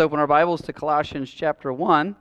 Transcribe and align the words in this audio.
Let's 0.00 0.06
open 0.06 0.18
our 0.18 0.26
Bibles 0.26 0.62
to 0.62 0.72
Colossians 0.72 1.30
chapter 1.30 1.74
1. 1.74 2.16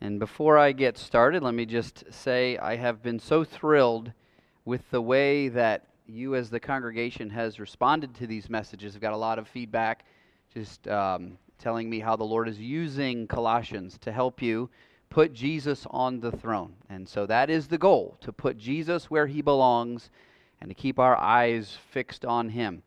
And 0.00 0.20
before 0.20 0.58
I 0.58 0.70
get 0.70 0.96
started, 0.96 1.42
let 1.42 1.54
me 1.54 1.66
just 1.66 2.04
say 2.08 2.56
I 2.56 2.76
have 2.76 3.02
been 3.02 3.18
so 3.18 3.42
thrilled 3.42 4.12
with 4.64 4.88
the 4.92 5.02
way 5.02 5.48
that 5.48 5.88
you, 6.06 6.36
as 6.36 6.50
the 6.50 6.60
congregation, 6.60 7.28
has 7.30 7.58
responded 7.58 8.14
to 8.14 8.28
these 8.28 8.48
messages. 8.48 8.94
I've 8.94 9.00
got 9.00 9.12
a 9.12 9.16
lot 9.16 9.40
of 9.40 9.48
feedback 9.48 10.04
just 10.54 10.86
um, 10.86 11.36
telling 11.58 11.90
me 11.90 11.98
how 11.98 12.14
the 12.14 12.22
Lord 12.22 12.48
is 12.48 12.60
using 12.60 13.26
Colossians 13.26 13.98
to 14.02 14.12
help 14.12 14.40
you 14.40 14.70
put 15.10 15.32
Jesus 15.32 15.84
on 15.90 16.20
the 16.20 16.30
throne. 16.30 16.74
And 16.88 17.08
so 17.08 17.26
that 17.26 17.50
is 17.50 17.66
the 17.66 17.76
goal 17.76 18.18
to 18.20 18.32
put 18.32 18.56
Jesus 18.56 19.10
where 19.10 19.26
he 19.26 19.42
belongs 19.42 20.10
and 20.60 20.70
to 20.70 20.76
keep 20.76 21.00
our 21.00 21.16
eyes 21.16 21.76
fixed 21.90 22.24
on 22.24 22.50
him. 22.50 22.84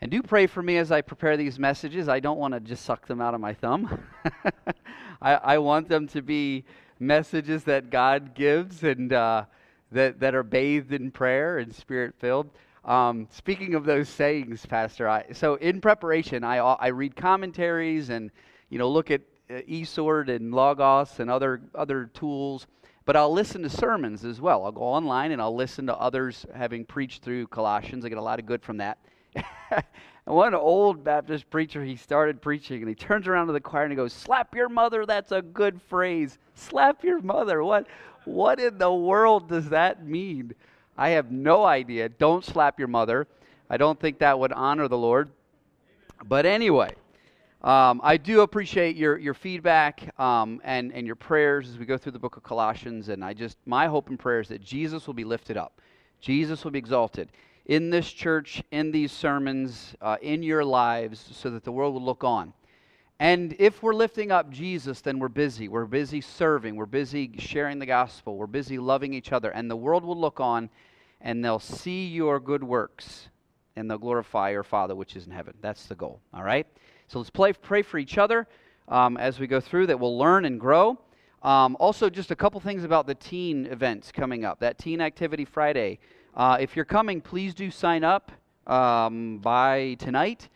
And 0.00 0.10
do 0.10 0.22
pray 0.22 0.46
for 0.46 0.62
me 0.62 0.76
as 0.76 0.92
I 0.92 1.00
prepare 1.00 1.36
these 1.36 1.58
messages. 1.58 2.08
I 2.08 2.20
don't 2.20 2.38
want 2.38 2.54
to 2.54 2.60
just 2.60 2.84
suck 2.84 3.06
them 3.06 3.20
out 3.20 3.34
of 3.34 3.40
my 3.40 3.54
thumb. 3.54 4.04
I, 5.22 5.34
I, 5.34 5.58
want 5.58 5.88
them 5.88 6.08
to 6.08 6.20
be 6.20 6.64
messages 6.98 7.64
that 7.64 7.90
God 7.90 8.34
gives 8.34 8.82
and 8.82 9.12
uh, 9.12 9.44
that, 9.92 10.20
that 10.20 10.34
are 10.34 10.42
bathed 10.42 10.92
in 10.92 11.10
prayer 11.10 11.58
and 11.58 11.74
spirit 11.74 12.14
filled. 12.18 12.50
Um, 12.84 13.28
speaking 13.30 13.74
of 13.74 13.86
those 13.86 14.08
sayings, 14.08 14.66
Pastor, 14.66 15.08
I, 15.08 15.26
so 15.32 15.54
in 15.54 15.80
preparation, 15.80 16.44
I, 16.44 16.58
I 16.58 16.88
read 16.88 17.16
commentaries 17.16 18.10
and 18.10 18.30
you 18.68 18.78
know 18.78 18.90
look 18.90 19.10
at 19.10 19.22
uh, 19.48 19.60
eSword 19.68 20.28
and 20.28 20.52
Logos 20.52 21.18
and 21.18 21.30
other 21.30 21.62
other 21.74 22.06
tools, 22.12 22.66
but 23.06 23.16
I'll 23.16 23.32
listen 23.32 23.62
to 23.62 23.70
sermons 23.70 24.24
as 24.24 24.38
well. 24.40 24.66
I'll 24.66 24.72
go 24.72 24.82
online 24.82 25.32
and 25.32 25.40
I'll 25.40 25.54
listen 25.54 25.86
to 25.86 25.96
others 25.96 26.44
having 26.54 26.84
preached 26.84 27.22
through 27.22 27.46
Colossians. 27.46 28.04
I 28.04 28.10
get 28.10 28.18
a 28.18 28.22
lot 28.22 28.38
of 28.38 28.44
good 28.44 28.62
from 28.62 28.76
that. 28.78 28.98
one 30.24 30.54
old 30.54 31.04
Baptist 31.04 31.48
preacher, 31.50 31.84
he 31.84 31.96
started 31.96 32.40
preaching 32.40 32.80
and 32.80 32.88
he 32.88 32.94
turns 32.94 33.28
around 33.28 33.48
to 33.48 33.52
the 33.52 33.60
choir 33.60 33.84
and 33.84 33.92
he 33.92 33.96
goes, 33.96 34.12
Slap 34.12 34.54
your 34.54 34.68
mother, 34.68 35.04
that's 35.06 35.32
a 35.32 35.42
good 35.42 35.80
phrase. 35.82 36.38
Slap 36.54 37.04
your 37.04 37.20
mother. 37.20 37.62
What, 37.62 37.86
what 38.24 38.58
in 38.58 38.78
the 38.78 38.92
world 38.92 39.48
does 39.48 39.68
that 39.70 40.06
mean? 40.06 40.54
I 40.96 41.10
have 41.10 41.30
no 41.30 41.64
idea. 41.64 42.08
Don't 42.08 42.44
slap 42.44 42.78
your 42.78 42.88
mother. 42.88 43.26
I 43.68 43.76
don't 43.76 43.98
think 43.98 44.18
that 44.18 44.38
would 44.38 44.52
honor 44.52 44.88
the 44.88 44.98
Lord. 44.98 45.30
But 46.24 46.46
anyway, 46.46 46.92
um, 47.62 48.00
I 48.04 48.16
do 48.16 48.42
appreciate 48.42 48.96
your, 48.96 49.18
your 49.18 49.34
feedback 49.34 50.18
um, 50.20 50.60
and, 50.64 50.92
and 50.92 51.06
your 51.06 51.16
prayers 51.16 51.68
as 51.68 51.78
we 51.78 51.86
go 51.86 51.98
through 51.98 52.12
the 52.12 52.18
book 52.18 52.36
of 52.36 52.42
Colossians. 52.42 53.08
And 53.08 53.24
I 53.24 53.34
just, 53.34 53.58
my 53.66 53.86
hope 53.88 54.08
and 54.08 54.18
prayer 54.18 54.40
is 54.40 54.48
that 54.48 54.62
Jesus 54.62 55.06
will 55.06 55.14
be 55.14 55.24
lifted 55.24 55.56
up, 55.56 55.80
Jesus 56.20 56.64
will 56.64 56.70
be 56.70 56.78
exalted 56.78 57.30
in 57.66 57.90
this 57.90 58.10
church, 58.10 58.62
in 58.70 58.90
these 58.90 59.12
sermons, 59.12 59.94
uh, 60.00 60.16
in 60.20 60.42
your 60.42 60.64
lives, 60.64 61.24
so 61.32 61.50
that 61.50 61.64
the 61.64 61.72
world 61.72 61.94
will 61.94 62.04
look 62.04 62.24
on. 62.24 62.52
And 63.20 63.54
if 63.58 63.82
we're 63.82 63.94
lifting 63.94 64.32
up 64.32 64.50
Jesus, 64.50 65.00
then 65.00 65.18
we're 65.18 65.28
busy. 65.28 65.68
We're 65.68 65.86
busy 65.86 66.20
serving. 66.20 66.76
We're 66.76 66.86
busy 66.86 67.30
sharing 67.38 67.78
the 67.78 67.86
gospel. 67.86 68.36
We're 68.36 68.46
busy 68.46 68.76
loving 68.78 69.14
each 69.14 69.32
other. 69.32 69.50
And 69.50 69.70
the 69.70 69.76
world 69.76 70.04
will 70.04 70.18
look 70.18 70.40
on 70.40 70.68
and 71.20 71.44
they'll 71.44 71.60
see 71.60 72.06
your 72.06 72.40
good 72.40 72.62
works 72.62 73.28
and 73.76 73.88
they'll 73.88 73.98
glorify 73.98 74.50
your 74.50 74.64
Father 74.64 74.94
which 74.94 75.16
is 75.16 75.26
in 75.26 75.32
heaven. 75.32 75.54
That's 75.60 75.86
the 75.86 75.94
goal. 75.94 76.20
All 76.34 76.42
right? 76.42 76.66
So 77.08 77.18
let's 77.18 77.30
play, 77.30 77.52
pray 77.52 77.82
for 77.82 77.98
each 77.98 78.18
other 78.18 78.48
um, 78.88 79.16
as 79.16 79.38
we 79.38 79.46
go 79.46 79.60
through 79.60 79.86
that 79.86 79.98
we'll 79.98 80.18
learn 80.18 80.44
and 80.44 80.58
grow. 80.58 80.98
Um, 81.42 81.76
also, 81.78 82.08
just 82.08 82.30
a 82.30 82.36
couple 82.36 82.58
things 82.60 82.84
about 82.84 83.06
the 83.06 83.14
teen 83.14 83.66
events 83.66 84.10
coming 84.10 84.44
up. 84.44 84.60
That 84.60 84.78
Teen 84.78 85.00
Activity 85.00 85.44
Friday. 85.44 85.98
Uh, 86.36 86.56
if 86.58 86.74
you're 86.74 86.84
coming, 86.84 87.20
please 87.20 87.54
do 87.54 87.70
sign 87.70 88.02
up 88.02 88.32
um, 88.66 89.38
by 89.38 89.94
tonight 90.00 90.48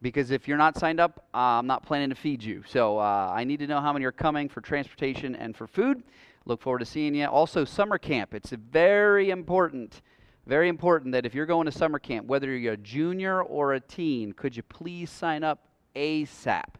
because 0.00 0.30
if 0.30 0.48
you're 0.48 0.56
not 0.56 0.78
signed 0.78 0.98
up, 0.98 1.26
uh, 1.34 1.58
I'm 1.58 1.66
not 1.66 1.84
planning 1.84 2.08
to 2.08 2.14
feed 2.14 2.42
you. 2.42 2.62
So 2.66 2.98
uh, 2.98 3.32
I 3.34 3.44
need 3.44 3.58
to 3.58 3.66
know 3.66 3.80
how 3.80 3.92
many 3.92 4.06
are 4.06 4.12
coming 4.12 4.48
for 4.48 4.62
transportation 4.62 5.36
and 5.36 5.54
for 5.54 5.66
food. 5.66 6.02
Look 6.46 6.62
forward 6.62 6.78
to 6.78 6.86
seeing 6.86 7.14
you. 7.14 7.26
Also, 7.26 7.66
summer 7.66 7.98
camp. 7.98 8.32
It's 8.32 8.50
very 8.50 9.28
important, 9.28 10.00
very 10.46 10.70
important 10.70 11.12
that 11.12 11.26
if 11.26 11.34
you're 11.34 11.44
going 11.44 11.66
to 11.66 11.72
summer 11.72 11.98
camp, 11.98 12.26
whether 12.26 12.56
you're 12.56 12.72
a 12.72 12.78
junior 12.78 13.42
or 13.42 13.74
a 13.74 13.80
teen, 13.80 14.32
could 14.32 14.56
you 14.56 14.62
please 14.62 15.10
sign 15.10 15.44
up 15.44 15.68
ASAP? 15.94 16.76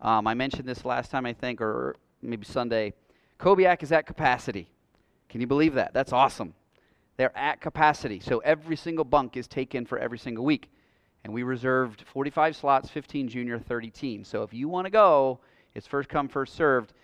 Um, 0.00 0.26
I 0.26 0.32
mentioned 0.32 0.66
this 0.66 0.86
last 0.86 1.10
time, 1.10 1.26
I 1.26 1.34
think, 1.34 1.60
or 1.60 1.96
maybe 2.22 2.46
Sunday. 2.46 2.94
Kobiak 3.38 3.82
is 3.82 3.92
at 3.92 4.06
capacity. 4.06 4.70
Can 5.28 5.42
you 5.42 5.46
believe 5.46 5.74
that? 5.74 5.92
That's 5.92 6.12
awesome. 6.14 6.54
They're 7.18 7.36
at 7.36 7.60
capacity. 7.60 8.20
So 8.20 8.38
every 8.38 8.76
single 8.76 9.04
bunk 9.04 9.36
is 9.36 9.48
taken 9.48 9.84
for 9.84 9.98
every 9.98 10.18
single 10.18 10.44
week. 10.44 10.70
And 11.24 11.34
we 11.34 11.42
reserved 11.42 12.04
45 12.06 12.56
slots, 12.56 12.88
15 12.90 13.28
junior, 13.28 13.58
30 13.58 13.90
teen. 13.90 14.24
So 14.24 14.44
if 14.44 14.54
you 14.54 14.68
want 14.68 14.86
to 14.86 14.90
go, 14.90 15.40
it's 15.74 15.86
first 15.86 16.08
come, 16.08 16.28
first 16.28 16.54
served. 16.54 16.94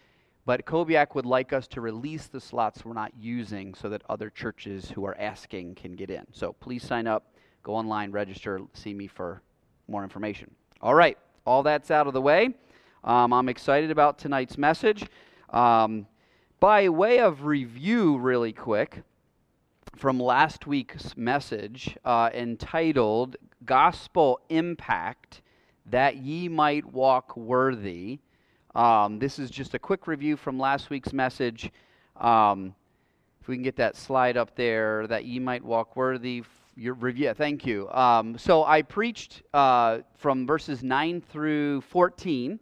But 0.46 0.64
Kobiak 0.66 1.16
would 1.16 1.26
like 1.26 1.52
us 1.52 1.66
to 1.68 1.80
release 1.80 2.28
the 2.28 2.40
slots 2.40 2.84
we're 2.84 2.92
not 2.92 3.12
using 3.18 3.74
so 3.74 3.88
that 3.88 4.02
other 4.08 4.30
churches 4.30 4.88
who 4.88 5.04
are 5.04 5.16
asking 5.18 5.74
can 5.74 5.96
get 5.96 6.10
in. 6.10 6.24
So 6.32 6.52
please 6.52 6.84
sign 6.84 7.08
up, 7.08 7.34
go 7.64 7.74
online, 7.74 8.12
register, 8.12 8.60
see 8.72 8.94
me 8.94 9.08
for 9.08 9.42
more 9.88 10.04
information. 10.04 10.50
All 10.80 10.94
right, 10.94 11.18
all 11.44 11.64
that's 11.64 11.90
out 11.90 12.06
of 12.06 12.12
the 12.12 12.20
way. 12.20 12.50
Um, 13.02 13.32
I'm 13.32 13.48
excited 13.48 13.90
about 13.90 14.18
tonight's 14.18 14.56
message. 14.58 15.06
Um, 15.50 16.06
by 16.60 16.88
way 16.88 17.18
of 17.18 17.46
review, 17.46 18.18
really 18.18 18.52
quick, 18.52 19.02
from 19.96 20.18
last 20.18 20.66
week's 20.66 21.16
message 21.16 21.96
uh, 22.04 22.28
entitled 22.34 23.36
Gospel 23.64 24.40
Impact 24.48 25.42
That 25.86 26.16
Ye 26.16 26.48
Might 26.48 26.84
Walk 26.84 27.36
Worthy. 27.36 28.18
Um, 28.74 29.18
this 29.20 29.38
is 29.38 29.50
just 29.50 29.74
a 29.74 29.78
quick 29.78 30.06
review 30.06 30.36
from 30.36 30.58
last 30.58 30.90
week's 30.90 31.12
message. 31.12 31.70
Um, 32.16 32.74
if 33.40 33.46
we 33.46 33.54
can 33.56 33.62
get 33.62 33.76
that 33.76 33.96
slide 33.96 34.36
up 34.36 34.56
there, 34.56 35.06
that 35.06 35.26
ye 35.26 35.38
might 35.38 35.64
walk 35.64 35.96
worthy. 35.96 36.42
Your 36.76 36.94
review, 36.94 37.32
thank 37.34 37.64
you. 37.64 37.88
Um, 37.90 38.36
so 38.36 38.64
I 38.64 38.82
preached 38.82 39.42
uh, 39.52 39.98
from 40.16 40.46
verses 40.46 40.82
9 40.82 41.20
through 41.20 41.82
14, 41.82 42.58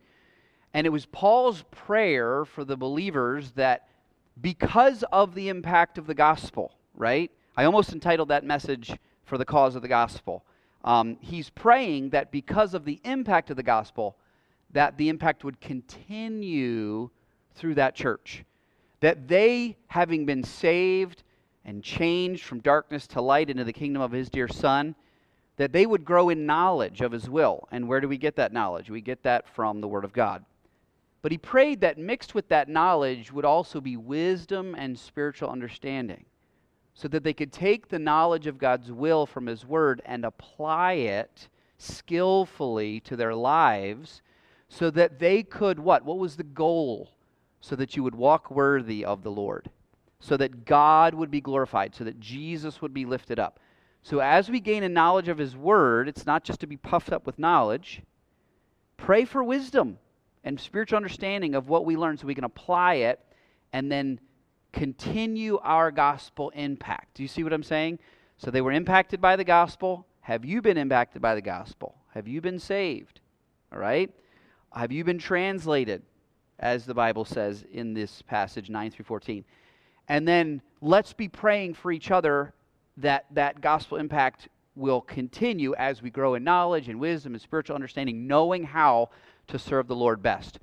and 0.75 0.87
it 0.87 0.91
was 0.91 1.07
Paul's 1.07 1.65
prayer 1.71 2.45
for 2.45 2.65
the 2.65 2.77
believers 2.77 3.53
that 3.53 3.89
because 4.41 5.03
of 5.13 5.35
the 5.35 5.49
impact 5.49 5.97
of 5.97 6.07
the 6.07 6.15
gospel, 6.15 6.75
right? 7.03 7.33
I 7.57 7.65
almost 7.65 7.93
entitled 7.93 8.29
that 8.29 8.45
message 8.45 8.97
for 9.25 9.37
the 9.37 9.45
cause 9.45 9.75
of 9.75 9.83
the 9.83 9.89
gospel. 9.89 10.45
Um, 10.85 11.19
he's 11.21 11.51
praying 11.51 12.11
that 12.11 12.31
because 12.31 12.75
of 12.75 12.85
the 12.85 13.01
impact 13.05 13.51
of 13.51 13.57
the 13.57 13.63
gospel, 13.63 14.17
that 14.73 14.97
the 14.97 15.09
impact 15.09 15.45
would 15.45 15.61
continue 15.61 17.11
through 17.55 17.75
that 17.75 17.95
church. 17.95 18.45
That 19.01 19.27
they, 19.27 19.77
having 19.89 20.25
been 20.25 20.45
saved 20.45 21.25
and 21.65 21.83
changed 21.83 22.45
from 22.45 22.61
darkness 22.61 23.07
to 23.09 23.21
light 23.21 23.51
into 23.51 23.65
the 23.65 23.73
kingdom 23.73 24.01
of 24.01 24.13
his 24.13 24.31
dear 24.31 24.49
Son, 24.49 24.95
that 25.57 25.73
they 25.73 25.87
would 25.87 26.05
grow 26.05 26.29
in 26.29 26.47
knowledge 26.47 27.01
of 27.01 27.13
his 27.13 27.29
will. 27.29 27.69
And 27.73 27.89
where 27.89 28.01
do 28.01 28.09
we 28.09 28.17
get 28.17 28.37
that 28.37 28.53
knowledge? 28.53 28.91
We 28.91 29.01
get 29.01 29.25
that 29.25 29.49
from 29.49 29.81
the 29.81 29.89
Word 29.89 30.05
of 30.05 30.13
God. 30.13 30.45
But 31.21 31.33
he 31.33 31.39
prayed 31.39 31.81
that 31.81 31.99
mixed 31.99 32.35
with 32.35 32.49
that 32.49 32.69
knowledge 32.69 33.33
would 33.33 33.45
also 33.45 33.81
be 33.81 33.97
wisdom 33.97 34.75
and 34.77 34.99
spiritual 34.99 35.51
understanding 35.51 36.25
so 36.95 37.09
that 37.09 37.25
they 37.25 37.33
could 37.33 37.53
take 37.53 37.89
the 37.89 37.99
knowledge 37.99 38.47
of 38.47 38.59
God's 38.59 38.93
will 38.93 39.27
from 39.27 39.47
His 39.47 39.65
Word 39.65 40.03
and 40.05 40.25
apply 40.25 40.95
it 40.95 41.49
skillfully 41.79 43.01
to 43.01 43.17
their 43.17 43.35
lives 43.35 44.23
so 44.69 44.91
that 44.91 45.19
they 45.19 45.43
could 45.43 45.79
what? 45.79 46.05
What 46.05 46.19
was 46.19 46.37
the 46.37 46.43
goal? 46.43 47.11
So 47.61 47.77
that 47.77 47.97
you 47.97 48.03
would 48.03 48.15
walk 48.15 48.51
worthy 48.51 49.05
of 49.05 49.23
the 49.23 49.31
Lord, 49.31 49.71
so 50.19 50.37
that 50.37 50.65
God 50.65 51.15
would 51.15 51.31
be 51.31 51.41
glorified, 51.41 51.95
so 51.95 52.05
that 52.05 52.21
Jesus 52.21 52.83
would 52.83 52.93
be 52.93 53.05
lifted 53.05 53.39
up. 53.39 53.61
So 54.03 54.19
as 54.19 54.51
we 54.51 54.59
gain 54.59 54.83
a 54.83 54.89
knowledge 54.89 55.29
of 55.29 55.39
His 55.39 55.57
Word, 55.57 56.09
it's 56.09 56.27
not 56.27 56.45
just 56.45 56.61
to 56.61 56.67
be 56.67 56.77
puffed 56.77 57.13
up 57.13 57.25
with 57.25 57.39
knowledge. 57.39 58.03
Pray 58.97 59.25
for 59.25 59.45
wisdom 59.45 59.99
and 60.45 60.59
spiritual 60.59 60.97
understanding 60.97 61.55
of 61.55 61.69
what 61.69 61.85
we 61.85 61.97
learn 61.97 62.17
so 62.17 62.27
we 62.27 62.35
can 62.35 62.45
apply 62.45 62.95
it 62.95 63.21
and 63.73 63.91
then 63.91 64.21
continue 64.73 65.59
our 65.59 65.91
gospel 65.91 66.51
impact. 66.51 67.15
Do 67.15 67.23
you 67.23 67.29
see 67.29 67.45
what 67.45 67.53
I'm 67.53 67.63
saying? 67.63 67.99
So 68.39 68.51
they 68.51 68.61
were 68.61 68.73
impacted 68.73 69.21
by 69.21 69.37
the 69.37 69.45
gospel. 69.45 70.07
Have 70.23 70.45
you 70.45 70.63
been 70.63 70.77
impacted 70.77 71.23
by 71.23 71.35
the 71.35 71.43
gospel? 71.43 71.95
Have 72.15 72.27
you 72.27 72.41
been 72.41 72.59
saved? 72.59 73.21
All 73.73 73.79
right? 73.79 74.11
Have 74.75 74.93
you 74.93 75.05
been 75.05 75.19
translated, 75.19 76.03
as 76.59 76.87
the 76.87 76.95
Bible 76.95 77.25
says 77.25 77.65
in 77.73 77.95
this 77.95 78.23
passage, 78.23 78.71
9 78.71 78.91
through 78.91 79.05
14? 79.05 79.45
And 80.09 80.27
then 80.27 80.63
let's 80.81 81.13
be 81.13 81.29
praying 81.29 81.75
for 81.75 81.93
each 81.93 82.11
other 82.11 82.55
that 82.97 83.27
that 83.31 83.61
gospel 83.61 83.99
impact 83.99 84.49
will 84.75 85.01
continue 85.01 85.75
as 85.75 86.03
we 86.03 86.11
grow 86.11 86.35
in 86.35 86.45
knowledge 86.45 86.89
and 86.89 86.99
wisdom 86.99 87.35
and 87.35 87.43
spiritual 87.43 87.75
understanding, 87.75 88.27
knowing 88.27 88.65
how 88.65 89.11
to 89.49 89.59
serve 89.59 89.87
the 89.87 89.97
Lord 89.97 90.23
best. 90.23 90.59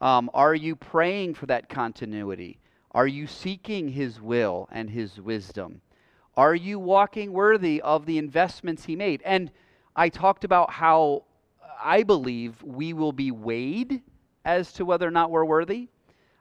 Um, 0.00 0.30
are 0.34 0.54
you 0.54 0.76
praying 0.76 1.34
for 1.34 1.46
that 1.46 1.68
continuity? 1.68 2.58
Are 2.94 3.06
you 3.08 3.26
seeking 3.26 3.88
His 3.88 4.20
will 4.20 4.68
and 4.70 4.88
His 4.88 5.20
wisdom? 5.20 5.80
Are 6.36 6.54
you 6.54 6.78
walking 6.78 7.32
worthy 7.32 7.80
of 7.82 8.06
the 8.06 8.18
investments 8.18 8.84
He 8.84 8.94
made? 8.94 9.20
And 9.24 9.50
I 9.96 10.08
talked 10.08 10.44
about 10.44 10.70
how 10.70 11.24
I 11.82 12.04
believe 12.04 12.62
we 12.62 12.92
will 12.92 13.12
be 13.12 13.32
weighed 13.32 14.02
as 14.44 14.72
to 14.74 14.84
whether 14.84 15.08
or 15.08 15.10
not 15.10 15.30
we're 15.30 15.44
worthy. 15.44 15.88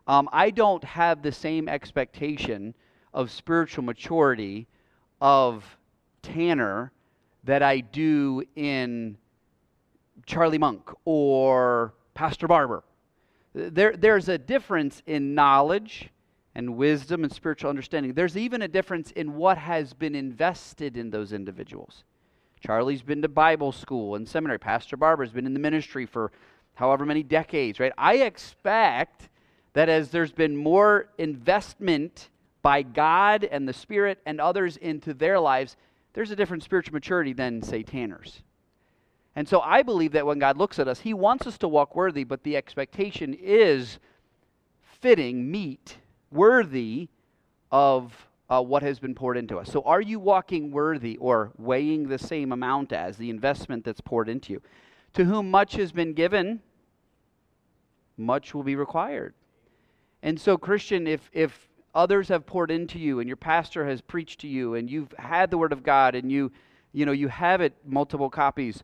Um, 0.08 0.30
I 0.32 0.52
don't 0.52 0.84
have 0.84 1.22
the 1.22 1.32
same 1.32 1.68
expectation 1.68 2.76
of 3.14 3.32
spiritual 3.32 3.84
maturity 3.84 4.68
of 5.22 5.66
Tanner 6.22 6.92
that 7.46 7.64
I 7.64 7.80
do 7.80 8.44
in 8.56 9.18
Charlie 10.26 10.58
Monk 10.58 10.90
or 11.06 11.94
Pastor 12.14 12.48
Barber. 12.48 12.84
There, 13.54 13.96
there's 13.96 14.30
a 14.30 14.38
difference 14.38 15.02
in 15.06 15.36
knowledge 15.36 16.10
and 16.56 16.76
wisdom 16.76 17.24
and 17.24 17.34
spiritual 17.34 17.70
understanding. 17.70 18.14
There's 18.14 18.38
even 18.38 18.62
a 18.62 18.68
difference 18.68 19.12
in 19.12 19.36
what 19.36 19.58
has 19.58 19.94
been 19.94 20.16
invested 20.16 20.98
in 20.98 21.10
those 21.10 21.34
individuals. 21.34 22.04
Charlie's 22.60 23.02
been 23.02 23.22
to 23.22 23.28
Bible 23.28 23.72
school 23.72 24.16
and 24.16 24.28
seminary. 24.28 24.60
Pastor 24.60 24.96
Barber's 24.96 25.32
been 25.32 25.46
in 25.46 25.54
the 25.54 25.60
ministry 25.60 26.06
for 26.06 26.32
however 26.76 27.06
many 27.06 27.24
decades, 27.24 27.80
right? 27.80 27.92
I 27.98 28.18
expect 28.18 29.30
that 29.74 29.90
as 29.90 30.10
there's 30.10 30.32
been 30.32 30.56
more 30.56 31.10
investment 31.18 32.30
by 32.62 32.84
God 32.84 33.44
and 33.44 33.68
the 33.68 33.74
Spirit 33.74 34.20
and 34.26 34.40
others 34.40 34.78
into 34.78 35.14
their 35.14 35.40
lives, 35.40 35.76
there's 36.14 36.32
a 36.32 36.36
different 36.36 36.64
spiritual 36.64 36.94
maturity 36.94 37.34
than, 37.34 37.62
say, 37.62 37.84
Tanner's. 37.84 38.44
And 39.36 39.50
so 39.50 39.60
I 39.62 39.82
believe 39.82 40.12
that 40.12 40.26
when 40.26 40.40
God 40.40 40.58
looks 40.58 40.78
at 40.80 40.88
us, 40.88 41.00
He 41.02 41.14
wants 41.14 41.48
us 41.48 41.58
to 41.58 41.68
walk 41.68 41.96
worthy, 41.96 42.24
but 42.24 42.44
the 42.44 42.56
expectation 42.56 43.34
is 43.34 43.98
fitting, 45.02 45.50
meet, 45.52 45.98
worthy 46.34 47.10
of 47.72 48.28
uh, 48.50 48.62
what 48.62 48.84
has 48.84 49.00
been 49.00 49.16
poured 49.16 49.38
into 49.38 49.58
us. 49.58 49.72
So 49.72 49.82
are 49.82 50.02
you 50.02 50.20
walking 50.20 50.72
worthy 50.72 51.18
or 51.18 51.52
weighing 51.58 52.08
the 52.08 52.20
same 52.20 52.52
amount 52.52 52.94
as 52.94 53.18
the 53.18 53.30
investment 53.30 53.84
that's 53.84 54.02
poured 54.02 54.30
into 54.30 54.54
you? 54.54 54.62
To 55.14 55.26
whom 55.26 55.50
much 55.50 55.76
has 55.76 55.92
been 55.92 56.14
given, 56.14 56.62
much 58.18 58.54
will 58.54 58.64
be 58.64 58.76
required. 58.76 59.34
And 60.22 60.40
so, 60.40 60.58
Christian, 60.58 61.08
if, 61.08 61.30
if 61.34 61.68
others 61.94 62.30
have 62.30 62.46
poured 62.46 62.72
into 62.72 63.00
you 63.00 63.20
and 63.20 63.28
your 63.28 63.38
pastor 63.38 63.86
has 63.86 64.02
preached 64.02 64.42
to 64.42 64.48
you 64.48 64.76
and 64.76 64.90
you've 64.90 65.14
had 65.18 65.52
the 65.52 65.58
word 65.58 65.74
of 65.74 65.84
God 65.84 66.16
and 66.16 66.32
you, 66.32 66.52
you 66.92 67.06
know, 67.06 67.12
you 67.12 67.28
have 67.28 67.62
it 67.62 67.74
multiple 67.86 68.30
copies, 68.30 68.84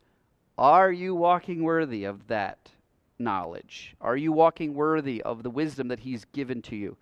are 0.57 0.91
you 0.91 1.15
walking 1.15 1.63
worthy 1.63 2.03
of 2.03 2.27
that 2.27 2.71
knowledge? 3.17 3.95
Are 4.01 4.17
you 4.17 4.31
walking 4.31 4.73
worthy 4.73 5.21
of 5.21 5.43
the 5.43 5.49
wisdom 5.49 5.87
that 5.89 5.99
he's 5.99 6.25
given 6.25 6.61
to 6.63 6.75
you 6.75 6.97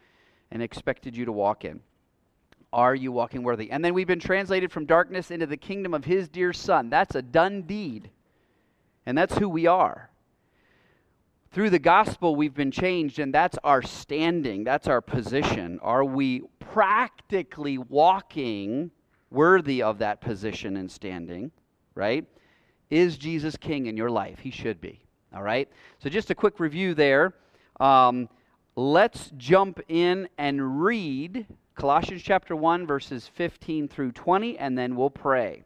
and 0.51 0.61
expected 0.61 1.15
you 1.15 1.25
to 1.25 1.31
walk 1.31 1.65
in? 1.65 1.81
Are 2.73 2.95
you 2.95 3.11
walking 3.11 3.43
worthy? 3.43 3.71
And 3.71 3.83
then 3.83 3.93
we've 3.93 4.07
been 4.07 4.19
translated 4.19 4.71
from 4.71 4.85
darkness 4.85 5.31
into 5.31 5.45
the 5.45 5.57
kingdom 5.57 5.93
of 5.93 6.05
his 6.05 6.27
dear 6.27 6.53
son. 6.53 6.89
That's 6.89 7.15
a 7.15 7.21
done 7.21 7.61
deed. 7.63 8.09
And 9.05 9.17
that's 9.17 9.37
who 9.37 9.47
we 9.47 9.67
are. 9.67 10.09
Through 11.51 11.69
the 11.69 11.79
gospel, 11.79 12.35
we've 12.35 12.53
been 12.53 12.71
changed, 12.71 13.19
and 13.19 13.33
that's 13.33 13.57
our 13.63 13.81
standing, 13.81 14.63
that's 14.63 14.87
our 14.87 15.01
position. 15.01 15.79
Are 15.81 16.03
we 16.03 16.41
practically 16.59 17.77
walking 17.77 18.91
worthy 19.31 19.81
of 19.81 19.99
that 19.99 20.19
position 20.21 20.77
and 20.77 20.91
standing, 20.91 21.51
right? 21.95 22.25
Is 22.89 23.17
Jesus 23.17 23.55
king 23.55 23.87
in 23.87 23.95
your 23.97 24.09
life? 24.09 24.39
He 24.39 24.51
should 24.51 24.81
be, 24.81 24.99
all 25.33 25.41
right? 25.41 25.69
So, 25.99 26.09
just 26.09 26.29
a 26.29 26.35
quick 26.35 26.59
review 26.59 26.93
there. 26.93 27.33
Um, 27.79 28.29
let's 28.77 29.31
jump 29.37 29.79
in 29.87 30.29
and 30.37 30.83
read 30.83 31.47
Colossians 31.73 32.21
chapter 32.21 32.55
1, 32.55 32.85
verses 32.85 33.27
15 33.33 33.87
through 33.87 34.11
20, 34.11 34.55
and 34.59 34.77
then 34.77 34.95
we'll 34.95 35.09
pray. 35.09 35.63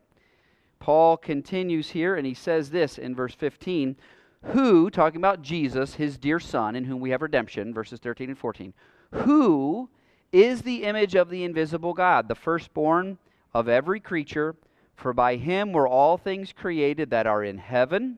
Paul 0.80 1.18
continues 1.18 1.90
here, 1.90 2.16
and 2.16 2.25
he 2.25 2.34
says 2.34 2.69
this 2.69 2.98
in 2.98 3.13
verse 3.13 3.36
15 3.36 3.98
who, 4.46 4.90
talking 4.90 5.19
about 5.19 5.42
Jesus, 5.42 5.96
his 5.96 6.18
dear 6.18 6.40
Son, 6.40 6.75
in 6.75 6.86
whom 6.86 7.00
we 7.00 7.12
have 7.12 7.22
redemption, 7.22 7.74
verses 7.74 8.00
13 8.00 8.30
and 8.30 8.38
14, 8.38 8.74
who 9.12 9.90
is 10.31 10.62
the 10.62 10.84
image 10.84 11.14
of 11.14 11.30
the 11.30 11.44
invisible 11.44 11.94
God, 11.94 12.28
the 12.28 12.34
firstborn 12.34 13.19
of 13.54 13.68
every 13.68 14.00
creature, 14.00 14.56
for 14.96 15.14
by 15.14 15.36
him 15.36 15.74
were 15.74 15.88
all 15.88 16.18
things 16.18 16.54
created 16.54 17.10
that 17.12 17.28
are 17.28 17.44
in 17.44 17.57
heaven 17.57 18.18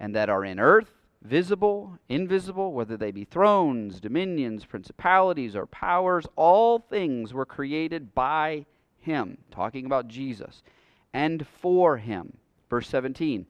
and 0.00 0.14
that 0.14 0.30
are 0.30 0.44
in 0.44 0.58
earth, 0.60 0.92
visible, 1.22 1.98
invisible, 2.08 2.72
whether 2.72 2.96
they 2.96 3.10
be 3.10 3.24
thrones, 3.24 4.00
dominions, 4.00 4.64
principalities, 4.64 5.56
or 5.56 5.66
powers, 5.66 6.26
all 6.36 6.78
things 6.78 7.34
were 7.34 7.46
created 7.46 8.14
by 8.14 8.64
him, 8.98 9.38
talking 9.50 9.86
about 9.86 10.08
Jesus, 10.08 10.62
and 11.12 11.46
for 11.46 11.96
him. 11.96 12.36
Verse 12.68 12.88
17 12.88 13.46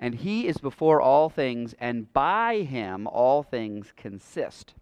and 0.00 0.14
he 0.14 0.48
is 0.48 0.56
before 0.56 1.00
all 1.00 1.28
things, 1.28 1.74
and 1.78 2.10
by 2.14 2.62
him 2.62 3.06
all 3.06 3.42
things 3.42 3.92
consist. 3.94 4.72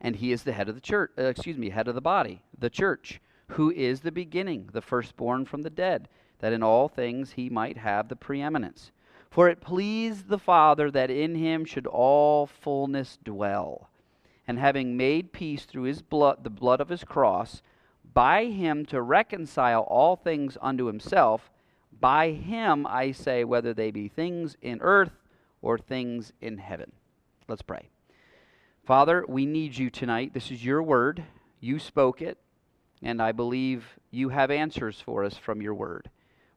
And 0.00 0.14
he 0.14 0.30
is 0.30 0.44
the 0.44 0.52
head 0.52 0.68
of 0.68 0.76
the 0.76 0.80
church, 0.80 1.10
uh, 1.18 1.24
excuse 1.24 1.58
me, 1.58 1.70
head 1.70 1.88
of 1.88 1.96
the 1.96 2.00
body, 2.00 2.40
the 2.56 2.70
church, 2.70 3.20
who 3.48 3.72
is 3.72 4.00
the 4.00 4.12
beginning, 4.12 4.70
the 4.72 4.80
firstborn 4.80 5.46
from 5.46 5.62
the 5.62 5.70
dead, 5.70 6.08
that 6.38 6.52
in 6.52 6.62
all 6.62 6.88
things 6.88 7.32
he 7.32 7.50
might 7.50 7.76
have 7.76 8.08
the 8.08 8.14
preeminence. 8.14 8.92
For 9.30 9.48
it 9.48 9.60
pleased 9.60 10.28
the 10.28 10.38
Father 10.38 10.90
that 10.90 11.10
in 11.10 11.34
him 11.34 11.64
should 11.64 11.86
all 11.86 12.46
fullness 12.46 13.18
dwell. 13.22 13.90
And 14.46 14.58
having 14.58 14.96
made 14.96 15.32
peace 15.32 15.64
through 15.64 15.82
his 15.82 16.00
blood, 16.00 16.44
the 16.44 16.50
blood 16.50 16.80
of 16.80 16.88
his 16.88 17.04
cross, 17.04 17.62
by 18.14 18.46
him 18.46 18.86
to 18.86 19.02
reconcile 19.02 19.82
all 19.82 20.16
things 20.16 20.56
unto 20.62 20.86
himself, 20.86 21.50
by 22.00 22.30
him 22.30 22.86
I 22.86 23.12
say, 23.12 23.44
whether 23.44 23.74
they 23.74 23.90
be 23.90 24.08
things 24.08 24.56
in 24.62 24.80
earth 24.80 25.12
or 25.60 25.78
things 25.78 26.32
in 26.40 26.58
heaven. 26.58 26.92
Let's 27.48 27.62
pray. 27.62 27.88
Father, 28.84 29.24
we 29.28 29.44
need 29.44 29.76
you 29.76 29.90
tonight. 29.90 30.32
This 30.32 30.50
is 30.50 30.64
your 30.64 30.82
word. 30.82 31.22
You 31.60 31.78
spoke 31.78 32.22
it, 32.22 32.38
and 33.02 33.20
I 33.20 33.32
believe 33.32 33.98
you 34.10 34.30
have 34.30 34.50
answers 34.50 35.00
for 35.00 35.24
us 35.24 35.36
from 35.36 35.60
your 35.60 35.74
word. 35.74 36.08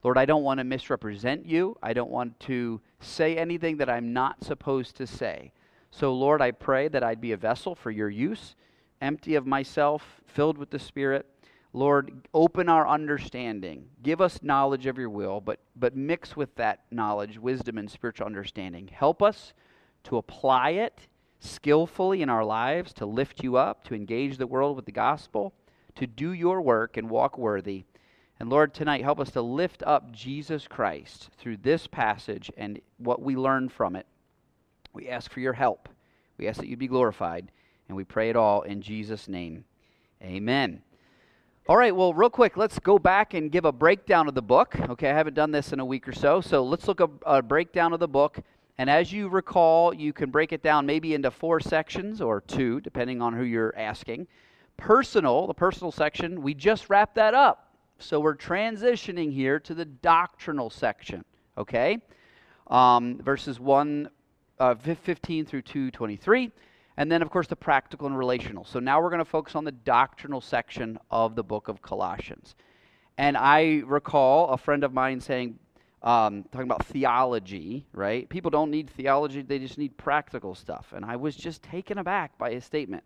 Lord, 0.03 0.17
I 0.17 0.25
don't 0.25 0.43
want 0.43 0.59
to 0.59 0.63
misrepresent 0.63 1.45
you. 1.45 1.77
I 1.81 1.93
don't 1.93 2.09
want 2.09 2.39
to 2.41 2.81
say 2.99 3.37
anything 3.37 3.77
that 3.77 3.89
I'm 3.89 4.13
not 4.13 4.43
supposed 4.43 4.95
to 4.97 5.07
say. 5.07 5.51
So, 5.91 6.13
Lord, 6.13 6.41
I 6.41 6.51
pray 6.51 6.87
that 6.87 7.03
I'd 7.03 7.21
be 7.21 7.33
a 7.33 7.37
vessel 7.37 7.75
for 7.75 7.91
your 7.91 8.09
use, 8.09 8.55
empty 9.01 9.35
of 9.35 9.45
myself, 9.45 10.21
filled 10.25 10.57
with 10.57 10.69
the 10.69 10.79
Spirit 10.79 11.25
Lord, 11.73 12.27
open 12.33 12.67
our 12.67 12.87
understanding. 12.87 13.85
Give 14.03 14.19
us 14.19 14.43
knowledge 14.43 14.87
of 14.87 14.97
your 14.97 15.09
will, 15.09 15.39
but, 15.39 15.59
but 15.75 15.95
mix 15.95 16.35
with 16.35 16.53
that 16.55 16.81
knowledge, 16.91 17.39
wisdom, 17.39 17.77
and 17.77 17.89
spiritual 17.89 18.25
understanding. 18.25 18.89
Help 18.91 19.23
us 19.23 19.53
to 20.03 20.17
apply 20.17 20.71
it 20.71 21.07
skillfully 21.39 22.21
in 22.21 22.29
our 22.29 22.43
lives, 22.43 22.91
to 22.93 23.05
lift 23.05 23.41
you 23.41 23.55
up, 23.55 23.85
to 23.85 23.95
engage 23.95 24.37
the 24.37 24.47
world 24.47 24.75
with 24.75 24.85
the 24.85 24.91
gospel, 24.91 25.53
to 25.95 26.05
do 26.05 26.33
your 26.33 26.61
work 26.61 26.97
and 26.97 27.09
walk 27.09 27.37
worthy. 27.37 27.85
And 28.41 28.49
Lord, 28.49 28.73
tonight, 28.73 29.03
help 29.03 29.19
us 29.19 29.29
to 29.33 29.41
lift 29.43 29.83
up 29.85 30.11
Jesus 30.11 30.67
Christ 30.67 31.29
through 31.37 31.57
this 31.57 31.85
passage 31.85 32.51
and 32.57 32.81
what 32.97 33.21
we 33.21 33.35
learn 33.35 33.69
from 33.69 33.95
it. 33.95 34.07
We 34.93 35.09
ask 35.09 35.31
for 35.31 35.41
your 35.41 35.53
help. 35.53 35.87
We 36.39 36.47
ask 36.47 36.59
that 36.59 36.67
you 36.67 36.75
be 36.75 36.87
glorified, 36.87 37.51
and 37.87 37.95
we 37.95 38.03
pray 38.03 38.31
it 38.31 38.35
all 38.35 38.63
in 38.63 38.81
Jesus' 38.81 39.27
name. 39.27 39.63
Amen. 40.23 40.81
All 41.69 41.77
right, 41.77 41.95
well, 41.95 42.15
real 42.15 42.31
quick, 42.31 42.57
let's 42.57 42.79
go 42.79 42.97
back 42.97 43.35
and 43.35 43.51
give 43.51 43.65
a 43.65 43.71
breakdown 43.71 44.27
of 44.27 44.33
the 44.33 44.41
book. 44.41 44.75
Okay, 44.89 45.11
I 45.11 45.13
haven't 45.13 45.35
done 45.35 45.51
this 45.51 45.71
in 45.71 45.79
a 45.79 45.85
week 45.85 46.07
or 46.07 46.13
so, 46.13 46.41
so 46.41 46.63
let's 46.63 46.87
look 46.87 46.99
at 46.99 47.11
a 47.27 47.43
breakdown 47.43 47.93
of 47.93 47.99
the 47.99 48.07
book. 48.07 48.39
And 48.79 48.89
as 48.89 49.13
you 49.13 49.29
recall, 49.29 49.93
you 49.93 50.13
can 50.13 50.31
break 50.31 50.51
it 50.51 50.63
down 50.63 50.87
maybe 50.87 51.13
into 51.13 51.29
four 51.29 51.59
sections 51.59 52.21
or 52.21 52.41
two, 52.41 52.81
depending 52.81 53.21
on 53.21 53.33
who 53.33 53.43
you're 53.43 53.77
asking. 53.77 54.25
Personal, 54.77 55.45
the 55.45 55.53
personal 55.53 55.91
section, 55.91 56.41
we 56.41 56.55
just 56.55 56.89
wrapped 56.89 57.13
that 57.13 57.35
up. 57.35 57.67
So 58.01 58.19
we're 58.19 58.35
transitioning 58.35 59.31
here 59.31 59.59
to 59.59 59.73
the 59.73 59.85
doctrinal 59.85 60.69
section, 60.69 61.23
okay? 61.57 61.99
Um, 62.67 63.19
verses 63.23 63.59
1, 63.59 64.09
uh, 64.59 64.75
15 64.75 65.45
through 65.45 65.61
223. 65.61 66.51
And 66.97 67.11
then, 67.11 67.21
of 67.21 67.29
course, 67.29 67.47
the 67.47 67.55
practical 67.55 68.07
and 68.07 68.17
relational. 68.17 68.65
So 68.65 68.79
now 68.79 69.01
we're 69.01 69.09
going 69.09 69.19
to 69.19 69.25
focus 69.25 69.55
on 69.55 69.63
the 69.63 69.71
doctrinal 69.71 70.41
section 70.41 70.97
of 71.09 71.35
the 71.35 71.43
book 71.43 71.67
of 71.67 71.81
Colossians. 71.81 72.55
And 73.17 73.37
I 73.37 73.83
recall 73.85 74.49
a 74.49 74.57
friend 74.57 74.83
of 74.83 74.93
mine 74.93 75.19
saying, 75.19 75.59
um, 76.03 76.43
talking 76.51 76.67
about 76.67 76.85
theology, 76.87 77.85
right? 77.93 78.27
People 78.27 78.49
don't 78.49 78.71
need 78.71 78.89
theology, 78.89 79.43
they 79.43 79.59
just 79.59 79.77
need 79.77 79.95
practical 79.97 80.55
stuff. 80.55 80.93
And 80.95 81.05
I 81.05 81.15
was 81.15 81.35
just 81.35 81.61
taken 81.61 81.99
aback 81.99 82.37
by 82.37 82.51
his 82.51 82.65
statement. 82.65 83.03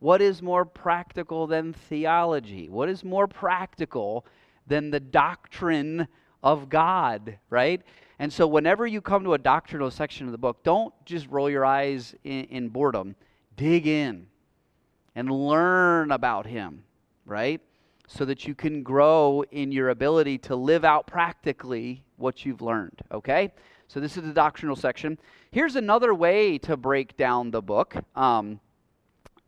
What 0.00 0.22
is 0.22 0.42
more 0.42 0.64
practical 0.64 1.46
than 1.46 1.72
theology? 1.72 2.68
What 2.68 2.88
is 2.88 3.04
more 3.04 3.26
practical 3.26 4.24
than 4.68 4.90
the 4.90 5.00
doctrine 5.00 6.06
of 6.42 6.68
God, 6.68 7.38
right? 7.50 7.82
And 8.18 8.32
so, 8.32 8.46
whenever 8.46 8.86
you 8.86 9.00
come 9.00 9.24
to 9.24 9.34
a 9.34 9.38
doctrinal 9.38 9.90
section 9.90 10.26
of 10.26 10.32
the 10.32 10.38
book, 10.38 10.62
don't 10.62 10.92
just 11.04 11.26
roll 11.28 11.48
your 11.48 11.64
eyes 11.64 12.14
in, 12.24 12.44
in 12.44 12.68
boredom 12.68 13.16
dig 13.58 13.86
in 13.86 14.26
and 15.14 15.30
learn 15.30 16.10
about 16.12 16.46
Him, 16.46 16.84
right? 17.26 17.60
So 18.06 18.24
that 18.24 18.46
you 18.46 18.54
can 18.54 18.82
grow 18.82 19.44
in 19.50 19.70
your 19.70 19.90
ability 19.90 20.38
to 20.38 20.56
live 20.56 20.84
out 20.84 21.06
practically 21.06 22.02
what 22.16 22.46
you've 22.46 22.62
learned, 22.62 23.02
okay? 23.12 23.52
So 23.88 24.00
this 24.00 24.16
is 24.16 24.22
the 24.22 24.32
doctrinal 24.32 24.76
section. 24.76 25.18
Here's 25.50 25.76
another 25.76 26.14
way 26.14 26.56
to 26.58 26.76
break 26.76 27.16
down 27.18 27.50
the 27.50 27.60
book. 27.60 27.96
Um, 28.16 28.60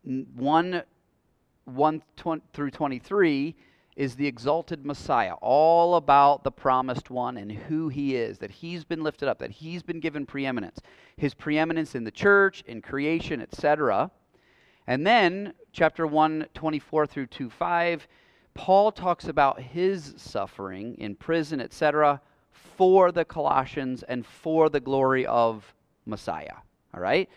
1, 0.02 0.82
1 1.64 2.02
20, 2.16 2.42
through 2.52 2.70
23 2.70 3.54
is 3.96 4.14
the 4.14 4.26
exalted 4.26 4.86
Messiah, 4.86 5.34
all 5.40 5.96
about 5.96 6.44
the 6.44 6.50
promised 6.50 7.10
one 7.10 7.36
and 7.36 7.50
who 7.50 7.88
he 7.88 8.16
is, 8.16 8.38
that 8.38 8.50
he's 8.50 8.84
been 8.84 9.02
lifted 9.02 9.28
up, 9.28 9.38
that 9.38 9.50
he's 9.50 9.82
been 9.82 10.00
given 10.00 10.24
preeminence. 10.26 10.80
His 11.16 11.34
preeminence 11.34 11.94
in 11.94 12.04
the 12.04 12.10
church, 12.10 12.62
in 12.66 12.80
creation, 12.82 13.40
etc. 13.40 14.10
And 14.86 15.06
then, 15.06 15.54
chapter 15.72 16.06
1, 16.06 16.46
24 16.54 17.06
through 17.06 17.26
2 17.26 17.50
5, 17.50 18.08
Paul 18.54 18.92
talks 18.92 19.26
about 19.26 19.60
his 19.60 20.14
suffering 20.16 20.96
in 20.98 21.14
prison, 21.14 21.60
etc., 21.60 22.20
for 22.76 23.12
the 23.12 23.24
Colossians 23.24 24.02
and 24.04 24.24
for 24.24 24.68
the 24.68 24.80
glory 24.80 25.26
of 25.26 25.74
Messiah. 26.06 26.56
All 26.94 27.00
right? 27.00 27.28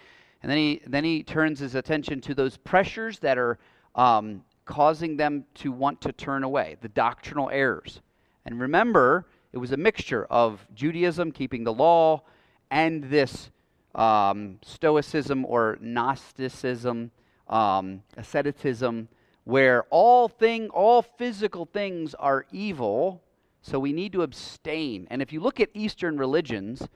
And 0.41 0.49
then 0.49 0.57
he, 0.57 0.81
then 0.85 1.03
he 1.03 1.23
turns 1.23 1.59
his 1.59 1.75
attention 1.75 2.21
to 2.21 2.33
those 2.33 2.57
pressures 2.57 3.19
that 3.19 3.37
are 3.37 3.59
um, 3.95 4.43
causing 4.65 5.17
them 5.17 5.45
to 5.55 5.71
want 5.71 6.01
to 6.01 6.11
turn 6.11 6.43
away, 6.43 6.77
the 6.81 6.89
doctrinal 6.89 7.49
errors. 7.49 8.01
And 8.45 8.59
remember, 8.59 9.25
it 9.51 9.57
was 9.57 9.71
a 9.71 9.77
mixture 9.77 10.25
of 10.25 10.65
Judaism, 10.73 11.31
keeping 11.31 11.63
the 11.63 11.73
law, 11.73 12.23
and 12.71 13.03
this 13.03 13.51
um, 13.95 14.59
Stoicism 14.63 15.45
or 15.45 15.77
Gnosticism, 15.79 17.11
um, 17.47 18.01
asceticism, 18.17 19.09
where 19.43 19.83
all 19.89 20.27
thing, 20.27 20.69
all 20.69 21.01
physical 21.01 21.65
things 21.65 22.15
are 22.15 22.45
evil, 22.51 23.21
so 23.61 23.79
we 23.79 23.93
need 23.93 24.11
to 24.13 24.23
abstain. 24.23 25.07
And 25.09 25.21
if 25.21 25.31
you 25.31 25.39
look 25.39 25.59
at 25.59 25.69
Eastern 25.73 26.17
religions, 26.17 26.87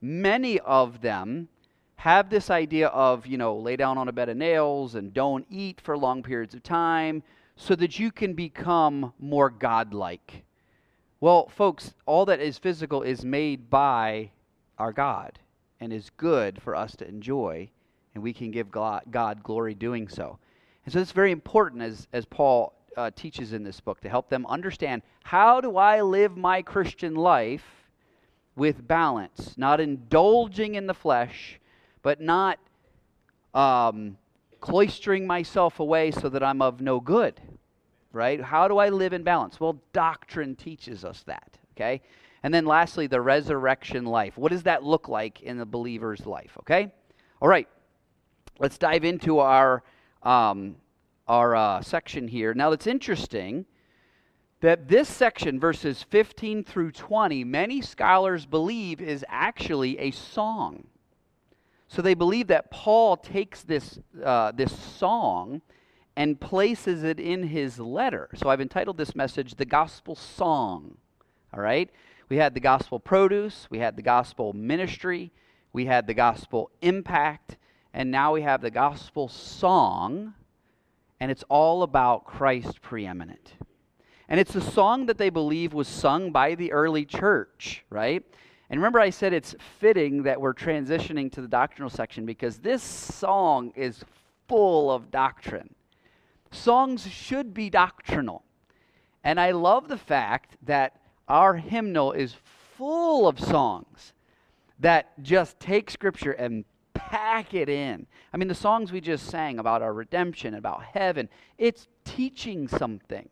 many 0.00 0.58
of 0.60 1.00
them 1.00 1.48
have 2.02 2.28
this 2.30 2.50
idea 2.50 2.88
of, 2.88 3.28
you 3.28 3.38
know, 3.38 3.56
lay 3.56 3.76
down 3.76 3.96
on 3.96 4.08
a 4.08 4.12
bed 4.12 4.28
of 4.28 4.36
nails 4.36 4.96
and 4.96 5.14
don't 5.14 5.46
eat 5.48 5.80
for 5.80 5.96
long 5.96 6.20
periods 6.20 6.52
of 6.52 6.60
time 6.60 7.22
so 7.54 7.76
that 7.76 7.96
you 7.96 8.10
can 8.10 8.32
become 8.32 9.12
more 9.20 9.48
godlike. 9.48 10.42
Well, 11.20 11.48
folks, 11.48 11.94
all 12.04 12.24
that 12.24 12.40
is 12.40 12.58
physical 12.58 13.02
is 13.02 13.24
made 13.24 13.70
by 13.70 14.32
our 14.78 14.92
God 14.92 15.38
and 15.78 15.92
is 15.92 16.10
good 16.16 16.60
for 16.60 16.74
us 16.74 16.96
to 16.96 17.06
enjoy, 17.06 17.70
and 18.16 18.24
we 18.24 18.32
can 18.32 18.50
give 18.50 18.72
God 18.72 19.44
glory 19.44 19.74
doing 19.74 20.08
so. 20.08 20.40
And 20.84 20.92
so 20.92 20.98
it's 20.98 21.12
very 21.12 21.30
important 21.30 21.82
as, 21.82 22.08
as 22.12 22.24
Paul 22.24 22.72
uh, 22.96 23.12
teaches 23.14 23.52
in 23.52 23.62
this 23.62 23.78
book 23.78 24.00
to 24.00 24.08
help 24.08 24.28
them 24.28 24.44
understand 24.46 25.02
how 25.22 25.60
do 25.60 25.76
I 25.76 26.00
live 26.00 26.36
my 26.36 26.62
Christian 26.62 27.14
life 27.14 27.86
with 28.56 28.88
balance, 28.88 29.54
not 29.56 29.80
indulging 29.80 30.74
in 30.74 30.88
the 30.88 30.94
flesh 30.94 31.60
but 32.02 32.20
not 32.20 32.58
um, 33.54 34.16
cloistering 34.60 35.26
myself 35.26 35.80
away 35.80 36.10
so 36.10 36.28
that 36.28 36.42
I'm 36.42 36.62
of 36.62 36.80
no 36.80 37.00
good. 37.00 37.40
Right? 38.12 38.40
How 38.40 38.68
do 38.68 38.78
I 38.78 38.90
live 38.90 39.12
in 39.12 39.22
balance? 39.22 39.58
Well, 39.58 39.80
doctrine 39.92 40.54
teaches 40.54 41.04
us 41.04 41.22
that. 41.26 41.58
Okay? 41.74 42.02
And 42.42 42.52
then 42.52 42.66
lastly, 42.66 43.06
the 43.06 43.20
resurrection 43.20 44.04
life. 44.04 44.36
What 44.36 44.52
does 44.52 44.64
that 44.64 44.82
look 44.82 45.08
like 45.08 45.40
in 45.40 45.56
the 45.56 45.64
believer's 45.64 46.26
life? 46.26 46.52
Okay? 46.60 46.92
All 47.40 47.48
right. 47.48 47.68
Let's 48.58 48.76
dive 48.76 49.04
into 49.04 49.38
our 49.38 49.82
um, 50.22 50.76
our 51.26 51.54
uh, 51.56 51.80
section 51.80 52.28
here. 52.28 52.54
Now, 52.54 52.72
it's 52.72 52.86
interesting 52.86 53.64
that 54.60 54.88
this 54.88 55.08
section, 55.08 55.58
verses 55.58 56.04
15 56.10 56.64
through 56.64 56.92
20, 56.92 57.44
many 57.44 57.80
scholars 57.80 58.46
believe 58.46 59.00
is 59.00 59.24
actually 59.28 59.98
a 59.98 60.10
song. 60.10 60.84
So 61.92 62.00
they 62.00 62.14
believe 62.14 62.46
that 62.46 62.70
Paul 62.70 63.18
takes 63.18 63.64
this, 63.64 63.98
uh, 64.24 64.52
this 64.52 64.74
song 64.74 65.60
and 66.16 66.40
places 66.40 67.02
it 67.02 67.20
in 67.20 67.42
his 67.42 67.78
letter. 67.78 68.30
So 68.34 68.48
I've 68.48 68.62
entitled 68.62 68.96
this 68.96 69.14
message 69.14 69.56
The 69.56 69.66
Gospel 69.66 70.16
Song. 70.16 70.96
All 71.52 71.62
right? 71.62 71.90
We 72.30 72.38
had 72.38 72.54
the 72.54 72.60
gospel 72.60 72.98
produce, 72.98 73.66
we 73.68 73.78
had 73.78 73.96
the 73.96 74.02
gospel 74.02 74.54
ministry, 74.54 75.32
we 75.74 75.84
had 75.84 76.06
the 76.06 76.14
gospel 76.14 76.70
impact, 76.80 77.58
and 77.92 78.10
now 78.10 78.32
we 78.32 78.40
have 78.40 78.62
the 78.62 78.70
gospel 78.70 79.28
song, 79.28 80.32
and 81.20 81.30
it's 81.30 81.44
all 81.50 81.82
about 81.82 82.24
Christ 82.24 82.80
preeminent. 82.80 83.52
And 84.30 84.40
it's 84.40 84.54
a 84.54 84.62
song 84.62 85.04
that 85.06 85.18
they 85.18 85.28
believe 85.28 85.74
was 85.74 85.88
sung 85.88 86.32
by 86.32 86.54
the 86.54 86.72
early 86.72 87.04
church, 87.04 87.84
right? 87.90 88.24
And 88.72 88.80
remember, 88.80 89.00
I 89.00 89.10
said 89.10 89.34
it's 89.34 89.54
fitting 89.80 90.22
that 90.22 90.40
we're 90.40 90.54
transitioning 90.54 91.30
to 91.32 91.42
the 91.42 91.46
doctrinal 91.46 91.90
section 91.90 92.24
because 92.24 92.56
this 92.56 92.82
song 92.82 93.70
is 93.76 94.02
full 94.48 94.90
of 94.90 95.10
doctrine. 95.10 95.74
Songs 96.50 97.06
should 97.06 97.52
be 97.52 97.68
doctrinal. 97.68 98.44
And 99.24 99.38
I 99.38 99.50
love 99.50 99.88
the 99.88 99.98
fact 99.98 100.56
that 100.62 101.02
our 101.28 101.56
hymnal 101.56 102.12
is 102.12 102.34
full 102.78 103.28
of 103.28 103.38
songs 103.38 104.14
that 104.80 105.22
just 105.22 105.60
take 105.60 105.90
Scripture 105.90 106.32
and 106.32 106.64
pack 106.94 107.52
it 107.52 107.68
in. 107.68 108.06
I 108.32 108.38
mean, 108.38 108.48
the 108.48 108.54
songs 108.54 108.90
we 108.90 109.02
just 109.02 109.26
sang 109.26 109.58
about 109.58 109.82
our 109.82 109.92
redemption, 109.92 110.54
about 110.54 110.82
heaven, 110.82 111.28
it's 111.58 111.88
teaching 112.06 112.68
something, 112.68 113.28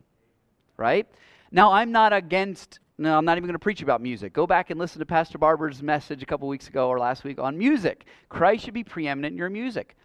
right? 0.76 1.06
Now, 1.50 1.73
I'm 1.73 1.92
not 1.92 2.12
against 2.12 2.78
no, 3.00 3.16
I'm 3.16 3.25
not 3.25 3.38
even 3.38 3.47
going 3.47 3.54
to 3.54 3.59
preach 3.59 3.80
about 3.80 4.02
music. 4.02 4.35
Go 4.35 4.47
back 4.47 4.69
and 4.69 4.78
listen 4.78 4.99
to 4.99 5.07
Pastor 5.07 5.38
Barber's 5.38 5.83
message 5.83 6.23
a 6.23 6.26
couple 6.26 6.47
weeks 6.49 6.69
ago 6.69 6.88
or 6.88 6.99
last 6.99 7.25
week 7.25 7.38
on 7.38 7.57
music. 7.57 8.04
Christ 8.28 8.64
should 8.64 8.75
be 8.75 8.85
preeminent 8.85 9.33
in 9.33 9.38
your 9.38 9.49
music. 9.49 9.97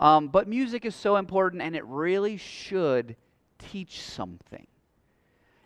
Um, 0.00 0.26
but 0.26 0.48
music 0.48 0.84
is 0.84 0.96
so 0.96 1.14
important, 1.14 1.62
and 1.62 1.76
it 1.76 1.84
really 1.84 2.36
should 2.36 3.14
teach 3.60 4.02
something. 4.02 4.66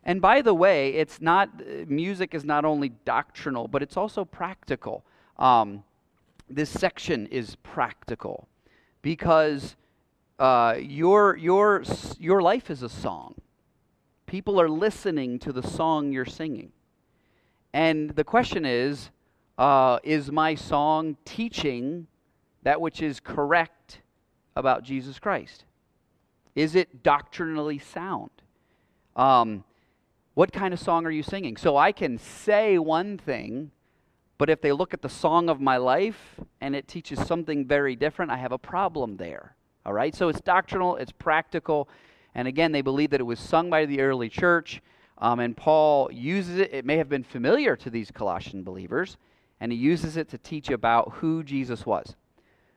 And 0.04 0.20
by 0.20 0.42
the 0.42 0.52
way, 0.52 0.90
it's 0.90 1.22
not 1.22 1.48
music 1.88 2.34
is 2.34 2.44
not 2.44 2.66
only 2.66 2.90
doctrinal, 3.06 3.66
but 3.66 3.82
it's 3.82 3.96
also 3.96 4.26
practical. 4.26 5.06
Um, 5.38 5.84
this 6.50 6.68
section 6.68 7.26
is 7.28 7.56
practical 7.62 8.46
because 9.00 9.76
uh, 10.38 10.76
your 10.78 11.38
your 11.38 11.82
your 12.18 12.42
life 12.42 12.70
is 12.70 12.82
a 12.82 12.90
song. 12.90 13.36
People 14.34 14.60
are 14.60 14.68
listening 14.68 15.38
to 15.38 15.52
the 15.52 15.62
song 15.62 16.10
you're 16.10 16.24
singing. 16.24 16.72
And 17.72 18.10
the 18.10 18.24
question 18.24 18.64
is 18.64 19.10
uh, 19.58 20.00
Is 20.02 20.32
my 20.32 20.56
song 20.56 21.16
teaching 21.24 22.08
that 22.64 22.80
which 22.80 23.00
is 23.00 23.20
correct 23.20 24.00
about 24.56 24.82
Jesus 24.82 25.20
Christ? 25.20 25.66
Is 26.56 26.74
it 26.74 27.04
doctrinally 27.04 27.78
sound? 27.78 28.30
Um, 29.14 29.62
what 30.34 30.52
kind 30.52 30.74
of 30.74 30.80
song 30.80 31.06
are 31.06 31.12
you 31.12 31.22
singing? 31.22 31.56
So 31.56 31.76
I 31.76 31.92
can 31.92 32.18
say 32.18 32.76
one 32.76 33.16
thing, 33.16 33.70
but 34.36 34.50
if 34.50 34.60
they 34.60 34.72
look 34.72 34.92
at 34.92 35.02
the 35.02 35.08
song 35.08 35.48
of 35.48 35.60
my 35.60 35.76
life 35.76 36.40
and 36.60 36.74
it 36.74 36.88
teaches 36.88 37.24
something 37.24 37.66
very 37.66 37.94
different, 37.94 38.32
I 38.32 38.38
have 38.38 38.50
a 38.50 38.58
problem 38.58 39.16
there. 39.16 39.54
All 39.86 39.92
right? 39.92 40.12
So 40.12 40.28
it's 40.28 40.40
doctrinal, 40.40 40.96
it's 40.96 41.12
practical, 41.12 41.88
and 42.34 42.48
again, 42.48 42.72
they 42.72 42.82
believe 42.82 43.10
that 43.10 43.20
it 43.20 43.24
was 43.24 43.40
sung 43.40 43.70
by 43.70 43.86
the 43.86 44.00
early 44.00 44.28
church, 44.28 44.82
um, 45.18 45.40
and 45.40 45.56
Paul 45.56 46.10
uses 46.12 46.58
it. 46.58 46.72
It 46.72 46.84
may 46.84 46.96
have 46.96 47.08
been 47.08 47.24
familiar 47.24 47.76
to 47.76 47.90
these 47.90 48.10
Colossian 48.10 48.64
believers, 48.64 49.16
and 49.60 49.70
he 49.70 49.78
uses 49.78 50.16
it 50.16 50.28
to 50.30 50.38
teach 50.38 50.70
about 50.70 51.12
who 51.14 51.42
Jesus 51.42 51.86
was. 51.86 52.16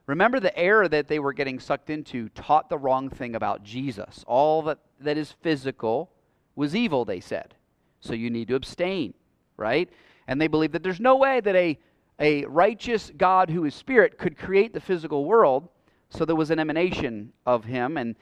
Remember, 0.05 0.39
the 0.39 0.57
error 0.57 0.87
that 0.87 1.07
they 1.07 1.19
were 1.19 1.33
getting 1.33 1.59
sucked 1.59 1.89
into 1.89 2.29
taught 2.29 2.69
the 2.69 2.77
wrong 2.77 3.09
thing 3.09 3.35
about 3.35 3.63
Jesus. 3.63 4.23
All 4.25 4.61
that, 4.63 4.79
that 5.01 5.17
is 5.17 5.33
physical 5.41 6.11
was 6.55 6.75
evil, 6.75 7.03
they 7.03 7.19
said. 7.19 7.55
So 7.99 8.13
you 8.13 8.29
need 8.29 8.47
to 8.47 8.55
abstain, 8.55 9.13
right? 9.57 9.89
And 10.27 10.39
they 10.39 10.47
believe 10.47 10.71
that 10.71 10.83
there's 10.83 11.01
no 11.01 11.17
way 11.17 11.41
that 11.41 11.55
a, 11.55 11.77
a 12.19 12.45
righteous 12.45 13.11
God 13.17 13.49
who 13.49 13.65
is 13.65 13.75
spirit 13.75 14.17
could 14.17 14.37
create 14.37 14.73
the 14.73 14.79
physical 14.79 15.25
world. 15.25 15.67
So 16.09 16.23
there 16.23 16.35
was 16.37 16.51
an 16.51 16.59
emanation 16.59 17.33
of 17.45 17.65
him, 17.65 17.97
and 17.97 18.15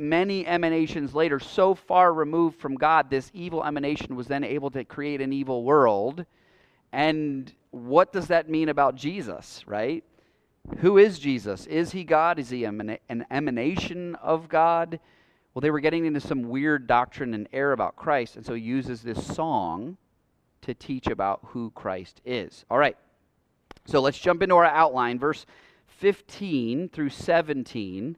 many 0.00 0.46
emanations 0.46 1.14
later, 1.14 1.38
so 1.38 1.74
far 1.74 2.12
removed 2.12 2.58
from 2.58 2.76
God, 2.76 3.10
this 3.10 3.30
evil 3.34 3.64
emanation 3.64 4.16
was 4.16 4.26
then 4.26 4.44
able 4.44 4.70
to 4.70 4.84
create 4.84 5.20
an 5.20 5.32
evil 5.32 5.64
world. 5.64 6.24
And 6.92 7.52
what 7.70 8.12
does 8.12 8.28
that 8.28 8.48
mean 8.48 8.68
about 8.68 8.94
Jesus, 8.94 9.62
right? 9.66 10.02
Who 10.78 10.98
is 10.98 11.18
Jesus? 11.18 11.66
Is 11.66 11.92
he 11.92 12.04
God? 12.04 12.38
Is 12.38 12.50
he 12.50 12.64
an 12.64 12.98
emanation 13.30 14.14
of 14.16 14.48
God? 14.48 14.98
Well, 15.52 15.60
they 15.60 15.70
were 15.70 15.80
getting 15.80 16.04
into 16.06 16.20
some 16.20 16.48
weird 16.48 16.86
doctrine 16.86 17.32
and 17.34 17.48
error 17.52 17.72
about 17.72 17.96
Christ, 17.96 18.36
and 18.36 18.44
so 18.44 18.54
he 18.54 18.62
uses 18.62 19.02
this 19.02 19.26
song 19.26 19.96
to 20.62 20.74
teach 20.74 21.06
about 21.06 21.40
who 21.44 21.70
Christ 21.70 22.20
is. 22.24 22.64
All 22.70 22.78
right, 22.78 22.96
so 23.86 24.00
let's 24.00 24.18
jump 24.18 24.42
into 24.42 24.54
our 24.56 24.64
outline. 24.64 25.18
Verse 25.18 25.46
15 25.86 26.88
through 26.90 27.10
17 27.10 28.16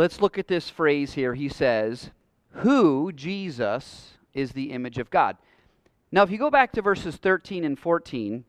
Let's 0.00 0.22
look 0.22 0.38
at 0.38 0.48
this 0.48 0.70
phrase 0.70 1.12
here. 1.12 1.34
He 1.34 1.50
says, 1.50 2.08
Who, 2.52 3.12
Jesus, 3.12 4.12
is 4.32 4.52
the 4.52 4.72
image 4.72 4.96
of 4.96 5.10
God. 5.10 5.36
Now, 6.10 6.22
if 6.22 6.30
you 6.30 6.38
go 6.38 6.48
back 6.48 6.72
to 6.72 6.80
verses 6.80 7.16
13 7.16 7.64
and 7.64 7.78
14, 7.78 8.46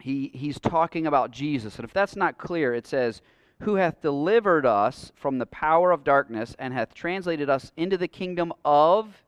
he, 0.00 0.32
he's 0.34 0.58
talking 0.58 1.06
about 1.06 1.30
Jesus. 1.30 1.76
And 1.76 1.84
if 1.84 1.92
that's 1.92 2.16
not 2.16 2.38
clear, 2.38 2.74
it 2.74 2.88
says, 2.88 3.22
Who 3.60 3.76
hath 3.76 4.00
delivered 4.00 4.66
us 4.66 5.12
from 5.14 5.38
the 5.38 5.46
power 5.46 5.92
of 5.92 6.02
darkness 6.02 6.56
and 6.58 6.74
hath 6.74 6.92
translated 6.92 7.48
us 7.48 7.70
into 7.76 7.96
the 7.96 8.08
kingdom 8.08 8.52
of 8.64 9.22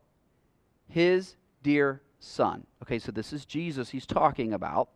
his 0.88 1.36
dear 1.62 2.02
Son. 2.18 2.66
Okay, 2.82 2.98
so 2.98 3.12
this 3.12 3.32
is 3.32 3.44
Jesus 3.44 3.90
he's 3.90 4.04
talking 4.04 4.52
about, 4.52 4.88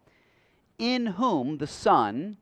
in 0.80 1.06
whom, 1.06 1.58
the 1.58 1.68
Son, 1.68 2.38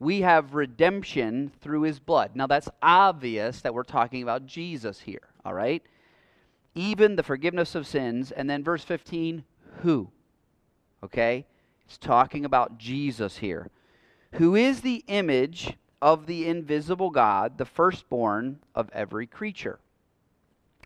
we 0.00 0.20
have 0.20 0.54
redemption 0.54 1.52
through 1.60 1.82
his 1.82 1.98
blood. 1.98 2.32
Now 2.34 2.46
that's 2.46 2.68
obvious 2.82 3.60
that 3.62 3.74
we're 3.74 3.82
talking 3.82 4.22
about 4.22 4.46
Jesus 4.46 5.00
here, 5.00 5.28
all 5.44 5.54
right? 5.54 5.82
Even 6.74 7.16
the 7.16 7.22
forgiveness 7.22 7.74
of 7.74 7.86
sins. 7.86 8.30
And 8.30 8.48
then 8.48 8.62
verse 8.62 8.84
15, 8.84 9.44
who? 9.80 10.10
Okay? 11.02 11.46
It's 11.86 11.98
talking 11.98 12.44
about 12.44 12.78
Jesus 12.78 13.38
here, 13.38 13.70
who 14.34 14.54
is 14.54 14.82
the 14.82 15.04
image 15.08 15.76
of 16.00 16.26
the 16.26 16.46
invisible 16.46 17.10
God, 17.10 17.58
the 17.58 17.64
firstborn 17.64 18.60
of 18.74 18.90
every 18.92 19.26
creature. 19.26 19.80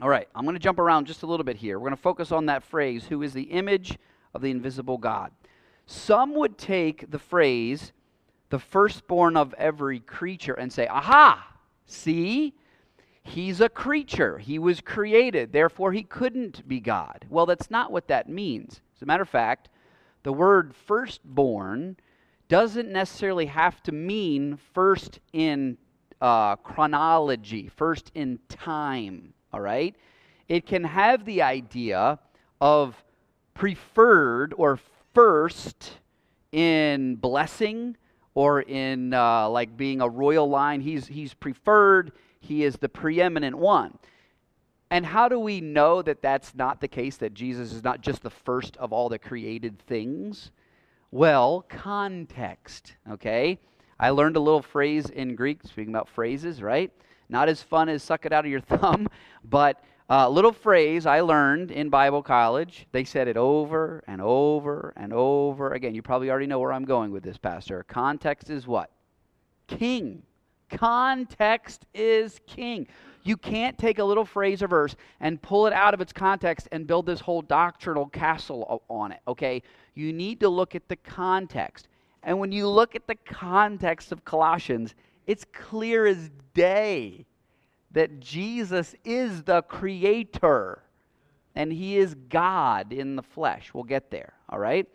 All 0.00 0.08
right, 0.08 0.28
I'm 0.34 0.44
going 0.44 0.54
to 0.54 0.60
jump 0.60 0.78
around 0.78 1.06
just 1.06 1.22
a 1.22 1.26
little 1.26 1.44
bit 1.44 1.56
here. 1.56 1.78
We're 1.78 1.88
going 1.88 1.96
to 1.96 2.02
focus 2.02 2.32
on 2.32 2.46
that 2.46 2.62
phrase, 2.62 3.06
who 3.06 3.22
is 3.22 3.34
the 3.34 3.42
image 3.42 3.98
of 4.32 4.40
the 4.40 4.50
invisible 4.50 4.96
God. 4.96 5.32
Some 5.86 6.34
would 6.34 6.56
take 6.56 7.10
the 7.10 7.18
phrase, 7.18 7.92
the 8.52 8.58
firstborn 8.58 9.34
of 9.34 9.54
every 9.54 9.98
creature, 9.98 10.52
and 10.52 10.70
say, 10.70 10.86
aha, 10.86 11.42
see? 11.86 12.54
He's 13.22 13.60
a 13.62 13.68
creature. 13.68 14.36
He 14.36 14.58
was 14.58 14.82
created. 14.82 15.52
Therefore, 15.52 15.92
he 15.92 16.02
couldn't 16.02 16.68
be 16.68 16.78
God. 16.78 17.24
Well, 17.30 17.46
that's 17.46 17.70
not 17.70 17.90
what 17.90 18.08
that 18.08 18.28
means. 18.28 18.82
As 18.94 19.00
a 19.02 19.06
matter 19.06 19.22
of 19.22 19.28
fact, 19.28 19.70
the 20.22 20.34
word 20.34 20.74
firstborn 20.74 21.96
doesn't 22.48 22.92
necessarily 22.92 23.46
have 23.46 23.82
to 23.84 23.92
mean 23.92 24.58
first 24.74 25.18
in 25.32 25.78
uh, 26.20 26.56
chronology, 26.56 27.68
first 27.68 28.10
in 28.14 28.38
time 28.50 29.32
all 29.52 29.60
right? 29.60 29.94
It 30.48 30.66
can 30.66 30.84
have 30.84 31.24
the 31.24 31.42
idea 31.42 32.18
of 32.60 33.02
preferred 33.54 34.54
or 34.56 34.78
first 35.14 35.98
in 36.52 37.16
blessing 37.16 37.96
or 38.34 38.62
in 38.62 39.12
uh, 39.14 39.48
like 39.48 39.76
being 39.76 40.00
a 40.00 40.08
royal 40.08 40.48
line. 40.48 40.80
He's, 40.80 41.06
he's 41.06 41.34
preferred, 41.34 42.12
he 42.40 42.64
is 42.64 42.76
the 42.76 42.88
preeminent 42.88 43.56
one. 43.56 43.98
And 44.90 45.06
how 45.06 45.28
do 45.28 45.38
we 45.38 45.60
know 45.60 46.02
that 46.02 46.20
that's 46.20 46.54
not 46.54 46.80
the 46.80 46.88
case, 46.88 47.16
that 47.18 47.32
Jesus 47.32 47.72
is 47.72 47.82
not 47.82 48.02
just 48.02 48.22
the 48.22 48.30
first 48.30 48.76
of 48.76 48.92
all 48.92 49.08
the 49.08 49.18
created 49.18 49.78
things? 49.78 50.50
Well, 51.10 51.64
context, 51.68 52.96
okay? 53.10 53.58
I 53.98 54.10
learned 54.10 54.36
a 54.36 54.40
little 54.40 54.62
phrase 54.62 55.08
in 55.08 55.34
Greek, 55.34 55.62
speaking 55.62 55.94
about 55.94 56.08
phrases, 56.08 56.62
right? 56.62 56.90
Not 57.28 57.48
as 57.48 57.62
fun 57.62 57.88
as 57.88 58.02
suck 58.02 58.26
it 58.26 58.32
out 58.32 58.44
of 58.44 58.50
your 58.50 58.60
thumb, 58.78 59.08
but 59.44 59.82
a 60.14 60.28
little 60.28 60.52
phrase 60.52 61.06
I 61.06 61.20
learned 61.20 61.70
in 61.70 61.88
Bible 61.88 62.22
college. 62.22 62.86
They 62.92 63.02
said 63.02 63.28
it 63.28 63.38
over 63.38 64.04
and 64.06 64.20
over 64.20 64.92
and 64.94 65.10
over 65.10 65.72
again. 65.72 65.94
You 65.94 66.02
probably 66.02 66.30
already 66.30 66.46
know 66.46 66.58
where 66.58 66.70
I'm 66.70 66.84
going 66.84 67.12
with 67.12 67.22
this, 67.22 67.38
Pastor. 67.38 67.82
Context 67.84 68.50
is 68.50 68.66
what? 68.66 68.90
King. 69.68 70.22
Context 70.68 71.86
is 71.94 72.40
king. 72.46 72.88
You 73.22 73.38
can't 73.38 73.78
take 73.78 74.00
a 74.00 74.04
little 74.04 74.26
phrase 74.26 74.62
or 74.62 74.68
verse 74.68 74.96
and 75.20 75.40
pull 75.40 75.66
it 75.66 75.72
out 75.72 75.94
of 75.94 76.02
its 76.02 76.12
context 76.12 76.68
and 76.72 76.86
build 76.86 77.06
this 77.06 77.20
whole 77.20 77.40
doctrinal 77.40 78.06
castle 78.06 78.82
on 78.90 79.12
it, 79.12 79.20
okay? 79.26 79.62
You 79.94 80.12
need 80.12 80.40
to 80.40 80.48
look 80.50 80.74
at 80.74 80.88
the 80.88 80.96
context. 80.96 81.88
And 82.22 82.38
when 82.38 82.52
you 82.52 82.68
look 82.68 82.94
at 82.94 83.06
the 83.06 83.14
context 83.14 84.12
of 84.12 84.26
Colossians, 84.26 84.94
it's 85.26 85.46
clear 85.54 86.04
as 86.04 86.30
day 86.52 87.24
that 87.92 88.20
Jesus 88.20 88.94
is 89.04 89.42
the 89.42 89.62
creator 89.62 90.82
and 91.54 91.72
he 91.72 91.98
is 91.98 92.14
God 92.14 92.92
in 92.92 93.16
the 93.16 93.22
flesh. 93.22 93.72
We'll 93.74 93.84
get 93.84 94.10
there, 94.10 94.32
all 94.48 94.58
right? 94.58 94.86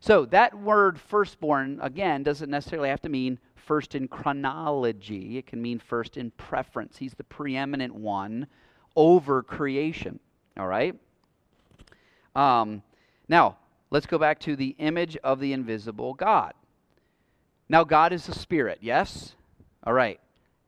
So 0.00 0.24
that 0.26 0.58
word 0.58 0.98
firstborn, 0.98 1.78
again, 1.82 2.22
doesn't 2.22 2.50
necessarily 2.50 2.88
have 2.88 3.02
to 3.02 3.08
mean 3.08 3.38
first 3.54 3.94
in 3.94 4.06
chronology, 4.06 5.38
it 5.38 5.46
can 5.46 5.60
mean 5.60 5.80
first 5.80 6.16
in 6.16 6.30
preference. 6.32 6.96
He's 6.96 7.14
the 7.14 7.24
preeminent 7.24 7.94
one 7.94 8.46
over 8.94 9.42
creation, 9.42 10.20
all 10.56 10.68
right? 10.68 10.94
Um, 12.36 12.82
now, 13.28 13.56
let's 13.90 14.06
go 14.06 14.18
back 14.18 14.38
to 14.40 14.54
the 14.54 14.76
image 14.78 15.16
of 15.24 15.40
the 15.40 15.52
invisible 15.52 16.14
God. 16.14 16.54
Now, 17.68 17.82
God 17.82 18.12
is 18.12 18.28
a 18.28 18.34
spirit, 18.34 18.78
yes? 18.80 19.34
All 19.84 19.92
right. 19.92 20.20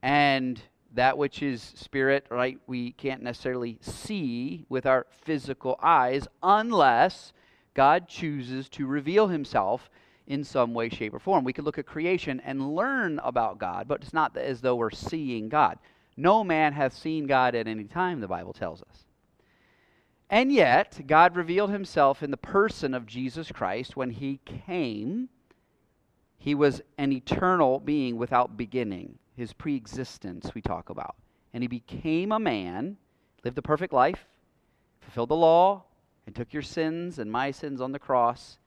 And 0.03 0.61
that 0.95 1.19
which 1.19 1.43
is 1.43 1.63
spirit, 1.63 2.27
right, 2.31 2.59
we 2.67 2.93
can't 2.93 3.23
necessarily 3.23 3.79
see 3.81 4.65
with 4.69 4.87
our 4.87 5.07
physical 5.11 5.79
eyes 5.83 6.27
unless 6.43 7.33
God 7.75 8.09
chooses 8.09 8.69
to 8.71 8.87
reveal 8.87 9.29
himself 9.29 9.91
in 10.27 10.45
some 10.45 10.75
way, 10.75 10.89
shape, 10.89 11.15
or 11.15 11.19
form. 11.19 11.45
We 11.45 11.53
could 11.53 11.65
look 11.65 11.79
at 11.79 11.87
creation 11.87 12.41
and 12.45 12.75
learn 12.75 13.19
about 13.21 13.59
God, 13.59 13.89
but 13.89 14.03
it's 14.03 14.13
not 14.13 14.37
as 14.37 14.61
though 14.61 14.77
we're 14.77 14.91
seeing 14.91 15.49
God. 15.49 15.79
No 16.17 16.43
man 16.43 16.73
hath 16.73 16.95
seen 16.95 17.27
God 17.27 17.55
at 17.55 17.67
any 17.67 17.85
time, 17.85 18.21
the 18.21 18.29
Bible 18.29 18.53
tells 18.53 18.83
us. 18.83 19.05
And 20.31 20.53
yet, 20.53 21.01
God 21.07 21.37
revealed 21.37 21.71
himself 21.71 22.23
in 22.23 22.31
the 22.31 22.37
person 22.37 22.93
of 22.93 23.07
Jesus 23.07 23.51
Christ 23.51 23.97
when 23.97 24.11
he 24.11 24.41
came 24.67 25.29
he 26.39 26.55
was 26.55 26.81
an 26.97 27.13
eternal 27.13 27.81
being 27.81 28.17
without 28.17 28.57
beginning, 28.57 29.19
his 29.39 29.53
preexistence, 29.53 30.55
we 30.55 30.61
talk 30.61 30.91
about. 30.91 31.15
And 31.55 31.63
he 31.63 31.69
became 31.69 32.33
a 32.33 32.39
man, 32.39 32.99
lived 33.45 33.57
a 33.57 33.63
perfect 33.63 33.93
life, 33.93 34.27
fulfilled 35.01 35.31
the 35.31 35.37
law, 35.37 35.85
and 36.27 36.35
took 36.35 36.53
your 36.53 36.63
sins 36.63 37.19
and 37.19 37.33
my 37.33 37.51
sins 37.51 37.81
on 37.81 37.93
the 37.93 37.99
cross. 37.99 38.59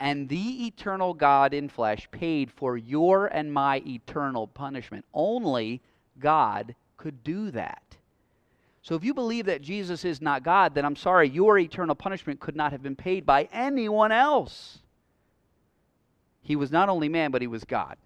And 0.00 0.28
the 0.28 0.66
eternal 0.66 1.12
God 1.12 1.52
in 1.52 1.68
flesh 1.68 2.08
paid 2.10 2.50
for 2.50 2.76
your 2.76 3.26
and 3.26 3.52
my 3.52 3.82
eternal 3.86 4.46
punishment. 4.46 5.04
Only 5.12 5.82
God 6.18 6.74
could 6.96 7.22
do 7.22 7.50
that. 7.50 7.82
So 8.82 8.96
if 8.96 9.04
you 9.04 9.14
believe 9.14 9.46
that 9.46 9.62
Jesus 9.62 10.04
is 10.04 10.20
not 10.20 10.42
God, 10.42 10.74
then 10.74 10.84
I'm 10.84 10.96
sorry, 10.96 11.28
your 11.28 11.58
eternal 11.58 11.94
punishment 11.94 12.40
could 12.40 12.56
not 12.56 12.72
have 12.72 12.82
been 12.82 12.96
paid 12.96 13.24
by 13.24 13.48
anyone 13.52 14.10
else. 14.10 14.78
He 16.42 16.56
was 16.56 16.72
not 16.72 16.88
only 16.88 17.08
man, 17.08 17.30
but 17.30 17.42
he 17.42 17.46
was 17.46 17.64
God. 17.64 17.96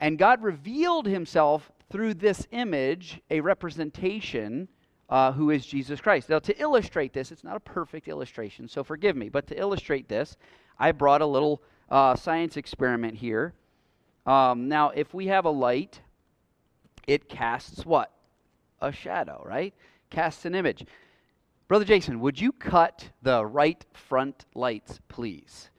And 0.00 0.18
God 0.18 0.42
revealed 0.42 1.06
himself 1.06 1.70
through 1.90 2.14
this 2.14 2.46
image, 2.50 3.20
a 3.30 3.40
representation 3.40 4.68
uh, 5.08 5.32
who 5.32 5.50
is 5.50 5.64
Jesus 5.66 6.00
Christ. 6.00 6.28
Now, 6.28 6.38
to 6.40 6.60
illustrate 6.60 7.12
this, 7.12 7.30
it's 7.30 7.44
not 7.44 7.56
a 7.56 7.60
perfect 7.60 8.08
illustration, 8.08 8.68
so 8.68 8.82
forgive 8.82 9.16
me, 9.16 9.28
but 9.28 9.46
to 9.48 9.58
illustrate 9.58 10.08
this, 10.08 10.36
I 10.78 10.92
brought 10.92 11.20
a 11.20 11.26
little 11.26 11.62
uh, 11.90 12.16
science 12.16 12.56
experiment 12.56 13.14
here. 13.16 13.54
Um, 14.26 14.68
now, 14.68 14.90
if 14.90 15.12
we 15.12 15.26
have 15.26 15.44
a 15.44 15.50
light, 15.50 16.00
it 17.06 17.28
casts 17.28 17.84
what? 17.84 18.10
A 18.80 18.90
shadow, 18.90 19.42
right? 19.46 19.74
Casts 20.10 20.44
an 20.46 20.54
image. 20.54 20.86
Brother 21.68 21.84
Jason, 21.84 22.20
would 22.20 22.40
you 22.40 22.52
cut 22.52 23.10
the 23.22 23.44
right 23.44 23.84
front 23.92 24.46
lights, 24.54 25.00
please? 25.08 25.70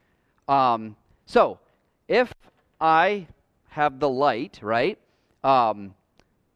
Um, 0.48 0.96
so, 1.26 1.60
if 2.08 2.34
I 2.80 3.28
have 3.76 4.00
the 4.00 4.08
light, 4.08 4.58
right? 4.62 4.98
Um, 5.44 5.94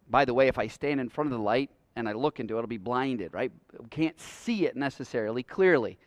by 0.10 0.23
the 0.23 0.34
way, 0.34 0.47
if 0.47 0.58
I 0.58 0.67
stand 0.67 1.01
in 1.01 1.10
front 1.10 1.34
of 1.34 1.38
the 1.38 1.43
light 1.43 1.69
and 1.97 2.08
I 2.08 2.13
look 2.13 2.39
into 2.39 2.58
it, 2.58 2.62
I'll 2.62 2.67
be 2.67 2.77
blinded, 2.77 3.34
right? 3.34 3.51
Can't 3.89 4.17
see 4.17 4.65
it 4.65 4.77
necessarily 4.77 5.43
clearly. 5.43 5.97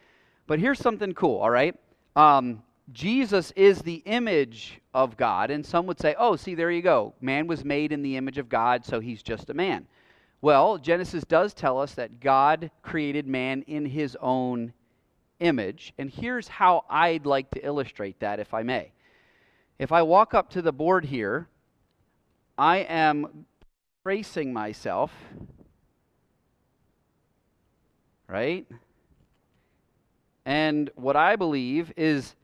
But 0.46 0.58
here's 0.58 0.78
something 0.78 1.12
cool, 1.12 1.38
all 1.38 1.50
right? 1.50 1.78
Um, 2.16 2.62
Jesus 2.92 3.52
is 3.56 3.82
the 3.82 4.02
image 4.06 4.80
of 4.94 5.18
God, 5.18 5.50
and 5.50 5.64
some 5.64 5.84
would 5.84 6.00
say, 6.00 6.14
oh, 6.18 6.34
see, 6.34 6.54
there 6.54 6.70
you 6.70 6.80
go. 6.80 7.12
Man 7.20 7.46
was 7.46 7.62
made 7.62 7.92
in 7.92 8.00
the 8.00 8.16
image 8.16 8.38
of 8.38 8.48
God, 8.48 8.82
so 8.82 8.98
he's 8.98 9.22
just 9.22 9.50
a 9.50 9.54
man. 9.54 9.86
Well, 10.40 10.78
Genesis 10.78 11.24
does 11.24 11.52
tell 11.52 11.78
us 11.78 11.92
that 11.94 12.20
God 12.20 12.70
created 12.80 13.26
man 13.26 13.62
in 13.66 13.84
his 13.84 14.16
own 14.18 14.72
image. 15.40 15.92
And 15.98 16.08
here's 16.08 16.48
how 16.48 16.86
I'd 16.88 17.26
like 17.26 17.50
to 17.50 17.64
illustrate 17.64 18.18
that, 18.20 18.40
if 18.40 18.54
I 18.54 18.62
may. 18.62 18.92
If 19.78 19.92
I 19.92 20.02
walk 20.02 20.34
up 20.34 20.50
to 20.50 20.62
the 20.62 20.72
board 20.72 21.04
here, 21.04 21.48
I 22.56 22.78
am 22.78 23.46
tracing 24.02 24.52
myself, 24.52 25.12
right? 28.28 28.66
And 30.44 30.90
what 30.94 31.16
I 31.16 31.36
believe 31.36 31.92
is 31.96 32.34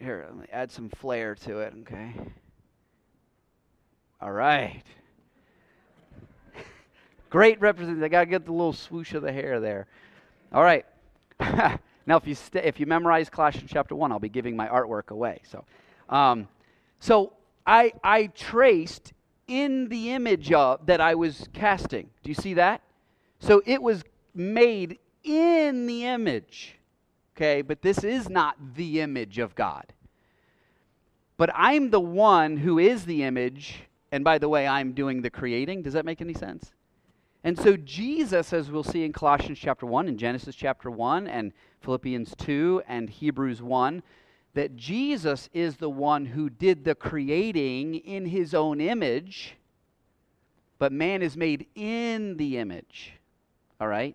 here, 0.00 0.26
let 0.28 0.36
me 0.36 0.46
add 0.52 0.70
some 0.70 0.88
flair 0.88 1.34
to 1.36 1.60
it, 1.60 1.74
okay? 1.80 2.12
All 4.20 4.32
right. 4.32 4.82
Great 7.30 7.60
representation. 7.60 8.04
I 8.04 8.08
got 8.08 8.20
to 8.20 8.26
get 8.26 8.44
the 8.44 8.52
little 8.52 8.72
swoosh 8.72 9.14
of 9.14 9.22
the 9.22 9.32
hair 9.32 9.60
there. 9.60 9.86
All 10.52 10.62
right. 10.62 10.86
Now, 12.04 12.16
if 12.16 12.26
you, 12.26 12.34
st- 12.34 12.64
if 12.64 12.80
you 12.80 12.86
memorize 12.86 13.30
Colossians 13.30 13.70
chapter 13.72 13.94
1, 13.94 14.10
I'll 14.10 14.18
be 14.18 14.28
giving 14.28 14.56
my 14.56 14.66
artwork 14.66 15.10
away. 15.10 15.40
So, 15.48 15.64
Um, 16.12 16.46
so 17.00 17.32
I, 17.66 17.92
I 18.04 18.26
traced 18.26 19.12
in 19.48 19.88
the 19.88 20.12
image 20.12 20.52
of, 20.52 20.86
that 20.86 21.00
I 21.00 21.14
was 21.14 21.48
casting. 21.52 22.10
Do 22.22 22.30
you 22.30 22.34
see 22.34 22.54
that? 22.54 22.82
So 23.40 23.62
it 23.66 23.82
was 23.82 24.04
made 24.34 24.98
in 25.24 25.86
the 25.86 26.04
image. 26.04 26.76
Okay, 27.34 27.62
but 27.62 27.82
this 27.82 28.04
is 28.04 28.28
not 28.28 28.56
the 28.76 29.00
image 29.00 29.38
of 29.38 29.54
God. 29.54 29.86
But 31.38 31.50
I'm 31.54 31.90
the 31.90 32.00
one 32.00 32.58
who 32.58 32.78
is 32.78 33.04
the 33.04 33.24
image, 33.24 33.84
and 34.12 34.22
by 34.22 34.38
the 34.38 34.48
way, 34.48 34.68
I'm 34.68 34.92
doing 34.92 35.22
the 35.22 35.30
creating. 35.30 35.82
Does 35.82 35.94
that 35.94 36.04
make 36.04 36.20
any 36.20 36.34
sense? 36.34 36.72
And 37.42 37.58
so 37.58 37.76
Jesus, 37.76 38.52
as 38.52 38.70
we'll 38.70 38.84
see 38.84 39.04
in 39.04 39.12
Colossians 39.12 39.58
chapter 39.58 39.86
1 39.86 40.08
and 40.08 40.18
Genesis 40.18 40.54
chapter 40.54 40.90
1 40.90 41.26
and 41.26 41.52
Philippians 41.80 42.34
2 42.36 42.82
and 42.86 43.10
Hebrews 43.10 43.60
1, 43.62 44.02
that 44.54 44.76
Jesus 44.76 45.48
is 45.52 45.76
the 45.76 45.90
one 45.90 46.26
who 46.26 46.50
did 46.50 46.84
the 46.84 46.94
creating 46.94 47.94
in 47.96 48.26
his 48.26 48.54
own 48.54 48.80
image, 48.80 49.56
but 50.78 50.92
man 50.92 51.22
is 51.22 51.36
made 51.36 51.66
in 51.74 52.36
the 52.36 52.58
image. 52.58 53.14
All 53.80 53.88
right? 53.88 54.14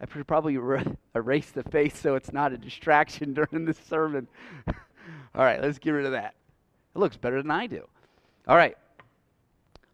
I 0.00 0.06
should 0.12 0.26
probably 0.26 0.54
erase 1.14 1.50
the 1.50 1.64
face 1.64 1.98
so 1.98 2.14
it's 2.14 2.32
not 2.32 2.52
a 2.52 2.58
distraction 2.58 3.34
during 3.34 3.64
this 3.64 3.78
sermon. 3.88 4.28
All 5.34 5.44
right, 5.44 5.60
let's 5.60 5.78
get 5.78 5.90
rid 5.90 6.06
of 6.06 6.12
that. 6.12 6.34
It 6.94 6.98
looks 6.98 7.16
better 7.16 7.42
than 7.42 7.50
I 7.50 7.66
do. 7.66 7.86
All 8.46 8.56
right. 8.56 8.76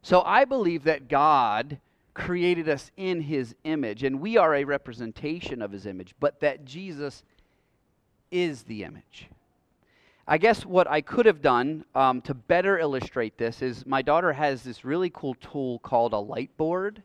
So 0.03 0.23
I 0.23 0.45
believe 0.45 0.85
that 0.85 1.09
God 1.09 1.79
created 2.13 2.69
us 2.69 2.91
in 2.97 3.21
his 3.23 3.55
image, 3.65 4.05
and 4.05 4.21
we 4.21 4.37
are 4.37 4.55
a 4.55 4.65
representation 4.65 5.61
of 5.61 5.73
his 5.73 5.87
image, 5.87 6.15
but 6.21 6.41
that 6.41 6.65
Jesus 6.65 7.25
is 8.31 8.63
the 8.63 8.85
image. 8.85 9.29
I 10.27 10.39
guess 10.39 10.65
what 10.65 10.91
I 10.91 11.03
could 11.03 11.27
have 11.27 11.43
done 11.43 11.85
um, 11.95 12.23
to 12.23 12.33
better 12.33 12.79
illustrate 12.79 13.37
this 13.37 13.61
is 13.61 13.85
my 13.85 14.01
daughter 14.01 14.33
has 14.33 14.63
this 14.63 14.83
really 14.83 15.11
cool 15.11 15.35
tool 15.35 15.81
called 15.81 16.15
a 16.15 16.19
light 16.19 16.57
board. 16.57 17.03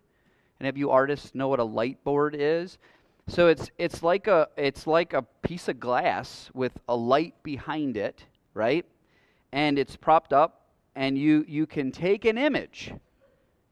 And 0.60 0.66
have 0.66 0.78
you 0.78 0.90
artists 0.92 1.36
know 1.36 1.50
what 1.50 1.60
a 1.60 1.66
light 1.66 2.02
board 2.06 2.34
is? 2.38 2.78
So 3.28 3.48
it's 3.48 3.70
it's 3.78 4.02
like 4.04 4.28
a 4.28 4.48
it's 4.56 4.88
like 4.88 5.14
a 5.14 5.24
piece 5.44 5.68
of 5.68 5.82
glass 5.82 6.50
with 6.54 6.72
a 6.88 6.96
light 6.96 7.36
behind 7.44 7.98
it, 7.98 8.24
right? 8.54 8.86
And 9.52 9.78
it's 9.78 9.98
propped 9.98 10.32
up, 10.32 10.68
and 10.96 11.18
you 11.18 11.44
you 11.48 11.68
can 11.68 11.92
take 11.92 12.24
an 12.24 12.38
image, 12.38 12.94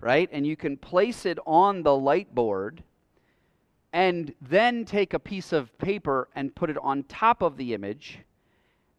right? 0.01 0.29
And 0.31 0.45
you 0.45 0.57
can 0.57 0.75
place 0.75 1.25
it 1.25 1.39
on 1.47 1.83
the 1.83 1.95
light 1.95 2.35
board, 2.35 2.83
and 3.93 4.33
then 4.41 4.83
take 4.83 5.13
a 5.13 5.19
piece 5.19 5.53
of 5.53 5.75
paper 5.77 6.27
and 6.35 6.53
put 6.53 6.69
it 6.69 6.77
on 6.81 7.03
top 7.03 7.41
of 7.41 7.55
the 7.55 7.73
image 7.73 8.19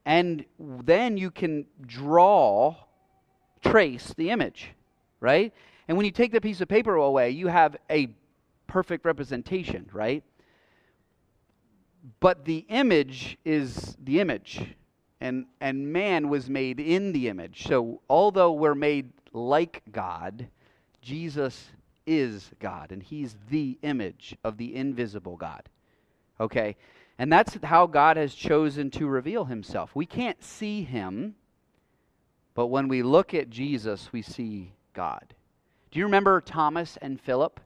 and 0.09 0.47
then 0.59 1.19
you 1.19 1.31
can 1.31 1.67
draw, 1.87 2.75
trace 3.63 4.15
the 4.17 4.31
image, 4.31 4.71
right? 5.21 5.53
And 5.87 5.99
when 5.99 6.07
you 6.07 6.13
take 6.13 6.33
the 6.33 6.41
piece 6.41 6.63
of 6.63 6.69
paper 6.69 6.95
away, 6.95 7.29
you 7.29 7.49
have 7.49 7.77
a 7.91 8.09
perfect 8.67 9.05
representation, 9.05 9.87
right? 9.93 10.25
But 12.21 12.47
the 12.47 12.65
image 12.71 13.37
is 13.45 13.99
the 14.03 14.21
image. 14.21 14.75
And, 15.21 15.45
and 15.61 15.93
man 15.93 16.31
was 16.31 16.49
made 16.49 16.81
in 16.81 17.13
the 17.13 17.29
image. 17.29 17.67
So, 17.67 18.01
although 18.09 18.53
we're 18.53 18.75
made 18.75 19.13
like 19.35 19.83
God, 19.93 20.49
Jesus 21.03 21.67
is 22.07 22.51
God, 22.61 22.93
and 22.93 23.03
He's 23.03 23.37
the 23.51 23.77
image 23.83 24.35
of 24.43 24.57
the 24.57 24.75
invisible 24.75 25.37
God. 25.37 25.69
Okay? 26.41 26.77
And 27.19 27.33
that's 27.33 27.59
how 27.65 27.87
God 27.87 28.17
has 28.17 28.35
chosen 28.35 28.91
to 28.93 29.07
reveal 29.07 29.45
himself. 29.47 29.91
We 29.95 30.07
can't 30.07 30.43
see 30.43 30.83
him, 30.83 31.35
but 32.55 32.69
when 32.69 32.89
we 32.89 33.03
look 33.03 33.35
at 33.35 33.51
Jesus, 33.51 34.13
we 34.13 34.23
see 34.23 34.73
God. 34.95 35.35
Do 35.91 35.99
you 35.99 36.05
remember 36.05 36.41
Thomas 36.41 36.97
and 37.01 37.21
Philip 37.21 37.61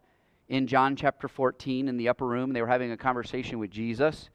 in 0.48 0.66
John 0.66 0.96
chapter 0.96 1.28
14 1.28 1.88
in 1.88 1.96
the 1.96 2.08
upper 2.08 2.26
room? 2.26 2.52
They 2.52 2.62
were 2.62 2.68
having 2.68 2.92
a 2.92 2.96
conversation 2.96 3.58
with 3.58 3.70
Jesus. 3.70 4.30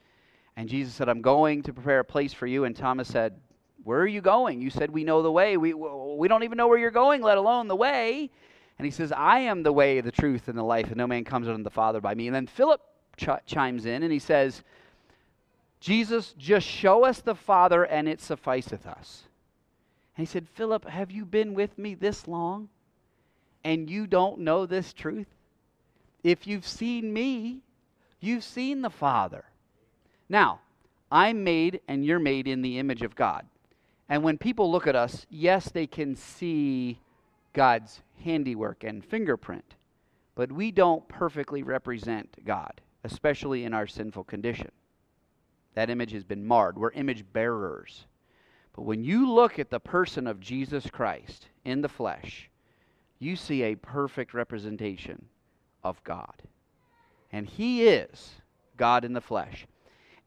And 0.55 0.67
Jesus 0.67 0.93
said, 0.93 1.09
I'm 1.09 1.21
going 1.21 1.63
to 1.63 1.73
prepare 1.73 1.99
a 1.99 2.05
place 2.05 2.33
for 2.33 2.47
you. 2.47 2.65
And 2.65 2.75
Thomas 2.75 3.07
said, 3.07 3.39
Where 3.83 3.99
are 3.99 4.07
you 4.07 4.21
going? 4.21 4.61
You 4.61 4.69
said 4.69 4.91
we 4.91 5.03
know 5.03 5.21
the 5.21 5.31
way. 5.31 5.57
We, 5.57 5.73
we 5.73 6.27
don't 6.27 6.43
even 6.43 6.57
know 6.57 6.67
where 6.67 6.77
you're 6.77 6.91
going, 6.91 7.21
let 7.21 7.37
alone 7.37 7.67
the 7.67 7.75
way. 7.75 8.29
And 8.77 8.85
he 8.85 8.91
says, 8.91 9.11
I 9.11 9.39
am 9.39 9.63
the 9.63 9.71
way, 9.71 10.01
the 10.01 10.11
truth, 10.11 10.47
and 10.47 10.57
the 10.57 10.63
life, 10.63 10.87
and 10.87 10.97
no 10.97 11.07
man 11.07 11.23
comes 11.23 11.47
unto 11.47 11.63
the 11.63 11.69
Father 11.69 12.01
by 12.01 12.13
me. 12.13 12.27
And 12.27 12.35
then 12.35 12.45
Philip 12.45 12.81
ch- 13.17 13.45
chimes 13.45 13.85
in 13.85 14.03
and 14.03 14.11
he 14.11 14.19
says, 14.19 14.63
Jesus, 15.79 16.33
just 16.37 16.65
show 16.65 17.03
us 17.03 17.19
the 17.21 17.35
Father 17.35 17.83
and 17.83 18.07
it 18.07 18.21
sufficeth 18.21 18.87
us. 18.87 19.23
And 20.15 20.25
he 20.25 20.31
said, 20.31 20.47
Philip, 20.47 20.87
have 20.87 21.11
you 21.11 21.25
been 21.25 21.53
with 21.53 21.77
me 21.77 21.93
this 21.93 22.27
long 22.27 22.69
and 23.63 23.89
you 23.89 24.07
don't 24.07 24.39
know 24.39 24.65
this 24.65 24.93
truth? 24.93 25.27
If 26.23 26.47
you've 26.47 26.67
seen 26.67 27.13
me, 27.13 27.61
you've 28.19 28.43
seen 28.43 28.81
the 28.81 28.89
Father. 28.89 29.45
Now, 30.29 30.61
I'm 31.11 31.43
made 31.43 31.81
and 31.87 32.05
you're 32.05 32.19
made 32.19 32.47
in 32.47 32.61
the 32.61 32.79
image 32.79 33.01
of 33.01 33.15
God. 33.15 33.45
And 34.09 34.23
when 34.23 34.37
people 34.37 34.71
look 34.71 34.87
at 34.87 34.95
us, 34.95 35.25
yes, 35.29 35.69
they 35.69 35.87
can 35.87 36.15
see 36.15 36.99
God's 37.53 38.01
handiwork 38.23 38.83
and 38.83 39.03
fingerprint, 39.03 39.75
but 40.35 40.51
we 40.51 40.71
don't 40.71 41.07
perfectly 41.07 41.63
represent 41.63 42.45
God, 42.45 42.81
especially 43.07 43.63
in 43.63 43.73
our 43.73 43.87
sinful 43.87 44.25
condition. 44.25 44.69
That 45.75 45.89
image 45.89 46.11
has 46.11 46.25
been 46.25 46.45
marred. 46.45 46.77
We're 46.77 46.91
image 46.91 47.23
bearers. 47.31 48.05
But 48.75 48.83
when 48.83 49.03
you 49.03 49.31
look 49.31 49.57
at 49.57 49.69
the 49.69 49.79
person 49.79 50.27
of 50.27 50.41
Jesus 50.41 50.89
Christ 50.89 51.47
in 51.63 51.81
the 51.81 51.89
flesh, 51.89 52.49
you 53.17 53.35
see 53.35 53.63
a 53.63 53.75
perfect 53.75 54.33
representation 54.33 55.25
of 55.83 56.03
God. 56.03 56.43
And 57.31 57.47
He 57.47 57.87
is 57.87 58.35
God 58.75 59.05
in 59.05 59.13
the 59.13 59.21
flesh. 59.21 59.65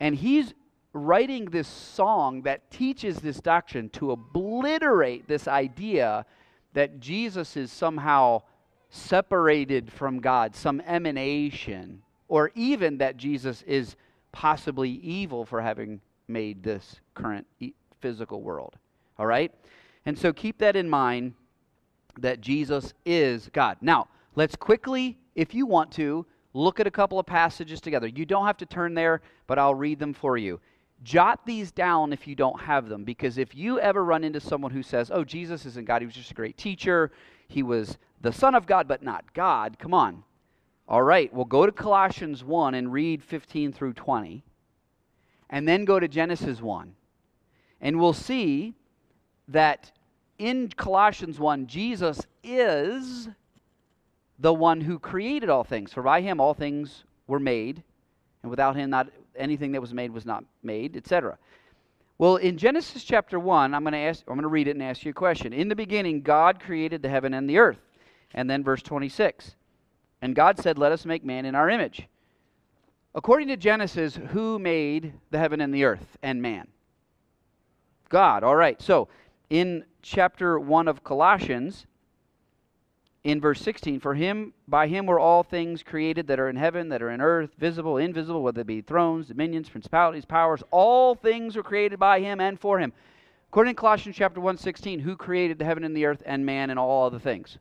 And 0.01 0.15
He's 0.15 0.55
writing 0.95 1.45
this 1.45 1.69
song 1.69 2.43
that 2.43 2.71
teaches 2.71 3.19
this 3.19 3.41
doctrine 3.41 3.91
to 3.91 4.13
obliterate 4.13 5.29
this 5.29 5.47
idea 5.47 6.25
that 6.73 6.99
Jesus 6.99 7.57
is 7.57 7.71
somehow 7.71 8.43
separated 8.89 9.93
from 9.93 10.21
God, 10.21 10.57
some 10.57 10.81
emanation, 10.81 12.03
or 12.31 12.53
even 12.55 12.99
that 12.99 13.17
Jesus 13.17 13.63
is 13.63 13.97
possibly 14.31 14.89
evil 14.89 15.45
for 15.45 15.61
having 15.61 16.01
made 16.29 16.63
this 16.63 17.01
current 17.15 17.45
physical 18.01 18.41
world. 18.41 18.77
All 19.19 19.27
right? 19.27 19.53
And 20.07 20.17
so 20.17 20.33
keep 20.33 20.59
that 20.59 20.77
in 20.77 20.89
mind 20.89 21.35
that 22.21 22.41
Jesus 22.41 22.95
is 23.05 23.51
God. 23.53 23.79
Now, 23.81 24.07
let's 24.37 24.55
quickly, 24.55 25.19
if 25.35 25.55
you 25.55 25.67
want 25.67 25.91
to, 25.93 26.25
look 26.55 26.79
at 26.79 26.87
a 26.87 26.91
couple 26.91 27.19
of 27.19 27.27
passages 27.27 27.81
together. 27.81 28.07
You 28.07 28.25
don't 28.25 28.47
have 28.47 28.59
to 28.59 28.67
turn 28.67 28.95
there, 28.95 29.23
but 29.49 29.59
I'll 29.59 29.75
read 29.75 29.99
them 29.99 30.15
for 30.15 30.37
you. 30.37 30.61
Jot 31.03 31.45
these 31.45 31.73
down 31.73 32.13
if 32.13 32.29
you 32.29 32.37
don't 32.37 32.61
have 32.61 32.89
them, 32.89 33.03
because 33.03 33.39
if 33.39 33.57
you 33.57 33.81
ever 33.81 34.05
run 34.05 34.23
into 34.23 34.39
someone 34.39 34.71
who 34.71 34.85
says, 34.85 35.11
Oh, 35.13 35.25
Jesus 35.25 35.67
isn't 35.67 35.87
God, 35.87 36.01
he 36.01 36.07
was 36.07 36.15
just 36.15 36.31
a 36.31 36.35
great 36.35 36.57
teacher, 36.57 37.11
he 37.49 37.65
was 37.65 37.99
the 38.21 38.33
Son 38.33 38.55
of 38.55 38.67
God, 38.67 38.87
but 38.87 39.03
not 39.03 39.35
God, 39.35 39.79
come 39.81 39.95
on. 39.95 40.23
All 40.91 41.05
right, 41.05 41.33
well, 41.33 41.45
go 41.45 41.67
to 41.67 41.71
Colossians 41.71 42.43
1 42.43 42.75
and 42.75 42.93
read 42.93 43.23
15 43.23 43.73
through 43.73 43.93
20, 43.93 44.43
and 45.49 45.69
then 45.69 45.85
go 45.85 46.01
to 46.01 46.09
Genesis 46.09 46.61
1. 46.61 46.93
And 47.81 48.01
we'll 48.01 48.13
see 48.13 48.75
that 49.47 49.93
in 50.41 50.69
Colossians 50.71 51.39
1, 51.39 51.69
Jesus 51.69 52.27
is 52.43 53.29
the 54.41 54.53
one 54.53 54.81
who 54.81 54.99
created 54.99 55.49
all 55.49 55.63
things. 55.63 55.93
For 55.93 56.03
by 56.03 56.23
him 56.23 56.41
all 56.41 56.55
things 56.55 57.05
were 57.29 57.39
made, 57.39 57.85
and 58.43 58.51
without 58.51 58.75
him 58.75 58.91
not 58.91 59.11
anything 59.37 59.71
that 59.71 59.81
was 59.81 59.95
made 59.95 60.11
was 60.11 60.27
not 60.27 60.43
made, 60.65 60.97
etc. 60.97 61.39
Well, 62.19 62.35
in 62.35 62.59
Genesis 62.59 63.05
chapter 63.05 63.39
1, 63.39 63.75
I'm 63.75 63.85
going 63.85 63.93
to 63.93 63.99
ask 63.99 64.25
I'm 64.27 64.35
going 64.35 64.43
to 64.43 64.49
read 64.49 64.67
it 64.67 64.73
and 64.73 64.83
ask 64.83 65.05
you 65.05 65.13
a 65.13 65.15
question. 65.15 65.53
In 65.53 65.69
the 65.69 65.77
beginning 65.77 66.21
God 66.21 66.59
created 66.59 67.01
the 67.01 67.09
heaven 67.09 67.33
and 67.33 67.49
the 67.49 67.59
earth. 67.59 67.79
And 68.35 68.51
then 68.51 68.65
verse 68.65 68.83
26. 68.83 69.55
And 70.23 70.35
God 70.35 70.59
said, 70.59 70.79
Let 70.79 70.93
us 70.93 71.05
make 71.05 71.25
man 71.25 71.45
in 71.45 71.55
our 71.55 71.71
image. 71.71 72.09
According 73.15 73.49
to 73.49 73.57
Genesis, 73.57 74.17
who 74.17 74.59
made 74.59 75.15
the 75.31 75.39
heaven 75.39 75.61
and 75.61 75.75
the 75.75 75.85
earth 75.85 76.17
and 76.23 76.41
man? 76.41 76.69
God. 78.09 78.45
All 78.45 78.57
right. 78.57 78.81
So, 78.81 79.09
in 79.49 79.85
chapter 80.03 80.59
1 80.59 80.89
of 80.89 81.03
Colossians, 81.03 81.87
in 83.25 83.41
verse 83.41 83.61
16, 83.61 84.01
for 84.01 84.15
him, 84.15 84.55
by 84.67 84.87
him 84.87 85.07
were 85.07 85.19
all 85.19 85.43
things 85.43 85.83
created 85.83 86.27
that 86.29 86.41
are 86.41 86.49
in 86.49 86.57
heaven, 86.57 86.89
that 86.89 87.03
are 87.03 87.11
in 87.11 87.21
earth, 87.21 87.51
visible, 87.59 87.99
invisible, 87.99 88.43
whether 88.43 88.63
it 88.63 88.67
be 88.67 88.81
thrones, 88.81 89.29
dominions, 89.29 89.69
principalities, 89.69 90.25
powers, 90.25 90.63
all 90.71 91.15
things 91.15 91.57
were 91.57 91.63
created 91.63 91.99
by 91.99 92.21
him 92.21 92.41
and 92.41 92.59
for 92.59 92.79
him. 92.79 92.93
According 93.49 93.75
to 93.75 93.81
Colossians 93.81 94.17
chapter 94.17 94.41
1, 94.41 94.57
16, 94.57 95.01
who 95.01 95.17
created 95.17 95.59
the 95.59 95.65
heaven 95.65 95.85
and 95.85 95.95
the 95.95 96.07
earth 96.07 96.23
and 96.25 96.47
man 96.47 96.71
and 96.71 96.79
all 96.79 97.05
other 97.05 97.19
things? 97.19 97.59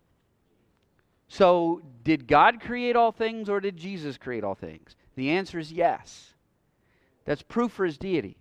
So, 1.30 1.84
did 2.04 2.28
God 2.28 2.60
create 2.60 2.96
all 2.96 3.12
things 3.12 3.50
or 3.50 3.62
did 3.62 3.78
Jesus 3.78 4.18
create 4.18 4.44
all 4.44 4.56
things? 4.56 4.96
The 5.16 5.30
answer 5.30 5.60
is 5.60 5.72
yes. 5.72 6.34
That's 7.24 7.44
proof 7.44 7.72
for 7.72 7.86
his 7.86 8.00
deity. 8.00 8.38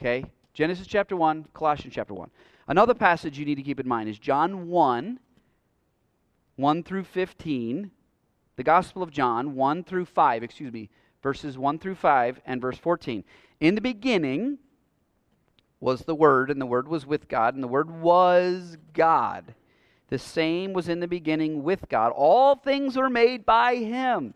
Okay? 0.00 0.24
Genesis 0.54 0.86
chapter 0.86 1.16
1, 1.16 1.48
Colossians 1.52 1.94
chapter 1.94 2.14
1. 2.14 2.30
Another 2.66 2.94
passage 2.94 3.38
you 3.38 3.44
need 3.44 3.56
to 3.56 3.62
keep 3.62 3.78
in 3.78 3.86
mind 3.86 4.08
is 4.08 4.18
John 4.18 4.68
1, 4.68 5.20
1 6.56 6.82
through 6.82 7.04
15. 7.04 7.90
The 8.56 8.62
Gospel 8.62 9.02
of 9.02 9.10
John, 9.10 9.54
1 9.54 9.84
through 9.84 10.06
5, 10.06 10.42
excuse 10.42 10.72
me, 10.72 10.88
verses 11.22 11.58
1 11.58 11.78
through 11.78 11.96
5 11.96 12.40
and 12.46 12.60
verse 12.60 12.78
14. 12.78 13.22
In 13.60 13.74
the 13.74 13.80
beginning 13.82 14.58
was 15.78 16.02
the 16.02 16.14
Word, 16.14 16.50
and 16.50 16.58
the 16.58 16.66
Word 16.66 16.88
was 16.88 17.04
with 17.04 17.28
God, 17.28 17.54
and 17.54 17.62
the 17.62 17.68
Word 17.68 17.90
was 17.90 18.78
God. 18.94 19.54
The 20.14 20.18
same 20.20 20.72
was 20.72 20.88
in 20.88 21.00
the 21.00 21.08
beginning 21.08 21.64
with 21.64 21.88
God. 21.88 22.12
All 22.14 22.54
things 22.54 22.96
were 22.96 23.10
made 23.10 23.44
by 23.44 23.74
Him. 23.74 24.34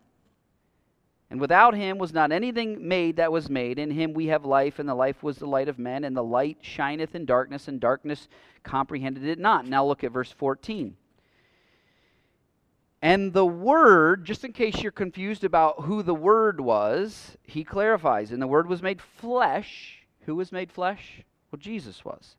And 1.31 1.41
without 1.41 1.73
him 1.73 1.99
was 1.99 2.13
not 2.13 2.33
anything 2.33 2.89
made 2.89 3.15
that 3.15 3.31
was 3.31 3.49
made. 3.49 3.79
In 3.79 3.93
him 3.93 4.13
we 4.13 4.27
have 4.27 4.45
life, 4.45 4.81
and 4.81 4.89
the 4.89 4.95
life 4.97 5.23
was 5.23 5.37
the 5.37 5.47
light 5.47 5.69
of 5.69 5.79
men, 5.79 6.03
and 6.03 6.17
the 6.17 6.25
light 6.25 6.59
shineth 6.63 7.15
in 7.15 7.27
darkness, 7.27 7.69
and 7.69 7.79
darkness 7.79 8.27
comprehended 8.65 9.23
it 9.23 9.39
not. 9.39 9.69
Now 9.69 9.87
look 9.87 10.03
at 10.03 10.11
verse 10.11 10.33
14. 10.33 10.97
And 13.01 13.33
the 13.33 13.47
Word, 13.47 14.25
just 14.25 14.45
in 14.45 14.53
case 14.53 14.83
you're 14.83 14.91
confused 14.91 15.45
about 15.45 15.83
who 15.83 16.03
the 16.03 16.13
Word 16.13 16.61
was, 16.61 17.37
he 17.45 17.63
clarifies. 17.63 18.33
And 18.33 18.43
the 18.43 18.49
Word 18.49 18.69
was 18.69 18.83
made 18.83 19.01
flesh. 19.01 20.05
Who 20.23 20.35
was 20.35 20.51
made 20.51 20.73
flesh? 20.73 21.23
Well, 21.53 21.61
Jesus 21.61 22.05
was. 22.05 22.35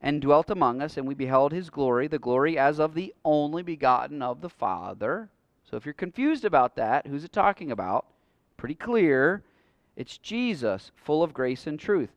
And 0.00 0.20
dwelt 0.20 0.50
among 0.50 0.82
us, 0.82 0.96
and 0.96 1.06
we 1.06 1.14
beheld 1.14 1.52
his 1.52 1.70
glory, 1.70 2.08
the 2.08 2.18
glory 2.18 2.58
as 2.58 2.78
of 2.78 2.94
the 2.94 3.14
only 3.24 3.62
begotten 3.62 4.20
of 4.20 4.40
the 4.40 4.50
Father. 4.50 5.30
So 5.70 5.76
if 5.76 5.86
you're 5.86 5.94
confused 5.94 6.44
about 6.44 6.76
that, 6.76 7.06
who's 7.06 7.24
it 7.24 7.32
talking 7.32 7.72
about? 7.72 8.06
Pretty 8.56 8.74
clear. 8.74 9.42
It's 9.96 10.18
Jesus, 10.18 10.90
full 10.96 11.22
of 11.22 11.32
grace 11.32 11.66
and 11.66 11.78
truth. 11.78 12.10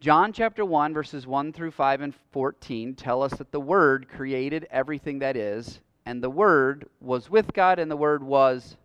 John 0.00 0.32
chapter 0.32 0.64
1, 0.64 0.94
verses 0.94 1.26
1 1.26 1.52
through 1.52 1.72
5 1.72 2.00
and 2.00 2.14
14 2.32 2.94
tell 2.94 3.22
us 3.22 3.34
that 3.34 3.52
the 3.52 3.60
Word 3.60 4.08
created 4.08 4.66
everything 4.70 5.18
that 5.18 5.36
is, 5.36 5.80
and 6.06 6.22
the 6.22 6.30
Word 6.30 6.88
was 7.00 7.28
with 7.28 7.52
God, 7.52 7.78
and 7.78 7.90
the 7.90 7.96
Word 7.96 8.22
was 8.22 8.76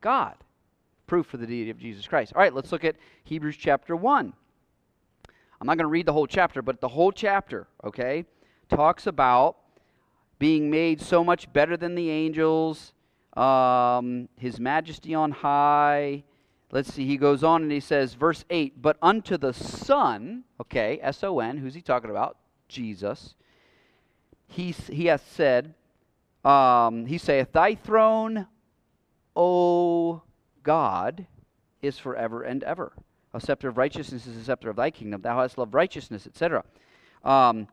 God. 0.00 0.34
Proof 1.06 1.26
for 1.26 1.36
the 1.36 1.46
deity 1.46 1.70
of 1.70 1.78
Jesus 1.78 2.06
Christ. 2.06 2.32
All 2.34 2.40
right, 2.40 2.54
let's 2.54 2.72
look 2.72 2.84
at 2.84 2.96
Hebrews 3.24 3.56
chapter 3.58 3.94
1. 3.94 4.32
I'm 5.62 5.66
not 5.66 5.76
going 5.76 5.84
to 5.84 5.90
read 5.90 6.06
the 6.06 6.12
whole 6.12 6.26
chapter, 6.26 6.60
but 6.60 6.80
the 6.80 6.88
whole 6.88 7.12
chapter, 7.12 7.68
okay, 7.84 8.24
talks 8.68 9.06
about 9.06 9.58
being 10.40 10.68
made 10.68 11.00
so 11.00 11.22
much 11.22 11.52
better 11.52 11.76
than 11.76 11.94
the 11.94 12.10
angels, 12.10 12.94
um, 13.36 14.28
his 14.36 14.58
majesty 14.58 15.14
on 15.14 15.30
high. 15.30 16.24
Let's 16.72 16.92
see, 16.92 17.06
he 17.06 17.16
goes 17.16 17.44
on 17.44 17.62
and 17.62 17.70
he 17.70 17.78
says, 17.78 18.14
verse 18.14 18.44
8, 18.50 18.82
but 18.82 18.96
unto 19.00 19.38
the 19.38 19.54
Son, 19.54 20.42
okay, 20.60 20.98
S 21.00 21.22
O 21.22 21.38
N, 21.38 21.58
who's 21.58 21.74
he 21.74 21.80
talking 21.80 22.10
about? 22.10 22.38
Jesus. 22.66 23.36
He, 24.48 24.72
he 24.72 25.06
hath 25.06 25.32
said, 25.32 25.74
um, 26.44 27.06
he 27.06 27.18
saith, 27.18 27.52
Thy 27.52 27.76
throne, 27.76 28.48
O 29.36 30.22
God, 30.64 31.24
is 31.82 31.98
forever 31.98 32.42
and 32.42 32.64
ever. 32.64 32.92
A 33.34 33.40
scepter 33.40 33.68
of 33.68 33.78
righteousness 33.78 34.26
is 34.26 34.36
the 34.36 34.44
scepter 34.44 34.70
of 34.70 34.76
thy 34.76 34.90
kingdom. 34.90 35.22
Thou 35.22 35.40
hast 35.40 35.56
loved 35.56 35.74
righteousness, 35.74 36.26
etc. 36.26 36.64
Um, 37.24 37.68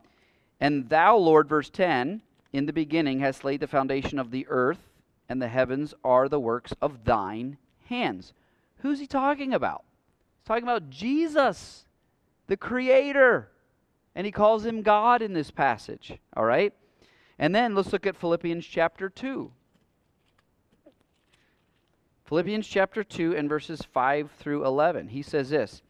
and 0.60 0.88
thou, 0.88 1.16
Lord, 1.16 1.48
verse 1.48 1.70
10, 1.70 2.22
in 2.52 2.66
the 2.66 2.72
beginning 2.72 3.20
hast 3.20 3.44
laid 3.44 3.60
the 3.60 3.66
foundation 3.66 4.18
of 4.18 4.30
the 4.30 4.46
earth, 4.48 4.88
and 5.28 5.40
the 5.40 5.48
heavens 5.48 5.94
are 6.04 6.28
the 6.28 6.40
works 6.40 6.72
of 6.80 7.04
thine 7.04 7.58
hands. 7.86 8.32
Who's 8.78 9.00
he 9.00 9.06
talking 9.06 9.52
about? 9.52 9.84
He's 10.38 10.46
talking 10.46 10.64
about 10.64 10.90
Jesus, 10.90 11.84
the 12.46 12.56
Creator. 12.56 13.50
And 14.14 14.24
he 14.24 14.32
calls 14.32 14.64
him 14.64 14.82
God 14.82 15.22
in 15.22 15.34
this 15.34 15.50
passage. 15.50 16.18
All 16.36 16.44
right? 16.44 16.72
And 17.38 17.54
then 17.54 17.74
let's 17.74 17.92
look 17.92 18.06
at 18.06 18.16
Philippians 18.16 18.66
chapter 18.66 19.08
2. 19.08 19.52
Philippians 22.30 22.68
chapter 22.68 23.02
2 23.02 23.34
and 23.34 23.48
verses 23.48 23.82
5 23.92 24.30
through 24.38 24.64
11. 24.64 25.08
He 25.08 25.20
says 25.20 25.50
this 25.50 25.82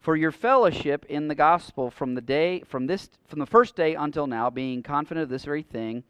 for 0.00 0.16
your 0.16 0.32
fellowship 0.32 1.04
in 1.04 1.28
the 1.28 1.34
gospel 1.34 1.90
from 1.90 2.14
the 2.14 2.22
day 2.22 2.62
from 2.66 2.86
this 2.86 3.10
from 3.26 3.40
the 3.40 3.46
first 3.46 3.76
day 3.76 3.94
until 3.94 4.26
now 4.26 4.48
being 4.48 4.82
confident 4.82 5.24
of 5.24 5.28
this 5.28 5.44
very 5.44 5.62
thing 5.62 6.02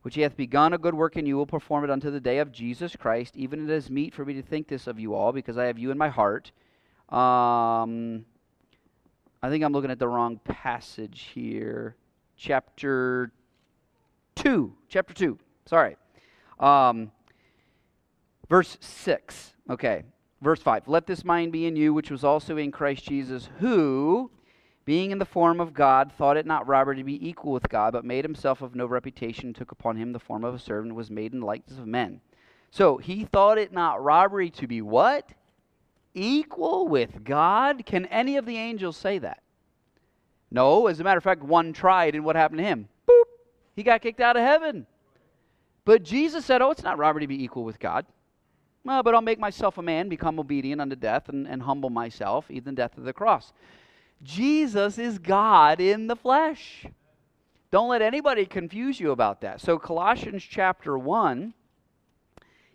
which 0.00 0.16
he 0.16 0.22
hath 0.22 0.36
begun 0.36 0.72
a 0.72 0.78
good 0.78 0.94
work 0.94 1.16
in 1.16 1.24
you 1.24 1.36
will 1.36 1.46
perform 1.46 1.84
it 1.84 1.90
unto 1.90 2.10
the 2.10 2.18
day 2.18 2.38
of 2.38 2.50
jesus 2.50 2.96
christ 2.96 3.36
even 3.36 3.62
it 3.62 3.72
is 3.72 3.88
meet 3.88 4.12
for 4.12 4.24
me 4.24 4.34
to 4.34 4.42
think 4.42 4.66
this 4.66 4.88
of 4.88 4.98
you 4.98 5.14
all 5.14 5.30
because 5.30 5.56
i 5.56 5.66
have 5.66 5.78
you 5.78 5.92
in 5.92 5.98
my 5.98 6.08
heart. 6.08 6.50
Um, 7.08 8.24
i 9.40 9.48
think 9.48 9.62
i'm 9.62 9.72
looking 9.72 9.92
at 9.92 10.00
the 10.00 10.08
wrong 10.08 10.40
passage 10.42 11.30
here. 11.32 11.94
Chapter 12.36 13.30
2 14.34 14.74
chapter 14.88 15.14
2 15.14 15.38
sorry. 15.66 15.96
Um, 16.58 17.12
verse 18.52 18.76
6 18.80 19.54
okay 19.70 20.04
Verse 20.42 20.60
5 20.60 20.88
Let 20.88 21.06
this 21.06 21.24
mind 21.24 21.52
be 21.52 21.66
in 21.66 21.76
you, 21.76 21.94
which 21.94 22.10
was 22.10 22.24
also 22.24 22.56
in 22.56 22.72
Christ 22.72 23.04
Jesus, 23.04 23.48
who, 23.60 24.30
being 24.84 25.12
in 25.12 25.18
the 25.18 25.24
form 25.24 25.60
of 25.60 25.72
God, 25.72 26.12
thought 26.12 26.36
it 26.36 26.46
not 26.46 26.66
robbery 26.66 26.96
to 26.96 27.04
be 27.04 27.28
equal 27.28 27.52
with 27.52 27.68
God, 27.68 27.92
but 27.92 28.04
made 28.04 28.24
himself 28.24 28.60
of 28.60 28.74
no 28.74 28.86
reputation, 28.86 29.54
took 29.54 29.70
upon 29.70 29.96
him 29.96 30.12
the 30.12 30.18
form 30.18 30.42
of 30.42 30.54
a 30.54 30.58
servant, 30.58 30.96
was 30.96 31.10
made 31.10 31.32
in 31.32 31.40
the 31.40 31.46
likeness 31.46 31.78
of 31.78 31.86
men. 31.86 32.20
So 32.72 32.96
he 32.96 33.24
thought 33.24 33.56
it 33.56 33.72
not 33.72 34.02
robbery 34.02 34.50
to 34.50 34.66
be 34.66 34.82
what? 34.82 35.30
Equal 36.12 36.88
with 36.88 37.22
God? 37.22 37.86
Can 37.86 38.06
any 38.06 38.36
of 38.36 38.44
the 38.44 38.56
angels 38.56 38.96
say 38.96 39.18
that? 39.18 39.42
No. 40.50 40.88
As 40.88 40.98
a 40.98 41.04
matter 41.04 41.18
of 41.18 41.24
fact, 41.24 41.42
one 41.42 41.72
tried, 41.72 42.14
and 42.14 42.24
what 42.24 42.36
happened 42.36 42.58
to 42.58 42.64
him? 42.64 42.88
Boop! 43.08 43.22
He 43.76 43.82
got 43.82 44.02
kicked 44.02 44.20
out 44.20 44.36
of 44.36 44.42
heaven. 44.42 44.86
But 45.84 46.02
Jesus 46.02 46.44
said, 46.44 46.62
Oh, 46.62 46.70
it's 46.70 46.82
not 46.82 46.98
robbery 46.98 47.22
to 47.22 47.26
be 47.28 47.42
equal 47.42 47.64
with 47.64 47.78
God. 47.78 48.06
Well, 48.84 49.02
but 49.02 49.14
I'll 49.14 49.20
make 49.20 49.38
myself 49.38 49.78
a 49.78 49.82
man, 49.82 50.08
become 50.08 50.40
obedient 50.40 50.80
unto 50.80 50.96
death, 50.96 51.28
and, 51.28 51.46
and 51.46 51.62
humble 51.62 51.90
myself, 51.90 52.50
even 52.50 52.74
death 52.74 52.98
of 52.98 53.04
the 53.04 53.12
cross. 53.12 53.52
Jesus 54.22 54.98
is 54.98 55.18
God 55.18 55.80
in 55.80 56.08
the 56.08 56.16
flesh. 56.16 56.86
Don't 57.70 57.88
let 57.88 58.02
anybody 58.02 58.44
confuse 58.44 59.00
you 59.00 59.12
about 59.12 59.40
that. 59.40 59.60
So, 59.60 59.78
Colossians 59.78 60.42
chapter 60.42 60.98
1, 60.98 61.54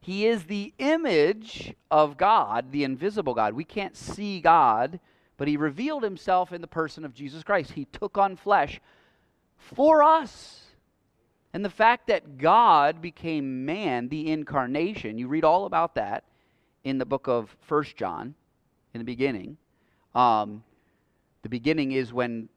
he 0.02 0.26
is 0.26 0.46
the 0.46 0.74
image 0.80 1.74
of 1.92 2.18
God, 2.18 2.72
the 2.72 2.84
invisible 2.84 3.34
God. 3.34 3.54
We 3.54 3.66
can't 3.66 3.96
see 3.96 4.40
God, 4.40 5.00
but 5.36 5.48
he 5.48 5.58
revealed 5.58 6.04
himself 6.04 6.54
in 6.54 6.62
the 6.62 6.68
person 6.68 7.04
of 7.04 7.14
Jesus 7.14 7.44
Christ. 7.44 7.72
He 7.72 7.86
took 7.86 8.18
on 8.18 8.38
flesh 8.38 8.80
for 9.58 10.02
us. 10.02 10.67
And 11.54 11.64
the 11.64 11.70
fact 11.70 12.08
that 12.08 12.38
God 12.38 13.02
became 13.02 13.66
man, 13.66 14.10
the 14.10 14.32
incarnation, 14.32 15.18
you 15.18 15.28
read 15.28 15.44
all 15.44 15.66
about 15.66 15.96
that 15.96 16.24
in 16.84 16.98
the 16.98 17.06
book 17.06 17.28
of 17.28 17.56
First 17.62 17.96
John, 17.96 18.36
in 18.94 19.00
the 19.00 19.06
beginning. 19.06 19.58
Um, 20.14 20.64
the 21.42 21.50
beginning 21.50 21.94
is 21.94 22.14
when 22.14 22.50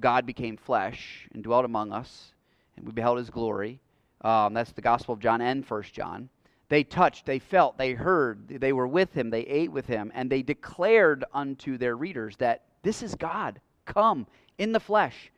God 0.00 0.26
became 0.26 0.56
flesh 0.56 1.28
and 1.32 1.42
dwelt 1.42 1.64
among 1.64 1.92
us, 1.92 2.32
and 2.76 2.86
we 2.86 2.92
beheld 2.92 3.18
his 3.18 3.30
glory. 3.30 3.80
Um, 4.22 4.54
that's 4.54 4.72
the 4.72 4.82
Gospel 4.82 5.14
of 5.14 5.20
John 5.20 5.40
and 5.40 5.66
First 5.66 5.92
John. 5.92 6.28
They 6.68 6.84
touched, 6.84 7.24
they 7.24 7.38
felt, 7.38 7.78
they 7.78 7.94
heard, 7.94 8.48
they 8.48 8.72
were 8.72 8.86
with 8.86 9.12
him, 9.14 9.30
they 9.30 9.40
ate 9.42 9.72
with 9.72 9.86
him, 9.86 10.12
and 10.14 10.30
they 10.30 10.42
declared 10.42 11.24
unto 11.32 11.78
their 11.78 11.96
readers 11.96 12.36
that 12.36 12.64
this 12.82 13.02
is 13.02 13.14
God, 13.14 13.60
come 13.86 14.26
in 14.58 14.72
the 14.72 14.80
flesh. 14.80 15.30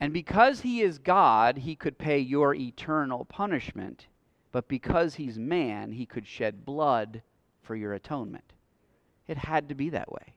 And 0.00 0.14
because 0.14 0.62
he 0.62 0.80
is 0.80 0.98
God, 0.98 1.58
he 1.58 1.76
could 1.76 1.98
pay 1.98 2.18
your 2.18 2.54
eternal 2.54 3.26
punishment. 3.26 4.06
But 4.50 4.66
because 4.66 5.14
he's 5.14 5.38
man, 5.38 5.92
he 5.92 6.06
could 6.06 6.26
shed 6.26 6.64
blood 6.64 7.22
for 7.62 7.76
your 7.76 7.92
atonement. 7.92 8.54
It 9.28 9.36
had 9.36 9.68
to 9.68 9.74
be 9.74 9.90
that 9.90 10.10
way. 10.10 10.34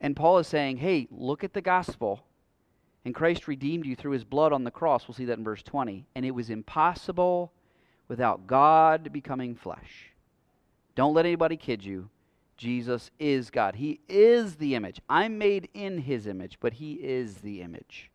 And 0.00 0.16
Paul 0.16 0.38
is 0.38 0.46
saying, 0.46 0.78
hey, 0.78 1.08
look 1.10 1.42
at 1.42 1.52
the 1.52 1.60
gospel. 1.60 2.24
And 3.04 3.14
Christ 3.14 3.48
redeemed 3.48 3.84
you 3.84 3.96
through 3.96 4.12
his 4.12 4.24
blood 4.24 4.52
on 4.52 4.62
the 4.62 4.70
cross. 4.70 5.06
We'll 5.06 5.16
see 5.16 5.24
that 5.24 5.38
in 5.38 5.44
verse 5.44 5.62
20. 5.64 6.06
And 6.14 6.24
it 6.24 6.30
was 6.30 6.48
impossible 6.48 7.52
without 8.06 8.46
God 8.46 9.12
becoming 9.12 9.56
flesh. 9.56 10.12
Don't 10.94 11.14
let 11.14 11.26
anybody 11.26 11.56
kid 11.56 11.84
you. 11.84 12.08
Jesus 12.56 13.10
is 13.18 13.50
God. 13.50 13.74
He 13.74 14.00
is 14.08 14.56
the 14.56 14.76
image. 14.76 15.00
I'm 15.08 15.36
made 15.36 15.68
in 15.74 15.98
his 15.98 16.28
image, 16.28 16.58
but 16.60 16.74
he 16.74 16.92
is 16.92 17.38
the 17.38 17.60
image 17.60 18.11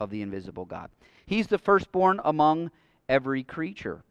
of 0.00 0.10
the 0.10 0.22
invisible 0.22 0.64
God. 0.64 0.90
He's 1.26 1.46
the 1.46 1.58
firstborn 1.58 2.20
among 2.24 2.70
every 3.08 3.42
creature. 3.42 4.02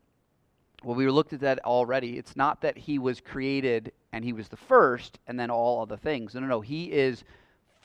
Well, 0.83 0.95
we 0.95 1.09
looked 1.09 1.33
at 1.33 1.39
that 1.41 1.63
already. 1.63 2.17
It's 2.17 2.35
not 2.35 2.61
that 2.61 2.77
he 2.77 2.99
was 2.99 3.21
created 3.21 3.93
and 4.11 4.25
he 4.25 4.33
was 4.33 4.49
the 4.49 4.57
first 4.57 5.19
and 5.27 5.39
then 5.39 5.49
all 5.49 5.81
other 5.81 5.97
things. 5.97 6.33
No, 6.33 6.41
no, 6.41 6.47
no. 6.47 6.61
He 6.61 6.91
is 6.91 7.23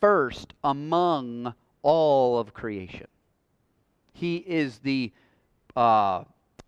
first 0.00 0.54
among 0.64 1.54
all 1.82 2.38
of 2.38 2.54
creation. 2.54 3.06
He 4.12 4.38
is 4.38 4.78
the 4.78 5.12
uh, 5.76 6.24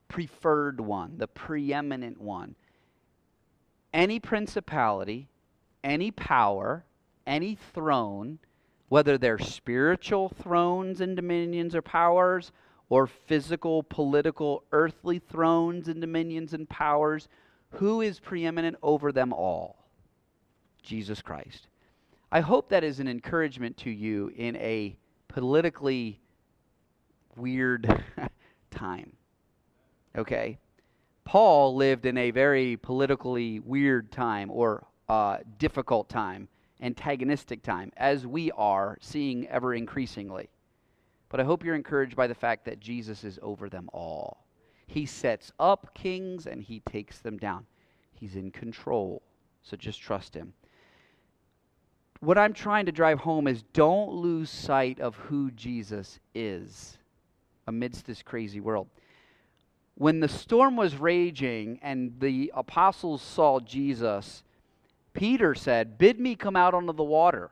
preferred 0.08 0.80
one, 0.80 1.18
the 1.18 1.26
preeminent 1.26 2.20
one. 2.20 2.54
Any 3.92 4.20
principality, 4.20 5.28
any 5.82 6.12
power, 6.12 6.84
any 7.26 7.56
throne 7.74 8.38
whether 8.90 9.16
they're 9.16 9.38
spiritual 9.38 10.28
thrones 10.28 11.00
and 11.00 11.16
dominions 11.16 11.74
or 11.74 11.80
powers, 11.80 12.52
or 12.90 13.06
physical, 13.06 13.84
political, 13.84 14.64
earthly 14.72 15.20
thrones 15.20 15.88
and 15.88 16.00
dominions 16.00 16.52
and 16.52 16.68
powers, 16.68 17.28
who 17.70 18.00
is 18.00 18.18
preeminent 18.18 18.76
over 18.82 19.12
them 19.12 19.32
all? 19.32 19.76
Jesus 20.82 21.22
Christ. 21.22 21.68
I 22.32 22.40
hope 22.40 22.68
that 22.68 22.84
is 22.84 22.98
an 22.98 23.06
encouragement 23.06 23.76
to 23.78 23.90
you 23.90 24.32
in 24.36 24.56
a 24.56 24.96
politically 25.28 26.20
weird 27.36 28.04
time. 28.72 29.12
Okay? 30.16 30.58
Paul 31.24 31.76
lived 31.76 32.06
in 32.06 32.18
a 32.18 32.32
very 32.32 32.76
politically 32.76 33.60
weird 33.60 34.10
time 34.10 34.50
or 34.50 34.84
uh, 35.08 35.38
difficult 35.58 36.08
time, 36.08 36.48
antagonistic 36.82 37.62
time, 37.62 37.92
as 37.96 38.26
we 38.26 38.50
are 38.52 38.98
seeing 39.00 39.46
ever 39.48 39.74
increasingly. 39.74 40.48
But 41.28 41.40
I 41.40 41.44
hope 41.44 41.64
you're 41.64 41.74
encouraged 41.74 42.16
by 42.16 42.26
the 42.26 42.34
fact 42.34 42.64
that 42.64 42.80
Jesus 42.80 43.24
is 43.24 43.38
over 43.42 43.68
them 43.68 43.88
all. 43.92 44.44
He 44.86 45.06
sets 45.06 45.52
up 45.60 45.94
kings 45.94 46.46
and 46.46 46.62
he 46.62 46.80
takes 46.80 47.18
them 47.20 47.38
down. 47.38 47.66
He's 48.12 48.34
in 48.34 48.50
control. 48.50 49.22
So 49.62 49.76
just 49.76 50.00
trust 50.00 50.34
him. 50.34 50.52
What 52.20 52.36
I'm 52.36 52.52
trying 52.52 52.86
to 52.86 52.92
drive 52.92 53.20
home 53.20 53.46
is 53.46 53.62
don't 53.72 54.12
lose 54.12 54.50
sight 54.50 55.00
of 55.00 55.16
who 55.16 55.50
Jesus 55.52 56.18
is 56.34 56.98
amidst 57.66 58.06
this 58.06 58.22
crazy 58.22 58.60
world. 58.60 58.88
When 59.94 60.20
the 60.20 60.28
storm 60.28 60.76
was 60.76 60.96
raging 60.96 61.78
and 61.82 62.18
the 62.18 62.52
apostles 62.54 63.22
saw 63.22 63.60
Jesus, 63.60 64.42
Peter 65.12 65.54
said, 65.54 65.98
Bid 65.98 66.20
me 66.20 66.36
come 66.36 66.56
out 66.56 66.74
onto 66.74 66.92
the 66.92 67.04
water. 67.04 67.50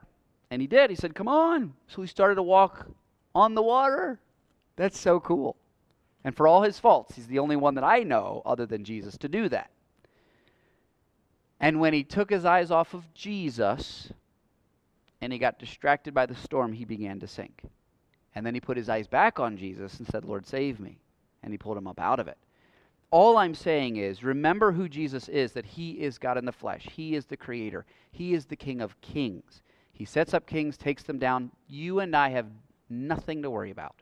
And 0.51 0.63
he 0.63 0.69
did. 0.69 0.91
He 0.91 0.97
said, 0.97 1.15
Come 1.15 1.29
on. 1.29 1.75
So 1.89 2.03
he 2.03 2.09
started 2.09 2.37
to 2.37 2.43
walk 2.43 2.87
on 3.35 3.55
the 3.55 3.63
water. 3.63 4.19
That's 4.77 4.99
so 4.99 5.21
cool. 5.21 5.57
And 6.25 6.37
for 6.37 6.47
all 6.47 6.63
his 6.63 6.79
faults, 6.79 7.17
he's 7.17 7.27
the 7.27 7.39
only 7.39 7.57
one 7.57 7.75
that 7.75 7.85
I 7.85 8.03
know, 8.03 8.43
other 8.45 8.67
than 8.67 8.85
Jesus, 8.85 9.17
to 9.19 9.29
do 9.29 9.49
that. 9.49 9.71
And 11.61 11.81
when 11.81 11.93
he 11.93 12.05
took 12.05 12.31
his 12.31 12.45
eyes 12.45 12.71
off 12.71 12.95
of 12.95 13.13
Jesus 13.15 14.13
and 15.21 15.33
he 15.33 15.39
got 15.39 15.59
distracted 15.59 16.15
by 16.15 16.27
the 16.27 16.35
storm, 16.35 16.73
he 16.73 16.85
began 16.85 17.19
to 17.21 17.27
sink. 17.27 17.63
And 18.35 18.47
then 18.47 18.55
he 18.55 18.61
put 18.61 18.77
his 18.77 18.89
eyes 18.89 19.09
back 19.09 19.41
on 19.41 19.57
Jesus 19.57 19.99
and 19.99 20.07
said, 20.07 20.25
Lord, 20.25 20.47
save 20.47 20.79
me. 20.79 20.99
And 21.43 21.53
he 21.53 21.59
pulled 21.59 21.77
him 21.77 21.89
up 21.89 22.01
out 22.01 22.21
of 22.21 22.29
it. 22.29 22.39
All 23.11 23.39
I'm 23.39 23.55
saying 23.55 23.97
is 23.97 24.23
remember 24.23 24.73
who 24.73 24.89
Jesus 24.89 25.29
is 25.29 25.53
that 25.53 25.65
he 25.65 25.93
is 25.93 26.19
God 26.19 26.37
in 26.37 26.45
the 26.45 26.53
flesh. 26.53 26.87
He 26.93 27.15
is 27.15 27.27
the 27.27 27.37
creator, 27.37 27.87
he 28.11 28.35
is 28.35 28.47
the 28.47 28.57
King 28.57 28.81
of 28.81 29.01
kings. 29.01 29.63
He 29.93 30.05
sets 30.05 30.33
up 30.33 30.47
kings, 30.47 30.77
takes 30.77 31.03
them 31.03 31.19
down. 31.19 31.51
You 31.67 31.99
and 32.01 32.15
I 32.15 32.29
have 32.29 32.47
nothing 32.89 33.43
to 33.43 33.51
worry 33.51 33.73
about. 33.73 33.97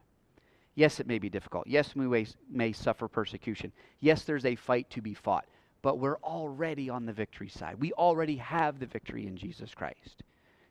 Yes, 0.75 1.01
it 1.01 1.07
may 1.07 1.19
be 1.19 1.31
difficult. 1.31 1.67
Yes, 1.67 1.97
we 1.97 2.27
may, 2.51 2.73
suffer 2.73 3.09
persecution. 3.09 3.73
Yes, 4.01 4.25
there's 4.25 4.45
a 4.45 4.57
fight 4.57 4.91
to 4.91 5.01
be 5.01 5.15
fought. 5.15 5.47
But 5.81 5.99
we're 5.99 6.19
already 6.19 6.91
on 6.91 7.07
the 7.07 7.15
victory 7.15 7.49
side. 7.49 7.81
We 7.81 7.93
already 7.95 8.37
have 8.37 8.79
the 8.79 8.87
victory 8.87 9.27
in 9.27 9.39
Jesus 9.39 9.75
Christ. 9.75 10.23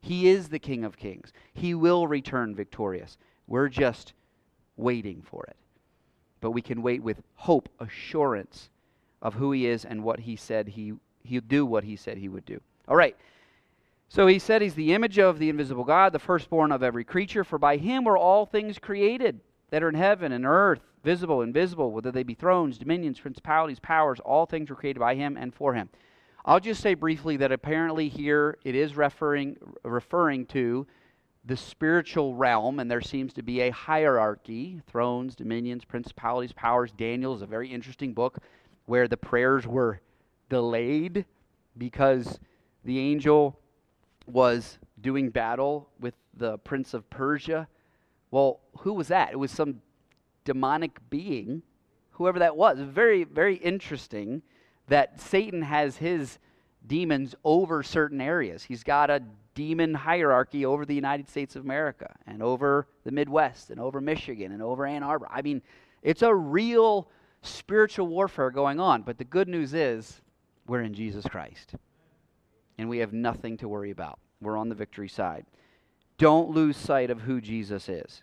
He 0.02 0.30
is 0.30 0.50
the 0.50 0.60
King 0.60 0.84
of 0.84 0.96
Kings. 0.96 1.34
He 1.54 1.74
will 1.74 2.06
return 2.06 2.54
victorious. 2.54 3.18
We're 3.48 3.70
just 3.70 4.14
waiting 4.78 5.24
for 5.24 5.44
it. 5.46 5.58
But 6.42 6.52
we 6.52 6.62
can 6.62 6.82
wait 6.82 7.02
with 7.02 7.22
hope, 7.36 7.70
assurance 7.80 8.70
of 9.22 9.36
who 9.36 9.52
He 9.52 9.68
is 9.68 9.86
and 9.86 10.04
what 10.04 10.20
He 10.22 10.36
said 10.36 10.70
He 10.70 10.94
He'll 11.24 11.42
do 11.42 11.66
what 11.66 11.84
He 11.84 11.96
said 11.96 12.18
He 12.18 12.30
would 12.30 12.46
do. 12.46 12.62
All 12.88 12.96
right. 12.96 13.16
So 14.08 14.28
he 14.28 14.40
said 14.40 14.62
he's 14.62 14.76
the 14.76 14.94
image 14.94 15.18
of 15.18 15.40
the 15.40 15.50
invisible 15.50 15.84
God, 15.84 16.14
the 16.14 16.20
firstborn 16.20 16.72
of 16.72 16.84
every 16.84 17.04
creature, 17.04 17.44
for 17.44 17.58
by 17.58 17.78
him 17.78 18.04
were 18.04 18.18
all 18.18 18.46
things 18.46 18.78
created 18.78 19.40
that 19.72 19.84
are 19.84 19.90
in 19.90 19.96
heaven 19.96 20.32
and 20.32 20.46
earth, 20.46 20.82
visible, 21.04 21.42
and 21.42 21.50
invisible, 21.50 21.92
whether 21.92 22.12
they 22.12 22.24
be 22.24 22.36
thrones, 22.36 22.78
dominions, 22.78 23.20
principalities, 23.20 23.80
powers, 23.80 24.20
all 24.20 24.46
things 24.46 24.70
were 24.70 24.76
created 24.76 25.00
by 25.00 25.16
him 25.16 25.36
and 25.38 25.54
for 25.54 25.74
him. 25.74 25.90
I'll 26.46 26.60
just 26.60 26.82
say 26.82 26.94
briefly 26.94 27.38
that 27.38 27.52
apparently 27.52 28.08
here 28.08 28.58
it 28.64 28.76
is 28.76 28.96
referring 28.96 29.58
referring 29.84 30.46
to 30.48 30.86
the 31.46 31.56
spiritual 31.56 32.34
realm, 32.36 32.80
and 32.80 32.90
there 32.90 33.02
seems 33.02 33.32
to 33.34 33.44
be 33.44 33.62
a 33.62 33.70
hierarchy 33.70 34.82
thrones, 34.88 35.36
dominions, 35.36 35.86
principalities, 35.86 36.52
powers. 36.54 36.92
Daniel 36.98 37.36
is 37.36 37.42
a 37.44 37.46
very 37.46 37.72
interesting 37.72 38.14
book 38.14 38.40
where 38.86 39.08
the 39.08 39.18
prayers 39.18 39.68
were 39.68 40.02
delayed 40.50 41.26
because 41.78 42.40
the 42.84 42.98
angel 43.00 43.60
was 44.26 44.80
doing 45.02 45.30
battle 45.30 45.90
with 46.00 46.16
the 46.36 46.58
prince 46.60 46.94
of 46.94 47.08
Persia. 47.10 47.68
Well, 48.32 48.60
who 48.80 48.94
was 48.94 49.08
that? 49.10 49.32
It 49.32 49.38
was 49.38 49.52
some 49.52 49.82
demonic 50.46 51.00
being, 51.10 51.62
whoever 52.12 52.40
that 52.40 52.56
was. 52.56 52.80
Very, 52.80 53.24
very 53.24 53.56
interesting 53.56 54.42
that 54.88 55.20
Satan 55.20 55.62
has 55.62 55.98
his 55.98 56.40
demons 56.88 57.36
over 57.44 57.84
certain 57.84 58.22
areas. 58.22 58.64
He's 58.64 58.84
got 58.84 59.10
a 59.10 59.22
demon 59.56 59.94
hierarchy 59.94 60.66
over 60.66 60.86
the 60.86 60.94
United 60.94 61.28
States 61.28 61.56
of 61.56 61.64
America 61.64 62.14
and 62.28 62.44
over 62.44 62.88
the 63.04 63.12
Midwest 63.12 63.72
and 63.72 63.80
over 63.80 64.00
Michigan 64.00 64.52
and 64.52 64.62
over 64.62 64.86
Ann 64.86 65.02
Arbor. 65.02 65.28
I 65.32 65.42
mean, 65.42 65.62
it's 66.04 66.22
a 66.22 66.34
real 66.34 67.10
spiritual 67.42 68.08
warfare 68.08 68.52
going 68.52 68.80
on. 68.80 69.02
But 69.02 69.18
the 69.18 69.24
good 69.24 69.48
news 69.48 69.74
is 69.74 70.22
we're 70.68 70.82
in 70.82 70.94
Jesus 70.94 71.26
Christ 71.26 71.76
and 72.78 72.90
we 72.90 73.00
have 73.00 73.14
nothing 73.14 73.58
to 73.58 73.68
worry 73.68 73.92
about. 73.92 74.20
We're 74.42 74.58
on 74.58 74.70
the 74.70 74.76
victory 74.76 75.10
side. 75.10 75.46
Don't 76.18 76.52
lose 76.52 76.78
sight 76.78 77.10
of 77.10 77.22
who 77.22 77.42
Jesus 77.42 77.90
is. 77.90 78.22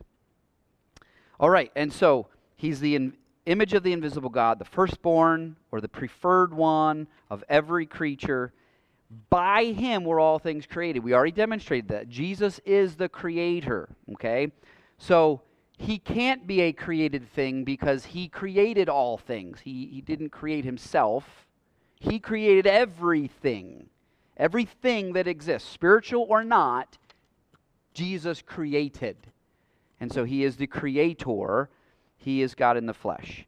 All 1.41 1.51
right, 1.51 1.73
and 1.75 1.93
so 1.93 2.29
he's 2.57 2.81
the 2.81 2.95
in, 2.95 3.15
image 3.47 3.75
of 3.75 3.83
the 3.83 3.93
invisible 3.93 4.31
God, 4.31 4.59
the 4.59 4.65
firstborn 4.65 5.57
or 5.71 5.81
the 5.81 5.89
preferred 5.89 6.55
one 6.55 7.09
of 7.31 7.43
every 7.49 7.87
creature. 7.87 8.53
By 9.31 9.65
him 9.65 10.05
were 10.05 10.21
all 10.21 10.39
things 10.39 10.67
created. 10.67 11.05
We 11.05 11.15
already 11.15 11.33
demonstrated 11.33 11.89
that. 11.89 12.09
Jesus 12.09 12.61
is 12.65 12.97
the 12.97 13.09
creator, 13.09 13.89
okay? 14.13 14.53
So 14.99 15.43
he 15.77 15.99
can't 15.99 16.47
be 16.47 16.61
a 16.63 16.73
created 16.73 17.29
thing 17.33 17.65
because 17.65 18.07
he 18.07 18.29
created 18.29 18.89
all 18.89 19.19
things. 19.19 19.61
He, 19.61 19.87
he 19.87 20.01
didn't 20.01 20.31
create 20.31 20.65
himself, 20.65 21.47
he 21.99 22.19
created 22.19 22.67
everything. 22.67 23.89
Everything 24.37 25.13
that 25.13 25.29
exists, 25.29 25.69
spiritual 25.69 26.27
or 26.29 26.43
not, 26.43 26.97
Jesus 27.93 28.41
created. 28.41 29.17
And 30.01 30.11
so 30.11 30.25
he 30.25 30.43
is 30.43 30.57
the 30.57 30.67
creator, 30.67 31.69
he 32.17 32.41
is 32.41 32.55
God 32.55 32.77
in 32.77 32.87
the 32.87 32.95
flesh. 32.95 33.47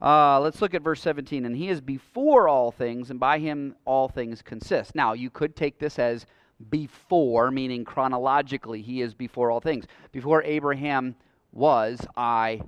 Uh, 0.00 0.40
let's 0.40 0.60
look 0.60 0.74
at 0.74 0.82
verse 0.82 1.00
17. 1.00 1.46
And 1.46 1.56
he 1.56 1.68
is 1.68 1.80
before 1.80 2.48
all 2.48 2.70
things, 2.70 3.10
and 3.10 3.18
by 3.18 3.38
him 3.38 3.76
all 3.84 4.08
things 4.08 4.42
consist. 4.42 4.94
Now, 4.94 5.12
you 5.14 5.30
could 5.30 5.56
take 5.56 5.78
this 5.78 5.98
as 5.98 6.26
before, 6.70 7.50
meaning 7.50 7.84
chronologically, 7.84 8.82
he 8.82 9.02
is 9.02 9.14
before 9.14 9.50
all 9.50 9.60
things. 9.60 9.86
Before 10.12 10.42
Abraham 10.42 11.16
was, 11.52 12.06
I 12.16 12.60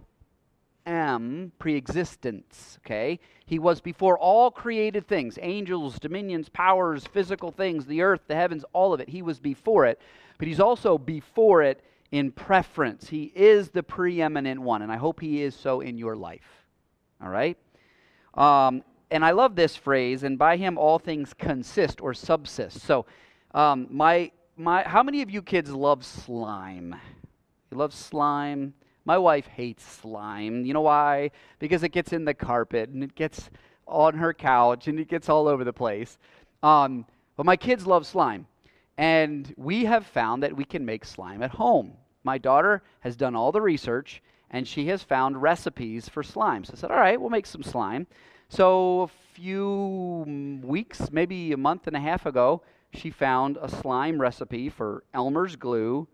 am 0.89 1.53
pre-existence 1.59 2.79
okay 2.83 3.21
he 3.45 3.59
was 3.59 3.79
before 3.79 4.19
all 4.19 4.51
created 4.51 5.07
things 5.07 5.39
angels 5.43 5.99
dominions 5.99 6.49
powers 6.49 7.07
physical 7.07 7.51
things 7.51 7.85
the 7.85 8.01
earth 8.01 8.23
the 8.27 8.35
heavens 8.35 8.65
all 8.73 8.95
of 8.95 9.01
it 9.01 9.09
he 9.09 9.21
was 9.21 9.39
before 9.39 9.85
it 9.85 10.01
but 10.39 10.49
he's 10.49 10.61
also 10.61 10.97
before 10.97 11.63
it 11.63 11.83
in 12.11 12.33
preference 12.33 13.07
he 13.11 13.25
is 13.35 13.69
the 13.69 13.83
preeminent 13.83 14.59
one 14.59 14.81
and 14.81 14.91
i 14.91 14.97
hope 14.97 15.21
he 15.21 15.43
is 15.43 15.55
so 15.55 15.83
in 15.83 15.99
your 15.99 16.17
life 16.17 16.58
all 17.23 17.29
right 17.29 17.57
um, 18.35 18.83
and 19.11 19.25
i 19.25 19.31
love 19.31 19.55
this 19.55 19.77
phrase 19.77 20.23
and 20.23 20.39
by 20.39 20.57
him 20.57 20.79
all 20.79 20.99
things 20.99 21.35
consist 21.35 22.01
or 22.01 22.15
subsist 22.15 22.81
so 22.81 23.07
um, 23.55 23.87
my 23.91 24.31
my 24.57 24.83
how 24.83 25.03
many 25.03 25.23
of 25.23 25.31
you 25.31 25.43
kids 25.43 25.71
love 25.71 26.05
slime 26.05 26.95
you 27.71 27.77
love 27.77 27.95
slime 27.95 28.75
my 29.09 29.17
wife 29.17 29.47
hates 29.47 29.91
slime. 29.91 30.67
You 30.67 30.75
know 30.75 30.83
why? 30.83 31.31
Because 31.61 31.83
it 31.83 31.93
gets 31.93 32.13
in 32.13 32.27
the 32.27 32.35
carpet 32.35 32.91
and 32.91 33.03
it 33.03 33.15
gets 33.15 33.49
on 33.87 34.13
her 34.19 34.35
couch 34.35 34.87
and 34.87 35.01
it 35.01 35.09
gets 35.09 35.31
all 35.31 35.49
over 35.49 35.65
the 35.65 35.73
place. 35.73 36.19
Um, 36.63 37.07
but 37.35 37.47
my 37.47 37.57
kids 37.57 37.87
love 37.87 38.07
slime. 38.07 38.47
And 38.99 39.55
we 39.57 39.87
have 39.87 40.05
found 40.05 40.43
that 40.43 40.55
we 40.55 40.67
can 40.67 40.85
make 40.85 41.07
slime 41.07 41.43
at 41.43 41.53
home. 41.53 41.95
My 42.23 42.37
daughter 42.37 42.83
has 43.01 43.17
done 43.17 43.35
all 43.35 43.51
the 43.51 43.63
research 43.63 44.23
and 44.51 44.67
she 44.67 44.87
has 44.89 45.03
found 45.03 45.43
recipes 45.43 46.09
for 46.09 46.23
slime. 46.23 46.65
So 46.65 46.73
I 46.75 46.77
said, 46.77 46.91
all 46.91 46.99
right, 46.99 47.21
we'll 47.21 47.31
make 47.31 47.47
some 47.47 47.63
slime. 47.63 48.07
So 48.49 49.03
a 49.03 49.09
few 49.35 50.61
weeks, 50.63 51.11
maybe 51.11 51.53
a 51.53 51.57
month 51.57 51.87
and 51.87 51.97
a 51.97 52.01
half 52.01 52.27
ago, 52.27 52.63
she 52.93 53.11
found 53.11 53.59
a 53.61 53.69
slime 53.69 54.21
recipe 54.21 54.71
for 54.71 55.05
Elmer's 55.13 55.57
glue 55.57 56.09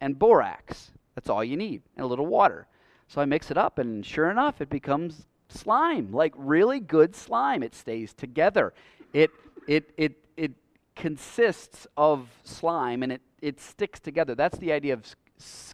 and 0.00 0.18
borax. 0.18 0.90
That's 1.14 1.30
all 1.30 1.44
you 1.44 1.56
need, 1.56 1.82
and 1.96 2.04
a 2.04 2.08
little 2.08 2.26
water. 2.26 2.66
So 3.08 3.20
I 3.20 3.24
mix 3.24 3.50
it 3.50 3.56
up, 3.56 3.78
and 3.78 4.04
sure 4.04 4.30
enough, 4.30 4.60
it 4.60 4.68
becomes 4.68 5.26
slime, 5.48 6.12
like 6.12 6.34
really 6.36 6.80
good 6.80 7.14
slime. 7.14 7.62
It 7.62 7.74
stays 7.74 8.12
together. 8.12 8.74
It 9.12 9.30
it 9.68 9.90
it 9.96 10.16
it 10.36 10.52
consists 10.96 11.86
of 11.96 12.28
slime 12.42 13.02
and 13.02 13.12
it, 13.12 13.22
it 13.40 13.60
sticks 13.60 14.00
together. 14.00 14.34
That's 14.34 14.58
the 14.58 14.72
idea 14.72 14.94
of 14.94 15.04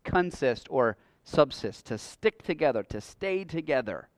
consist 0.05 0.67
or 0.69 0.97
subsist, 1.25 1.87
to 1.87 1.99
stick 1.99 2.43
together, 2.43 2.83
to 2.85 3.01
stay 3.01 3.45
together. 3.45 4.09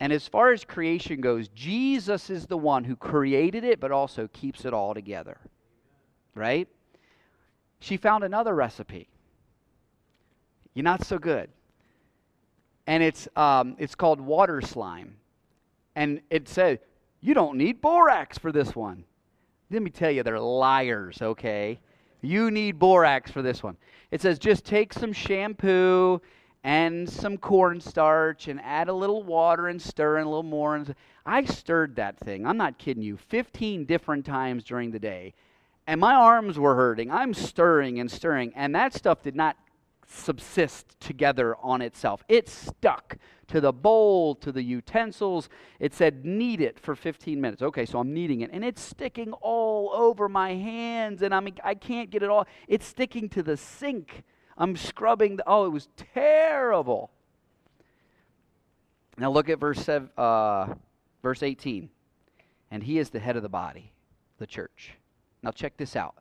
And 0.00 0.12
as 0.12 0.28
far 0.28 0.52
as 0.52 0.64
creation 0.64 1.20
goes, 1.20 1.48
Jesus 1.48 2.30
is 2.30 2.46
the 2.46 2.56
one 2.58 2.84
who 2.84 2.94
created 2.94 3.64
it, 3.64 3.80
but 3.80 3.90
also 3.90 4.28
keeps 4.32 4.64
it 4.64 4.72
all 4.72 4.94
together. 4.94 5.38
Right? 6.34 6.68
She 7.80 7.96
found 7.96 8.24
another 8.24 8.54
recipe. 8.54 9.08
You're 10.74 10.84
not 10.84 11.04
so 11.04 11.18
good. 11.18 11.50
And 12.86 13.02
it's, 13.02 13.28
um, 13.36 13.74
it's 13.78 13.94
called 13.94 14.20
water 14.20 14.60
slime. 14.60 15.16
And 15.96 16.20
it 16.30 16.48
said, 16.48 16.80
you 17.20 17.34
don't 17.34 17.58
need 17.58 17.80
borax 17.80 18.38
for 18.38 18.52
this 18.52 18.76
one. 18.76 19.04
Let 19.70 19.82
me 19.82 19.90
tell 19.90 20.10
you, 20.10 20.22
they're 20.22 20.38
liars, 20.38 21.20
okay? 21.20 21.80
You 22.20 22.50
need 22.50 22.78
borax 22.78 23.30
for 23.30 23.42
this 23.42 23.62
one. 23.62 23.76
It 24.10 24.20
says 24.20 24.38
just 24.38 24.64
take 24.64 24.92
some 24.92 25.12
shampoo 25.12 26.20
and 26.64 27.08
some 27.08 27.36
cornstarch 27.36 28.48
and 28.48 28.60
add 28.62 28.88
a 28.88 28.92
little 28.92 29.22
water 29.22 29.68
and 29.68 29.80
stir 29.80 30.16
and 30.16 30.26
a 30.26 30.28
little 30.28 30.42
more. 30.42 30.76
And 30.76 30.94
I 31.24 31.44
stirred 31.44 31.96
that 31.96 32.18
thing. 32.18 32.46
I'm 32.46 32.56
not 32.56 32.78
kidding 32.78 33.02
you. 33.02 33.16
15 33.16 33.84
different 33.84 34.24
times 34.24 34.64
during 34.64 34.90
the 34.90 34.98
day. 34.98 35.34
And 35.86 36.00
my 36.00 36.14
arms 36.14 36.58
were 36.58 36.74
hurting. 36.74 37.10
I'm 37.10 37.32
stirring 37.32 38.00
and 38.00 38.10
stirring. 38.10 38.52
And 38.54 38.74
that 38.74 38.92
stuff 38.92 39.22
did 39.22 39.36
not 39.36 39.56
subsist 40.06 40.98
together 41.00 41.56
on 41.62 41.80
itself. 41.80 42.24
It 42.28 42.48
stuck 42.48 43.16
to 43.48 43.60
the 43.60 43.72
bowl, 43.72 44.34
to 44.36 44.52
the 44.52 44.62
utensils. 44.62 45.48
It 45.80 45.94
said, 45.94 46.24
knead 46.24 46.60
it 46.60 46.78
for 46.78 46.94
15 46.94 47.40
minutes. 47.40 47.62
Okay, 47.62 47.84
so 47.84 47.98
I'm 47.98 48.12
kneading 48.12 48.42
it, 48.42 48.50
and 48.52 48.64
it's 48.64 48.80
sticking 48.80 49.32
all 49.32 49.90
over 49.92 50.28
my 50.28 50.54
hands, 50.54 51.22
and 51.22 51.34
I'm, 51.34 51.48
I 51.64 51.74
can't 51.74 52.10
get 52.10 52.22
it 52.22 52.28
all. 52.28 52.46
It's 52.68 52.86
sticking 52.86 53.28
to 53.30 53.42
the 53.42 53.56
sink. 53.56 54.22
I'm 54.56 54.76
scrubbing. 54.76 55.36
The, 55.36 55.44
oh, 55.46 55.64
it 55.64 55.72
was 55.72 55.88
terrible. 56.14 57.10
Now 59.16 59.30
look 59.30 59.48
at 59.48 59.58
verse, 59.58 59.88
uh, 59.88 60.74
verse 61.22 61.42
18. 61.42 61.90
And 62.70 62.82
he 62.82 62.98
is 62.98 63.10
the 63.10 63.18
head 63.18 63.36
of 63.36 63.42
the 63.42 63.48
body, 63.48 63.92
the 64.38 64.46
church. 64.46 64.92
Now 65.42 65.50
check 65.50 65.76
this 65.76 65.96
out. 65.96 66.16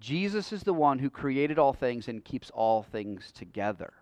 Jesus 0.00 0.52
is 0.52 0.62
the 0.62 0.72
one 0.72 0.98
who 0.98 1.10
created 1.10 1.58
all 1.58 1.72
things 1.72 2.08
and 2.08 2.24
keeps 2.24 2.50
all 2.50 2.82
things 2.82 3.30
together. 3.30 3.92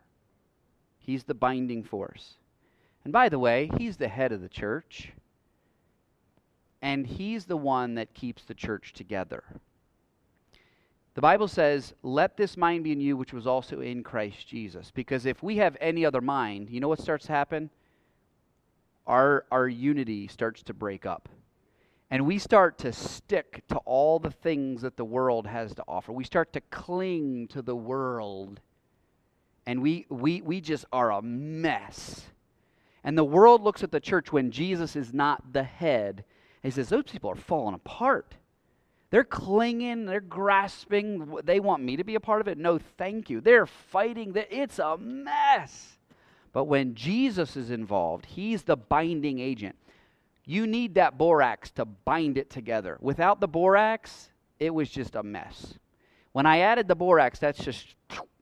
He's 0.98 1.24
the 1.24 1.34
binding 1.34 1.82
force. 1.82 2.36
And 3.04 3.12
by 3.12 3.28
the 3.28 3.38
way, 3.38 3.70
he's 3.78 3.96
the 3.96 4.08
head 4.08 4.32
of 4.32 4.40
the 4.40 4.48
church. 4.48 5.12
And 6.82 7.06
he's 7.06 7.44
the 7.44 7.56
one 7.56 7.94
that 7.94 8.14
keeps 8.14 8.44
the 8.44 8.54
church 8.54 8.92
together. 8.92 9.44
The 11.14 11.20
Bible 11.20 11.48
says, 11.48 11.94
Let 12.02 12.36
this 12.36 12.56
mind 12.56 12.84
be 12.84 12.92
in 12.92 13.00
you, 13.00 13.16
which 13.16 13.32
was 13.32 13.46
also 13.46 13.80
in 13.80 14.02
Christ 14.02 14.48
Jesus. 14.48 14.90
Because 14.90 15.26
if 15.26 15.42
we 15.42 15.56
have 15.56 15.76
any 15.80 16.04
other 16.04 16.20
mind, 16.20 16.70
you 16.70 16.80
know 16.80 16.88
what 16.88 17.00
starts 17.00 17.26
to 17.26 17.32
happen? 17.32 17.70
Our, 19.06 19.44
our 19.50 19.68
unity 19.68 20.28
starts 20.28 20.62
to 20.64 20.74
break 20.74 21.04
up 21.04 21.28
and 22.10 22.26
we 22.26 22.38
start 22.38 22.78
to 22.78 22.92
stick 22.92 23.62
to 23.68 23.76
all 23.78 24.18
the 24.18 24.32
things 24.32 24.82
that 24.82 24.96
the 24.96 25.04
world 25.04 25.46
has 25.46 25.74
to 25.74 25.84
offer. 25.86 26.12
We 26.12 26.24
start 26.24 26.52
to 26.54 26.60
cling 26.60 27.46
to 27.48 27.62
the 27.62 27.76
world. 27.76 28.60
And 29.64 29.80
we, 29.80 30.06
we, 30.08 30.40
we 30.40 30.60
just 30.60 30.84
are 30.92 31.12
a 31.12 31.22
mess. 31.22 32.22
And 33.02 33.16
the 33.16 33.24
world 33.24 33.62
looks 33.62 33.82
at 33.82 33.92
the 33.92 34.00
church 34.00 34.32
when 34.32 34.50
Jesus 34.50 34.94
is 34.96 35.12
not 35.12 35.52
the 35.52 35.62
head. 35.62 36.24
He 36.62 36.70
says, 36.70 36.88
Those 36.88 37.04
people 37.04 37.30
are 37.30 37.36
falling 37.36 37.74
apart. 37.74 38.34
They're 39.10 39.24
clinging, 39.24 40.06
they're 40.06 40.20
grasping. 40.20 41.38
They 41.42 41.58
want 41.58 41.82
me 41.82 41.96
to 41.96 42.04
be 42.04 42.14
a 42.14 42.20
part 42.20 42.40
of 42.40 42.48
it. 42.48 42.58
No, 42.58 42.78
thank 42.78 43.28
you. 43.28 43.40
They're 43.40 43.66
fighting. 43.66 44.32
It's 44.34 44.78
a 44.78 44.96
mess. 44.98 45.98
But 46.52 46.64
when 46.64 46.94
Jesus 46.94 47.56
is 47.56 47.70
involved, 47.70 48.26
he's 48.26 48.62
the 48.62 48.76
binding 48.76 49.40
agent. 49.40 49.76
You 50.44 50.66
need 50.66 50.94
that 50.94 51.18
borax 51.18 51.70
to 51.72 51.84
bind 51.84 52.38
it 52.38 52.50
together. 52.50 52.98
Without 53.00 53.40
the 53.40 53.48
borax, 53.48 54.30
it 54.58 54.74
was 54.74 54.90
just 54.90 55.14
a 55.14 55.22
mess. 55.22 55.74
When 56.32 56.46
I 56.46 56.60
added 56.60 56.86
the 56.86 56.94
borax, 56.94 57.38
that's 57.38 57.62
just 57.64 57.94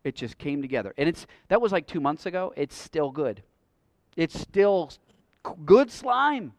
it 0.04 0.14
just 0.14 0.38
came 0.38 0.62
together. 0.62 0.92
And 0.98 1.08
it's 1.08 1.26
that 1.48 1.60
was 1.60 1.72
like 1.72 1.86
2 1.86 2.00
months 2.00 2.26
ago. 2.26 2.52
It's 2.56 2.76
still 2.76 3.10
good. 3.10 3.42
It's 4.18 4.38
still 4.38 4.90
good 5.64 5.92
slime. 5.92 6.52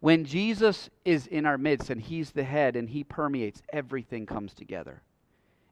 When 0.00 0.26
Jesus 0.26 0.90
is 1.06 1.26
in 1.26 1.46
our 1.46 1.56
midst 1.56 1.88
and 1.88 1.98
he's 1.98 2.32
the 2.32 2.44
head 2.44 2.76
and 2.76 2.90
he 2.90 3.02
permeates, 3.02 3.62
everything 3.72 4.26
comes 4.26 4.52
together. 4.52 5.00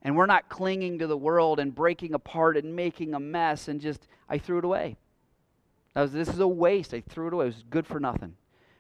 And 0.01 0.17
we're 0.17 0.25
not 0.25 0.49
clinging 0.49 0.99
to 0.99 1.07
the 1.07 1.19
world 1.19 1.61
and 1.61 1.75
breaking 1.75 2.15
apart 2.15 2.57
and 2.57 2.75
making 2.75 3.13
a 3.13 3.21
mess 3.21 3.69
and 3.69 3.83
just 3.83 4.09
I 4.31 4.39
threw 4.39 4.57
it 4.57 4.65
away. 4.65 4.97
I 5.95 6.01
Was, 6.01 6.13
this 6.13 6.29
is 6.29 6.41
a 6.41 6.49
waste. 6.49 6.95
I 6.95 7.03
threw 7.03 7.27
it 7.27 7.35
away. 7.35 7.45
It 7.45 7.49
was 7.49 7.65
good 7.69 7.87
for 7.87 8.01
nothing. 8.01 8.35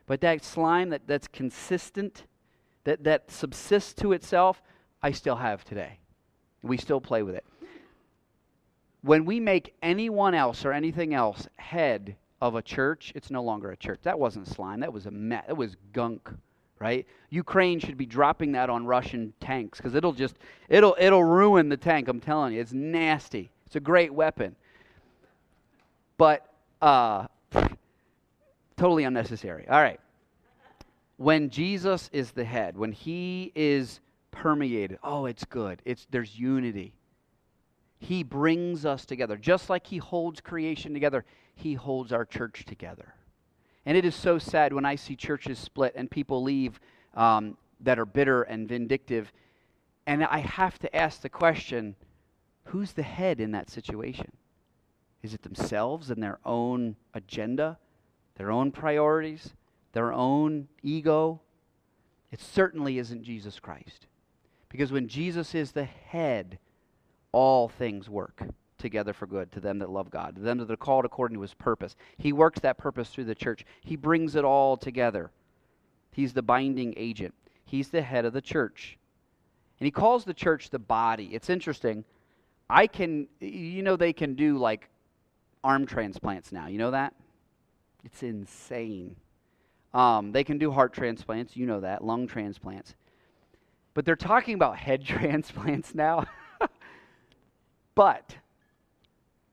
But 0.06 0.22
that 0.22 0.42
slime 0.42 0.88
that, 0.90 1.06
that's 1.06 1.28
consistent, 1.28 2.24
that, 2.84 3.04
that 3.04 3.30
subsists 3.30 3.92
to 4.00 4.12
itself, 4.12 4.62
I 5.02 5.10
still 5.10 5.36
have 5.36 5.62
today. 5.62 5.98
We 6.62 6.78
still 6.78 7.02
play 7.02 7.22
with 7.22 7.34
it. 7.34 7.44
When 9.02 9.26
we 9.26 9.40
make 9.40 9.74
anyone 9.82 10.32
else 10.32 10.64
or 10.64 10.72
anything 10.72 11.12
else 11.12 11.46
head 11.56 12.16
of 12.40 12.54
a 12.54 12.62
church, 12.62 13.12
it's 13.14 13.30
no 13.30 13.42
longer 13.42 13.70
a 13.70 13.76
church. 13.76 14.00
That 14.02 14.18
wasn't 14.18 14.48
slime. 14.48 14.80
That 14.80 14.92
was 14.92 15.06
a 15.06 15.10
mess. 15.10 15.44
That 15.46 15.56
was 15.56 15.76
gunk, 15.92 16.30
right? 16.78 17.06
Ukraine 17.28 17.78
should 17.80 17.96
be 17.96 18.06
dropping 18.06 18.52
that 18.52 18.70
on 18.70 18.86
Russian 18.86 19.32
tanks 19.40 19.78
because 19.78 19.94
it'll 19.94 20.12
just 20.12 20.36
it'll 20.68 20.96
it'll 20.98 21.24
ruin 21.24 21.68
the 21.68 21.76
tank. 21.76 22.08
I'm 22.08 22.20
telling 22.20 22.54
you, 22.54 22.60
it's 22.60 22.72
nasty. 22.72 23.50
It's 23.66 23.76
a 23.76 23.80
great 23.80 24.12
weapon, 24.12 24.56
but 26.16 26.46
uh, 26.82 27.26
Totally 28.80 29.04
unnecessary. 29.04 29.68
All 29.68 29.82
right. 29.82 30.00
When 31.18 31.50
Jesus 31.50 32.08
is 32.14 32.30
the 32.30 32.44
head, 32.44 32.78
when 32.78 32.92
he 32.92 33.52
is 33.54 34.00
permeated, 34.30 34.98
oh, 35.02 35.26
it's 35.26 35.44
good. 35.44 35.82
It's 35.84 36.06
there's 36.10 36.38
unity. 36.38 36.94
He 37.98 38.22
brings 38.22 38.86
us 38.86 39.04
together. 39.04 39.36
Just 39.36 39.68
like 39.68 39.86
he 39.86 39.98
holds 39.98 40.40
creation 40.40 40.94
together, 40.94 41.26
he 41.60 41.74
holds 41.74 42.12
our 42.12 42.24
church 42.24 42.64
together. 42.66 43.14
And 43.86 43.96
it 43.96 44.04
is 44.04 44.14
so 44.14 44.38
sad 44.38 44.72
when 44.72 44.84
I 44.84 44.96
see 44.96 45.16
churches 45.16 45.58
split 45.58 45.94
and 45.96 46.10
people 46.10 46.42
leave 46.42 46.78
um, 47.14 47.56
that 47.80 47.98
are 47.98 48.06
bitter 48.06 48.42
and 48.42 48.68
vindictive. 48.68 49.32
And 50.06 50.24
I 50.24 50.38
have 50.38 50.78
to 50.80 50.96
ask 50.96 51.22
the 51.22 51.28
question 51.28 51.96
who's 52.64 52.92
the 52.92 53.02
head 53.02 53.40
in 53.40 53.52
that 53.52 53.70
situation? 53.70 54.32
Is 55.22 55.34
it 55.34 55.42
themselves 55.42 56.10
and 56.10 56.22
their 56.22 56.38
own 56.44 56.96
agenda? 57.14 57.78
their 58.40 58.50
own 58.50 58.72
priorities, 58.72 59.52
their 59.92 60.14
own 60.14 60.66
ego. 60.82 61.42
It 62.32 62.40
certainly 62.40 62.96
isn't 62.96 63.22
Jesus 63.22 63.60
Christ. 63.60 64.06
Because 64.70 64.90
when 64.90 65.08
Jesus 65.08 65.54
is 65.54 65.72
the 65.72 65.84
head, 65.84 66.58
all 67.32 67.68
things 67.68 68.08
work 68.08 68.42
together 68.80 69.12
for 69.12 69.26
good 69.26 69.52
to 69.52 69.60
them 69.60 69.78
that 69.78 69.90
love 69.90 70.10
God, 70.10 70.36
to 70.36 70.40
them 70.40 70.58
that 70.58 70.70
are 70.70 70.76
called 70.76 71.04
according 71.04 71.36
to 71.36 71.42
his 71.42 71.54
purpose. 71.54 71.94
He 72.18 72.32
works 72.32 72.60
that 72.60 72.78
purpose 72.78 73.10
through 73.10 73.24
the 73.24 73.34
church, 73.34 73.64
he 73.82 73.96
brings 73.96 74.34
it 74.34 74.44
all 74.44 74.76
together. 74.76 75.30
He's 76.10 76.32
the 76.32 76.42
binding 76.42 76.94
agent, 76.96 77.34
he's 77.64 77.88
the 77.88 78.02
head 78.02 78.24
of 78.24 78.32
the 78.32 78.40
church. 78.40 78.98
And 79.78 79.86
he 79.86 79.90
calls 79.90 80.24
the 80.24 80.34
church 80.34 80.68
the 80.68 80.78
body. 80.78 81.30
It's 81.32 81.48
interesting. 81.48 82.04
I 82.68 82.86
can, 82.86 83.28
you 83.40 83.82
know, 83.82 83.96
they 83.96 84.12
can 84.12 84.34
do 84.34 84.58
like 84.58 84.90
arm 85.64 85.86
transplants 85.86 86.52
now. 86.52 86.66
You 86.66 86.78
know 86.78 86.90
that? 86.90 87.14
It's 88.04 88.22
insane. 88.22 89.16
Um, 89.92 90.32
they 90.32 90.44
can 90.44 90.58
do 90.58 90.70
heart 90.70 90.92
transplants, 90.92 91.56
you 91.56 91.66
know 91.66 91.80
that, 91.80 92.04
lung 92.04 92.26
transplants. 92.26 92.94
But 93.94 94.04
they're 94.04 94.16
talking 94.16 94.54
about 94.54 94.76
head 94.76 95.04
transplants 95.04 95.94
now. 95.94 96.26
but 97.94 98.36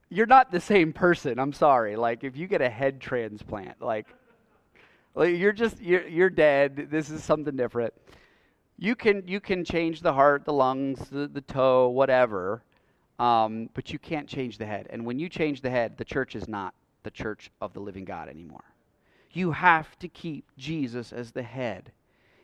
you're 0.10 0.26
not 0.26 0.52
the 0.52 0.60
same 0.60 0.94
person. 0.94 1.40
I'm 1.40 1.54
sorry. 1.54 1.96
Like 1.96 2.24
if 2.24 2.38
you 2.38 2.48
get 2.48 2.62
a 2.62 2.70
head 2.70 3.02
transplant, 3.02 3.82
like, 3.82 4.08
like 5.16 5.38
you're 5.38 5.54
just 5.54 5.82
you're 5.82 6.08
you're 6.08 6.30
dead. 6.30 6.88
This 6.90 7.10
is 7.10 7.24
something 7.24 7.56
different. 7.56 7.94
You 8.78 8.96
can 8.96 9.28
you 9.28 9.40
can 9.40 9.66
change 9.66 10.02
the 10.02 10.14
heart, 10.14 10.46
the 10.46 10.54
lungs, 10.54 11.10
the, 11.10 11.28
the 11.28 11.42
toe, 11.42 11.90
whatever, 11.90 12.64
um, 13.20 13.70
but 13.74 13.92
you 13.92 14.00
can't 14.00 14.28
change 14.28 14.58
the 14.58 14.66
head. 14.66 14.88
And 14.90 15.06
when 15.06 15.20
you 15.20 15.30
change 15.30 15.62
the 15.62 15.70
head, 15.70 15.98
the 15.98 16.06
church 16.06 16.36
is 16.36 16.48
not 16.48 16.74
the 17.04 17.12
church 17.12 17.50
of 17.62 17.74
the 17.74 17.80
living 17.80 18.06
God 18.06 18.30
anymore. 18.30 18.64
You 19.32 19.52
have 19.52 19.98
to 20.00 20.08
keep 20.08 20.46
Jesus 20.58 21.12
as 21.12 21.32
the 21.32 21.44
head. 21.44 21.92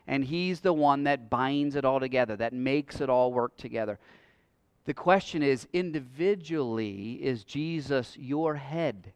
And 0.06 0.24
he's 0.24 0.60
the 0.60 0.72
one 0.72 1.04
that 1.04 1.30
binds 1.30 1.76
it 1.76 1.84
all 1.84 1.98
together, 1.98 2.36
that 2.36 2.52
makes 2.52 3.00
it 3.00 3.08
all 3.08 3.32
work 3.32 3.56
together. 3.56 3.98
The 4.86 4.94
question 4.94 5.42
is 5.42 5.66
individually, 5.72 7.14
is 7.22 7.44
Jesus 7.44 8.16
your 8.18 8.54
head? 8.54 9.12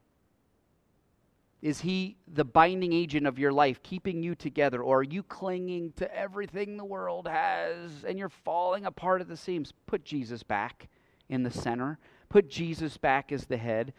Is 1.60 1.80
he 1.80 2.16
the 2.32 2.44
binding 2.44 2.92
agent 2.92 3.26
of 3.26 3.38
your 3.38 3.52
life, 3.52 3.82
keeping 3.82 4.22
you 4.22 4.34
together? 4.34 4.80
Or 4.82 5.00
are 5.00 5.02
you 5.02 5.22
clinging 5.22 5.92
to 5.96 6.14
everything 6.16 6.76
the 6.76 6.84
world 6.84 7.26
has 7.26 8.04
and 8.06 8.18
you're 8.18 8.28
falling 8.28 8.86
apart 8.86 9.20
at 9.20 9.28
the 9.28 9.36
seams? 9.36 9.72
Put 9.86 10.04
Jesus 10.04 10.42
back 10.42 10.88
in 11.28 11.42
the 11.42 11.50
center, 11.50 11.98
put 12.28 12.48
Jesus 12.48 12.96
back 12.96 13.32
as 13.32 13.44
the 13.46 13.56
head. 13.56 13.92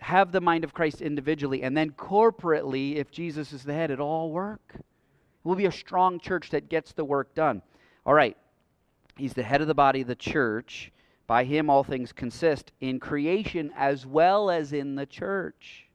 Have 0.00 0.32
the 0.32 0.40
mind 0.42 0.62
of 0.62 0.74
Christ 0.74 1.00
individually, 1.00 1.62
and 1.62 1.74
then 1.74 1.90
corporately, 1.90 2.96
if 2.96 3.10
Jesus 3.10 3.54
is 3.54 3.62
the 3.62 3.72
head, 3.72 3.90
it 3.90 3.98
all 3.98 4.30
work. 4.30 4.74
We'll 5.42 5.56
be 5.56 5.64
a 5.64 5.72
strong 5.72 6.20
church 6.20 6.50
that 6.50 6.68
gets 6.68 6.92
the 6.92 7.04
work 7.04 7.34
done. 7.34 7.62
All 8.04 8.12
right, 8.12 8.36
he's 9.16 9.32
the 9.32 9.42
head 9.42 9.62
of 9.62 9.68
the 9.68 9.74
body, 9.74 10.02
the 10.02 10.14
church. 10.14 10.92
By 11.26 11.44
him, 11.44 11.68
all 11.68 11.82
things 11.82 12.12
consist 12.12 12.72
in 12.80 13.00
creation 13.00 13.72
as 13.76 14.06
well 14.06 14.50
as 14.50 14.72
in 14.72 14.94
the 14.94 15.06
church. 15.06 15.86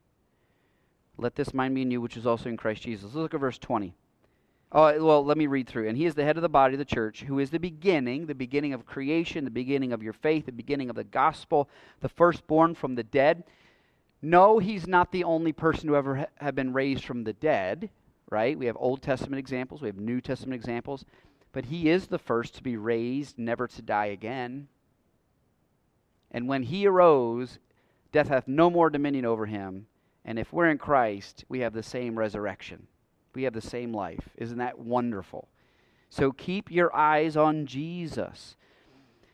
Let 1.17 1.35
this 1.35 1.53
mind 1.53 1.75
be 1.75 1.83
in 1.83 1.91
you, 1.91 2.01
which 2.01 2.17
is 2.17 2.25
also 2.25 2.49
in 2.49 2.57
Christ 2.57 2.83
Jesus. 2.83 3.05
Let's 3.05 3.15
look 3.15 3.33
at 3.33 3.39
verse 3.39 3.57
20. 3.57 3.93
Oh, 4.73 5.05
well, 5.05 5.23
let 5.23 5.37
me 5.37 5.47
read 5.47 5.67
through. 5.67 5.89
And 5.89 5.97
he 5.97 6.05
is 6.05 6.15
the 6.15 6.23
head 6.23 6.37
of 6.37 6.41
the 6.41 6.49
body, 6.49 6.75
of 6.75 6.79
the 6.79 6.85
church, 6.85 7.23
who 7.23 7.39
is 7.39 7.49
the 7.49 7.59
beginning, 7.59 8.25
the 8.25 8.35
beginning 8.35 8.73
of 8.73 8.85
creation, 8.85 9.43
the 9.43 9.51
beginning 9.51 9.91
of 9.91 10.01
your 10.01 10.13
faith, 10.13 10.45
the 10.45 10.51
beginning 10.51 10.89
of 10.89 10.95
the 10.95 11.03
gospel, 11.03 11.69
the 11.99 12.09
firstborn 12.09 12.73
from 12.75 12.95
the 12.95 13.03
dead. 13.03 13.43
No, 14.21 14.59
he's 14.59 14.87
not 14.87 15.11
the 15.11 15.23
only 15.23 15.51
person 15.51 15.87
to 15.87 15.95
ever 15.95 16.15
ha- 16.15 16.25
have 16.37 16.55
been 16.55 16.73
raised 16.73 17.03
from 17.03 17.23
the 17.23 17.33
dead, 17.33 17.89
right? 18.29 18.57
We 18.57 18.67
have 18.67 18.77
Old 18.79 19.01
Testament 19.01 19.39
examples, 19.39 19.81
we 19.81 19.87
have 19.87 19.97
New 19.97 20.21
Testament 20.21 20.55
examples, 20.55 21.05
but 21.51 21.65
he 21.65 21.89
is 21.89 22.07
the 22.07 22.19
first 22.19 22.55
to 22.55 22.63
be 22.63 22.77
raised, 22.77 23.37
never 23.37 23.67
to 23.67 23.81
die 23.81 24.05
again. 24.05 24.67
And 26.31 26.47
when 26.47 26.63
he 26.63 26.87
arose, 26.87 27.59
death 28.11 28.29
hath 28.29 28.47
no 28.47 28.69
more 28.69 28.89
dominion 28.89 29.25
over 29.25 29.45
him. 29.45 29.87
And 30.23 30.39
if 30.39 30.53
we're 30.53 30.69
in 30.69 30.77
Christ, 30.77 31.45
we 31.49 31.59
have 31.59 31.73
the 31.73 31.83
same 31.83 32.17
resurrection. 32.17 32.87
We 33.33 33.43
have 33.43 33.53
the 33.53 33.61
same 33.61 33.93
life. 33.93 34.29
Isn't 34.37 34.57
that 34.59 34.79
wonderful? 34.79 35.49
So 36.09 36.31
keep 36.31 36.69
your 36.69 36.95
eyes 36.95 37.37
on 37.37 37.65
Jesus. 37.65 38.55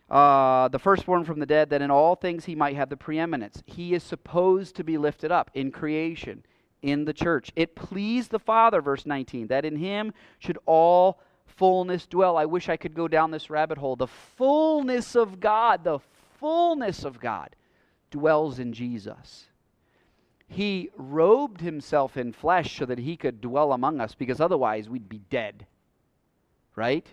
Uh, 0.10 0.70
the 0.70 0.80
firstborn 0.80 1.26
from 1.26 1.40
the 1.40 1.46
dead, 1.46 1.70
that 1.70 1.82
in 1.82 1.92
all 1.92 2.16
things 2.16 2.46
he 2.46 2.56
might 2.56 2.76
have 2.76 2.90
the 2.90 2.96
preeminence. 2.96 3.62
He 3.66 3.94
is 3.94 4.04
supposed 4.04 4.76
to 4.76 4.84
be 4.84 4.98
lifted 4.98 5.32
up 5.32 5.52
in 5.54 5.72
creation, 5.72 6.46
in 6.82 7.06
the 7.06 7.14
church. 7.14 7.52
It 7.56 7.76
pleased 7.76 8.32
the 8.32 8.40
Father, 8.40 8.82
verse 8.82 9.06
19, 9.06 9.48
that 9.48 9.66
in 9.66 9.76
him 9.76 10.14
should 10.40 10.58
all 10.66 11.20
fullness 11.46 12.06
dwell. 12.06 12.38
I 12.38 12.46
wish 12.46 12.70
I 12.70 12.78
could 12.78 12.94
go 12.94 13.08
down 13.08 13.32
this 13.32 13.50
rabbit 13.50 13.80
hole. 13.80 13.96
The 13.96 14.08
fullness 14.08 15.16
of 15.16 15.40
God, 15.40 15.84
the 15.84 16.00
fullness 16.40 17.04
of 17.04 17.20
God 17.20 17.56
dwells 18.12 18.60
in 18.60 18.74
Jesus 18.74 19.48
he 20.48 20.90
robed 20.96 21.62
himself 21.62 22.16
in 22.16 22.32
flesh 22.32 22.78
so 22.78 22.86
that 22.86 23.00
he 23.00 23.18
could 23.18 23.42
dwell 23.42 23.74
among 23.74 24.00
us 24.00 24.16
because 24.16 24.40
otherwise 24.40 24.90
we'd 24.90 25.10
be 25.10 25.22
dead. 25.30 25.66
Right? 26.76 27.06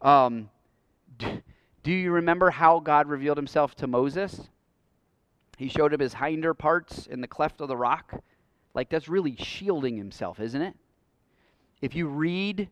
Um, 0.00 0.48
do 1.18 1.92
you 1.92 2.10
remember 2.10 2.50
how 2.50 2.80
God 2.80 3.08
revealed 3.08 3.36
himself 3.36 3.74
to 3.76 3.86
Moses? 3.86 4.48
He 5.58 5.68
showed 5.68 5.92
him 5.92 6.00
his 6.00 6.14
hinder 6.14 6.54
parts 6.54 7.06
in 7.06 7.20
the 7.20 7.28
cleft 7.28 7.60
of 7.60 7.68
the 7.68 7.76
rock. 7.76 8.22
Like, 8.72 8.88
that's 8.88 9.08
really 9.08 9.36
shielding 9.36 9.96
himself, 9.96 10.40
isn't 10.40 10.60
it? 10.60 10.74
If 11.80 11.94
you 11.94 12.08
read 12.08 12.68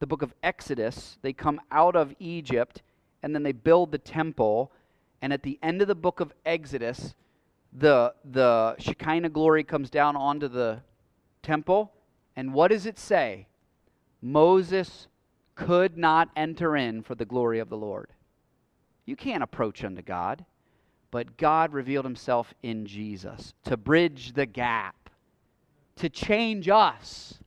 the 0.00 0.06
book 0.06 0.22
of 0.22 0.34
Exodus, 0.42 1.18
they 1.22 1.32
come 1.32 1.60
out 1.70 1.96
of 1.96 2.14
Egypt 2.18 2.82
and 3.22 3.34
then 3.34 3.42
they 3.42 3.52
build 3.52 3.92
the 3.92 3.98
temple. 3.98 4.72
And 5.26 5.32
at 5.32 5.42
the 5.42 5.58
end 5.60 5.82
of 5.82 5.88
the 5.88 5.96
book 5.96 6.20
of 6.20 6.32
Exodus, 6.44 7.16
the, 7.72 8.14
the 8.24 8.76
Shekinah 8.78 9.30
glory 9.30 9.64
comes 9.64 9.90
down 9.90 10.14
onto 10.14 10.46
the 10.46 10.82
temple. 11.42 11.92
And 12.36 12.54
what 12.54 12.68
does 12.68 12.86
it 12.86 12.96
say? 12.96 13.48
Moses 14.22 15.08
could 15.56 15.98
not 15.98 16.28
enter 16.36 16.76
in 16.76 17.02
for 17.02 17.16
the 17.16 17.24
glory 17.24 17.58
of 17.58 17.68
the 17.68 17.76
Lord. 17.76 18.10
You 19.04 19.16
can't 19.16 19.42
approach 19.42 19.82
unto 19.82 20.00
God, 20.00 20.44
but 21.10 21.36
God 21.36 21.72
revealed 21.72 22.04
himself 22.04 22.54
in 22.62 22.86
Jesus 22.86 23.52
to 23.64 23.76
bridge 23.76 24.32
the 24.32 24.46
gap, 24.46 25.10
to 25.96 26.08
change 26.08 26.68
us, 26.68 27.40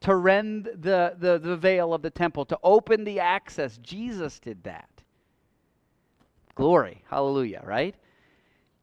to 0.00 0.16
rend 0.16 0.66
the, 0.66 1.16
the, 1.18 1.38
the 1.38 1.56
veil 1.56 1.94
of 1.94 2.02
the 2.02 2.10
temple, 2.10 2.44
to 2.44 2.58
open 2.62 3.04
the 3.04 3.20
access. 3.20 3.78
Jesus 3.78 4.38
did 4.38 4.62
that. 4.64 4.91
Glory. 6.54 7.02
Hallelujah, 7.08 7.62
right? 7.64 7.94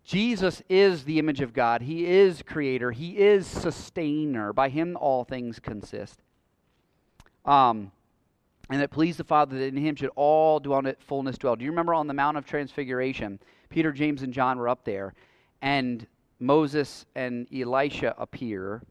Jesus 0.03 0.61
is 0.69 1.03
the 1.03 1.19
image 1.19 1.41
of 1.41 1.53
God. 1.53 1.81
He 1.81 2.05
is 2.05 2.41
creator. 2.41 2.91
He 2.91 3.17
is 3.17 3.45
sustainer. 3.45 4.53
By 4.53 4.69
him 4.69 4.97
all 4.99 5.23
things 5.23 5.59
consist. 5.59 6.19
Um, 7.45 7.91
and 8.69 8.81
it 8.81 8.91
pleased 8.91 9.19
the 9.19 9.23
Father 9.23 9.57
that 9.57 9.65
in 9.65 9.77
him 9.77 9.95
should 9.95 10.11
all 10.15 10.59
dwell 10.59 10.85
in 10.85 10.95
fullness 10.99 11.37
dwell. 11.37 11.55
Do 11.55 11.63
you 11.63 11.71
remember 11.71 11.93
on 11.93 12.07
the 12.07 12.13
Mount 12.13 12.37
of 12.37 12.45
Transfiguration, 12.45 13.39
Peter, 13.69 13.91
James, 13.91 14.23
and 14.23 14.33
John 14.33 14.57
were 14.57 14.69
up 14.69 14.83
there, 14.83 15.13
and 15.61 16.05
Moses 16.39 17.05
and 17.15 17.51
Elijah 17.53 18.15
appear, 18.17 18.81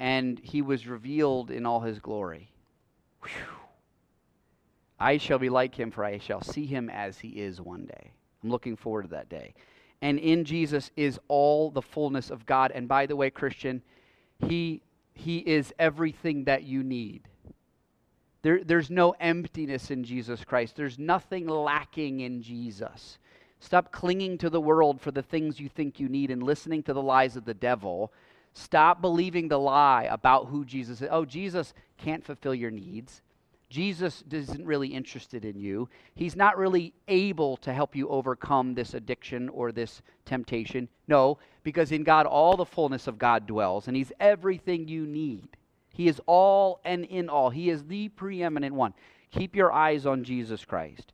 and 0.00 0.38
he 0.40 0.60
was 0.60 0.86
revealed 0.86 1.50
in 1.50 1.64
all 1.64 1.80
his 1.80 2.00
glory. 2.00 2.50
Whew. 3.22 3.63
I 4.98 5.18
shall 5.18 5.38
be 5.38 5.48
like 5.48 5.74
him, 5.74 5.90
for 5.90 6.04
I 6.04 6.18
shall 6.18 6.42
see 6.42 6.66
him 6.66 6.88
as 6.88 7.18
he 7.18 7.30
is 7.30 7.60
one 7.60 7.84
day. 7.86 8.12
I'm 8.42 8.50
looking 8.50 8.76
forward 8.76 9.02
to 9.02 9.08
that 9.08 9.28
day 9.28 9.54
and 10.04 10.18
in 10.18 10.44
Jesus 10.44 10.90
is 10.96 11.18
all 11.28 11.70
the 11.70 11.80
fullness 11.80 12.28
of 12.28 12.44
God. 12.44 12.70
And 12.74 12.86
by 12.86 13.06
the 13.06 13.16
way, 13.16 13.30
Christian, 13.30 13.80
he, 14.46 14.82
he 15.14 15.38
is 15.38 15.72
everything 15.78 16.44
that 16.44 16.64
you 16.64 16.82
need. 16.82 17.26
There, 18.42 18.62
there's 18.62 18.90
no 18.90 19.12
emptiness 19.12 19.90
in 19.90 20.04
Jesus 20.04 20.44
Christ, 20.44 20.76
there's 20.76 20.98
nothing 20.98 21.48
lacking 21.48 22.20
in 22.20 22.42
Jesus. 22.42 23.16
Stop 23.60 23.92
clinging 23.92 24.36
to 24.38 24.50
the 24.50 24.60
world 24.60 25.00
for 25.00 25.10
the 25.10 25.22
things 25.22 25.58
you 25.58 25.70
think 25.70 25.98
you 25.98 26.10
need 26.10 26.30
and 26.30 26.42
listening 26.42 26.82
to 26.82 26.92
the 26.92 27.00
lies 27.00 27.34
of 27.34 27.46
the 27.46 27.54
devil. 27.54 28.12
Stop 28.52 29.00
believing 29.00 29.48
the 29.48 29.58
lie 29.58 30.06
about 30.10 30.48
who 30.48 30.66
Jesus 30.66 31.00
is. 31.00 31.08
Oh, 31.10 31.24
Jesus 31.24 31.72
can't 31.96 32.22
fulfill 32.22 32.54
your 32.54 32.70
needs. 32.70 33.22
Jesus 33.74 34.22
isn't 34.30 34.64
really 34.64 34.86
interested 34.86 35.44
in 35.44 35.58
you. 35.58 35.88
He's 36.14 36.36
not 36.36 36.56
really 36.56 36.94
able 37.08 37.56
to 37.56 37.72
help 37.72 37.96
you 37.96 38.08
overcome 38.08 38.72
this 38.72 38.94
addiction 38.94 39.48
or 39.48 39.72
this 39.72 40.00
temptation. 40.24 40.88
No, 41.08 41.38
because 41.64 41.90
in 41.90 42.04
God 42.04 42.24
all 42.24 42.56
the 42.56 42.64
fullness 42.64 43.08
of 43.08 43.18
God 43.18 43.48
dwells, 43.48 43.88
and 43.88 43.96
He's 43.96 44.12
everything 44.20 44.86
you 44.86 45.08
need. 45.08 45.48
He 45.92 46.06
is 46.06 46.20
all 46.26 46.78
and 46.84 47.04
in 47.04 47.28
all. 47.28 47.50
He 47.50 47.68
is 47.68 47.82
the 47.82 48.10
preeminent 48.10 48.76
one. 48.76 48.94
Keep 49.32 49.56
your 49.56 49.72
eyes 49.72 50.06
on 50.06 50.22
Jesus 50.22 50.64
Christ. 50.64 51.12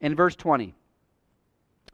In 0.00 0.16
verse 0.16 0.36
20, 0.36 0.74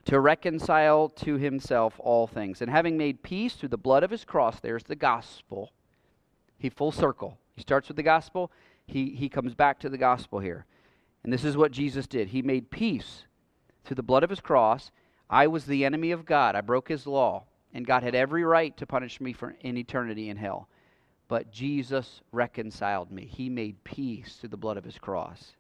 to 0.05 0.21
reconcile 0.21 1.09
to 1.09 1.37
himself 1.37 1.95
all 1.99 2.29
things, 2.29 2.63
and 2.63 2.71
having 2.71 2.97
made 2.97 3.25
peace 3.25 3.55
through 3.55 3.71
the 3.71 3.77
blood 3.77 4.05
of 4.05 4.13
his 4.13 4.25
cross, 4.25 4.61
there's 4.61 4.85
the 4.85 4.95
gospel. 4.95 5.73
He 6.59 6.71
full 6.71 6.93
circle. 6.93 7.39
He 7.57 7.63
starts 7.63 7.89
with 7.89 7.97
the 7.97 8.05
gospel 8.05 8.53
he, 8.89 9.11
he 9.11 9.29
comes 9.29 9.55
back 9.55 9.79
to 9.81 9.91
the 9.91 9.99
gospel 9.99 10.41
here. 10.41 10.65
And 11.23 11.33
this 11.33 11.45
is 11.45 11.57
what 11.57 11.73
Jesus 11.73 12.07
did. 12.07 12.29
He 12.29 12.41
made 12.41 12.71
peace 12.71 13.25
through 13.85 13.97
the 13.97 14.03
blood 14.03 14.25
of 14.25 14.31
his 14.31 14.41
cross. 14.41 14.91
I 15.29 15.47
was 15.47 15.67
the 15.67 15.85
enemy 15.85 16.11
of 16.11 16.25
God. 16.25 16.57
I 16.57 16.63
broke 16.63 16.89
his 16.89 17.07
law. 17.07 17.45
And 17.75 17.87
God 17.87 18.03
had 18.03 18.15
every 18.15 18.45
right 18.45 18.75
to 18.79 18.87
punish 18.87 19.21
me 19.21 19.35
for 19.35 19.55
in 19.61 19.77
eternity 19.77 20.31
in 20.31 20.39
hell. 20.39 20.69
But 21.29 21.53
Jesus 21.53 22.23
reconciled 22.33 23.13
me. 23.13 23.27
He 23.27 23.51
made 23.51 23.85
peace 23.85 24.37
through 24.37 24.49
the 24.49 24.57
blood 24.57 24.79
of 24.79 24.85
his 24.85 24.97
cross. 24.97 25.53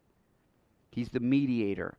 He's 0.90 1.10
the 1.10 1.20
mediator. 1.20 1.98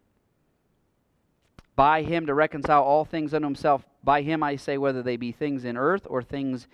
By 1.76 2.02
him 2.02 2.26
to 2.26 2.34
reconcile 2.34 2.82
all 2.82 3.06
things 3.06 3.36
unto 3.36 3.46
himself. 3.46 3.86
By 4.04 4.24
him 4.24 4.42
I 4.42 4.56
say, 4.56 4.80
whether 4.80 5.04
they 5.04 5.16
be 5.16 5.32
things 5.32 5.64
in 5.64 5.78
earth 5.78 6.08
or 6.10 6.24
things 6.24 6.68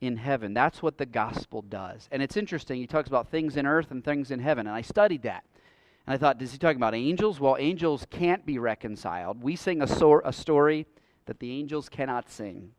in 0.00 0.16
heaven. 0.16 0.54
That's 0.54 0.82
what 0.82 0.98
the 0.98 1.06
gospel 1.06 1.62
does. 1.62 2.08
And 2.10 2.22
it's 2.22 2.36
interesting. 2.36 2.80
He 2.80 2.86
talks 2.86 3.08
about 3.08 3.28
things 3.28 3.56
in 3.56 3.66
earth 3.66 3.90
and 3.90 4.04
things 4.04 4.30
in 4.30 4.40
heaven. 4.40 4.66
And 4.66 4.74
I 4.74 4.82
studied 4.82 5.22
that. 5.22 5.44
And 6.06 6.14
I 6.14 6.18
thought, 6.18 6.40
is 6.40 6.52
he 6.52 6.58
talking 6.58 6.78
about 6.78 6.94
angels? 6.94 7.38
Well, 7.38 7.56
angels 7.58 8.06
can't 8.10 8.44
be 8.46 8.58
reconciled. 8.58 9.42
We 9.42 9.56
sing 9.56 9.82
a, 9.82 10.20
a 10.24 10.32
story 10.32 10.86
that 11.26 11.38
the 11.38 11.52
angels 11.52 11.88
cannot 11.88 12.30
sing. 12.30 12.72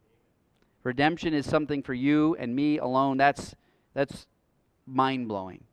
Redemption 0.84 1.34
is 1.34 1.48
something 1.48 1.84
for 1.84 1.94
you 1.94 2.36
and 2.40 2.56
me 2.56 2.80
alone. 2.80 3.18
That's, 3.18 3.56
that's 3.94 4.26
mind 4.88 5.28
blowing. 5.28 5.64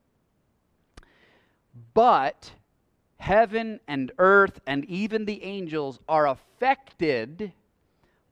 But 1.94 2.52
heaven 3.18 3.80
and 3.88 4.12
earth 4.18 4.60
and 4.66 4.84
even 4.84 5.24
the 5.24 5.42
angels 5.42 5.98
are 6.08 6.28
affected 6.28 7.52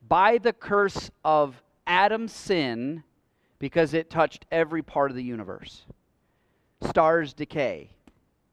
by 0.07 0.37
the 0.37 0.53
curse 0.53 1.09
of 1.25 1.61
Adam's 1.85 2.33
sin 2.33 3.03
because 3.59 3.93
it 3.93 4.09
touched 4.09 4.45
every 4.51 4.81
part 4.81 5.11
of 5.11 5.17
the 5.17 5.23
universe. 5.23 5.83
Stars 6.81 7.33
decay, 7.33 7.89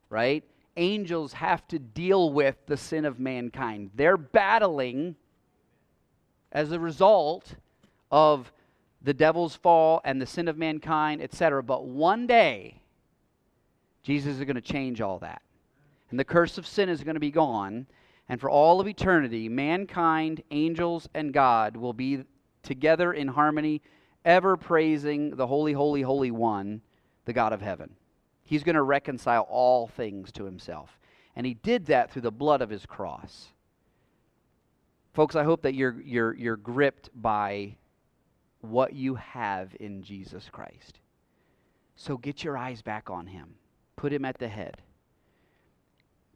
right? 0.09 0.45
Angels 0.77 1.35
have 1.35 1.67
to 1.69 1.79
deal 1.79 2.33
with 2.33 2.57
the 2.67 2.77
sin 2.77 3.05
of 3.05 3.21
mankind. 3.21 3.91
They're 3.95 4.17
battling 4.17 5.17
as 6.53 6.73
a 6.73 6.81
result 6.81 7.57
of 8.11 8.53
the 9.03 9.15
devil's 9.15 9.55
fall 9.55 10.01
and 10.05 10.21
the 10.21 10.27
sin 10.27 10.49
of 10.49 10.57
mankind, 10.57 11.21
etc. 11.21 11.63
But 11.63 11.85
one 11.85 12.27
day, 12.27 12.81
Jesus 14.03 14.39
is 14.39 14.45
going 14.45 14.55
to 14.55 14.63
change 14.63 15.01
all 15.01 15.19
that. 15.19 15.43
And 16.11 16.19
the 16.19 16.25
curse 16.25 16.59
of 16.59 16.67
sin 16.67 16.89
is 16.89 17.03
going 17.03 17.15
to 17.15 17.21
be 17.21 17.31
gone. 17.31 17.87
And 18.29 18.41
for 18.41 18.49
all 18.49 18.81
of 18.81 18.89
eternity, 18.89 19.49
mankind, 19.49 20.43
angels, 20.51 21.09
and 21.13 21.33
God 21.33 21.77
will 21.77 21.93
be 21.93 22.25
together 22.63 23.13
in 23.13 23.29
harmony, 23.29 23.83
ever 24.25 24.57
praising 24.57 25.37
the 25.37 25.47
Holy, 25.47 25.73
Holy, 25.73 26.03
Holy 26.03 26.31
One, 26.31 26.81
the 27.25 27.33
God 27.33 27.53
of 27.53 27.61
heaven. 27.61 27.91
He's 28.45 28.63
going 28.63 28.77
to 28.77 28.83
reconcile 28.83 29.47
all 29.51 29.87
things 29.89 30.33
to 30.33 30.45
himself. 30.45 30.99
And 31.37 31.47
he 31.47 31.55
did 31.55 31.87
that 31.87 32.11
through 32.11 32.23
the 32.23 32.31
blood 32.31 32.63
of 32.63 32.71
his 32.71 32.87
cross. 32.87 33.49
Folks, 35.15 35.37
I 35.37 35.45
hope 35.45 35.63
that 35.63 35.75
you're, 35.75 36.01
you're, 36.03 36.35
you're 36.35 36.57
gripped 36.57 37.11
by 37.15 37.77
what 38.61 38.93
you 38.93 39.15
have 39.15 39.75
in 39.81 40.03
Jesus 40.03 40.49
Christ. 40.51 40.99
So 41.97 42.17
get 42.17 42.43
your 42.43 42.57
eyes 42.57 42.83
back 42.83 43.11
on 43.11 43.27
him, 43.27 43.55
put 43.97 44.13
him 44.13 44.25
at 44.25 44.39
the 44.39 44.49
head. 44.49 44.83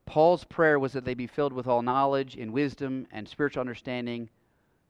Paul's 0.07 0.45
prayer 0.45 0.79
was 0.79 0.93
that 0.93 1.05
they 1.05 1.15
be 1.15 1.27
filled 1.27 1.53
with 1.53 1.67
all 1.67 1.83
knowledge 1.83 2.37
and 2.37 2.53
wisdom 2.53 3.07
and 3.13 3.29
spiritual 3.29 3.61
understanding 3.61 4.31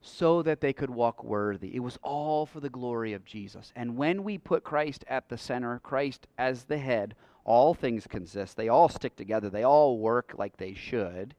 so 0.00 0.42
that 0.42 0.60
they 0.60 0.72
could 0.72 0.90
walk 0.90 1.24
worthy. 1.24 1.74
It 1.74 1.80
was 1.80 1.98
all 2.02 2.46
for 2.46 2.60
the 2.60 2.70
glory 2.70 3.12
of 3.12 3.24
Jesus. 3.24 3.72
And 3.74 3.96
when 3.96 4.22
we 4.22 4.38
put 4.38 4.64
Christ 4.64 5.04
at 5.08 5.28
the 5.28 5.38
center, 5.38 5.80
Christ 5.80 6.26
as 6.38 6.64
the 6.64 6.78
head, 6.78 7.14
all 7.44 7.74
things 7.74 8.06
consist. 8.06 8.56
They 8.56 8.68
all 8.68 8.88
stick 8.88 9.16
together, 9.16 9.50
they 9.50 9.64
all 9.64 9.98
work 9.98 10.34
like 10.36 10.56
they 10.56 10.74
should. 10.74 11.34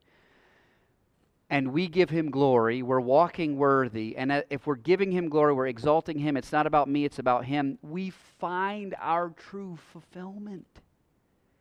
And 1.51 1.73
we 1.73 1.87
give 1.87 2.11
him 2.11 2.29
glory. 2.29 2.83
We're 2.83 2.99
walking 2.99 3.57
worthy. 3.57 4.15
And 4.15 4.31
uh, 4.31 4.43
if 4.51 4.67
we're 4.67 4.75
giving 4.75 5.11
him 5.11 5.29
glory, 5.29 5.51
we're 5.51 5.65
exalting 5.65 6.19
him. 6.19 6.37
It's 6.37 6.51
not 6.51 6.67
about 6.67 6.87
me, 6.87 7.05
it's 7.05 7.17
about 7.17 7.45
him. 7.45 7.79
We 7.81 8.11
find 8.11 8.95
our 8.99 9.29
true 9.29 9.79
fulfillment. 9.91 10.67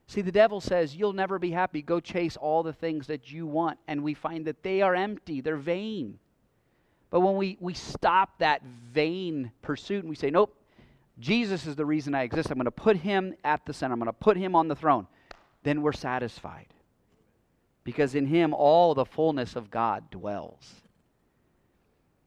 See, 0.07 0.21
the 0.21 0.33
devil 0.33 0.61
says, 0.61 0.95
You'll 0.95 1.15
never 1.15 1.39
be 1.39 1.53
happy. 1.53 1.81
Go 1.81 2.01
chase 2.01 2.37
all 2.37 2.63
the 2.63 2.73
things 2.73 3.07
that 3.07 3.31
you 3.31 3.47
want. 3.47 3.79
And 3.89 4.03
we 4.03 4.13
find 4.13 4.45
that 4.47 4.63
they 4.63 4.83
are 4.83 4.95
empty, 4.95 5.41
they're 5.41 5.57
vain. 5.57 6.19
But 7.11 7.21
when 7.21 7.37
we, 7.37 7.57
we 7.61 7.75
stop 7.75 8.39
that 8.39 8.63
vain 8.93 9.53
pursuit 9.63 10.01
and 10.01 10.11
we 10.11 10.17
say, 10.17 10.31
Nope, 10.31 10.55
Jesus 11.19 11.67
is 11.67 11.75
the 11.75 11.87
reason 11.87 12.15
I 12.15 12.23
exist, 12.23 12.51
I'm 12.51 12.57
going 12.57 12.67
to 12.67 12.71
put 12.71 12.97
him 12.97 13.35
at 13.45 13.65
the 13.67 13.73
center, 13.73 13.95
I'm 13.95 13.99
going 13.99 14.07
to 14.07 14.13
put 14.13 14.37
him 14.37 14.55
on 14.55 14.69
the 14.69 14.77
throne, 14.77 15.07
then 15.63 15.83
we're 15.83 15.93
satisfied. 15.93 16.67
Because 17.85 18.15
in 18.15 18.27
him 18.27 18.53
all 18.53 18.95
the 18.95 19.07
fullness 19.07 19.57
of 19.57 19.71
God 19.71 20.11
dwells. 20.11 20.75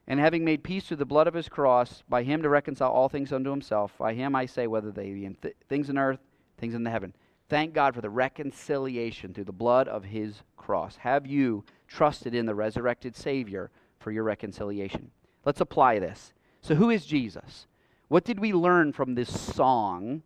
And 0.08 0.20
having 0.20 0.44
made 0.44 0.64
peace 0.64 0.88
through 0.88 0.98
the 0.98 1.06
blood 1.06 1.28
of 1.28 1.36
his 1.36 1.48
cross, 1.48 2.04
by 2.10 2.24
him 2.24 2.42
to 2.42 2.50
reconcile 2.50 2.92
all 2.92 3.08
things 3.08 3.32
unto 3.32 3.52
himself, 3.52 3.94
by 3.98 4.14
him 4.14 4.36
I 4.36 4.48
say, 4.48 4.68
whether 4.68 4.92
they 4.92 5.12
be 5.12 5.26
in 5.26 5.36
th- 5.36 5.56
things 5.70 5.90
in 5.90 5.98
earth, 5.98 6.20
things 6.58 6.74
in 6.74 6.84
the 6.84 6.90
heaven. 6.90 7.14
Thank 7.48 7.74
God 7.74 7.94
for 7.94 8.02
the 8.02 8.10
reconciliation 8.10 9.34
through 9.34 9.46
the 9.46 9.52
blood 9.52 9.88
of 9.88 10.04
his 10.04 10.42
cross. 10.58 10.96
Have 10.98 11.28
you 11.28 11.64
trusted 11.88 12.34
in 12.34 12.46
the 12.46 12.56
resurrected 12.56 13.16
Savior 13.16 13.70
for 14.02 14.12
your 14.12 14.24
reconciliation? 14.24 15.12
Let's 15.46 15.62
apply 15.62 16.00
this. 16.00 16.34
So, 16.62 16.76
who 16.76 16.90
is 16.90 17.06
Jesus? 17.06 17.68
What 18.08 18.26
did 18.26 18.40
we 18.40 18.54
learn 18.54 18.92
from 18.92 19.16
this 19.16 19.30
song 19.40 20.22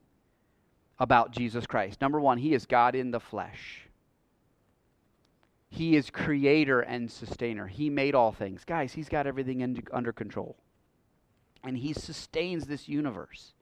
about 0.99 1.31
Jesus 1.31 1.67
Christ? 1.67 2.01
Number 2.01 2.19
one, 2.19 2.39
he 2.39 2.53
is 2.53 2.65
God 2.65 2.95
in 2.95 3.11
the 3.11 3.19
flesh. 3.19 3.81
He 5.69 5.95
is 5.95 6.09
creator 6.09 6.81
and 6.81 7.11
sustainer. 7.11 7.67
He 7.67 7.89
made 7.89 8.15
all 8.15 8.31
things. 8.31 8.63
Guys, 8.65 8.93
he's 8.93 9.09
got 9.09 9.27
everything 9.27 9.83
under 9.91 10.13
control. 10.13 10.55
And 11.63 11.77
he 11.77 11.93
sustains 11.93 12.65
this 12.65 12.87
universe. 12.87 13.53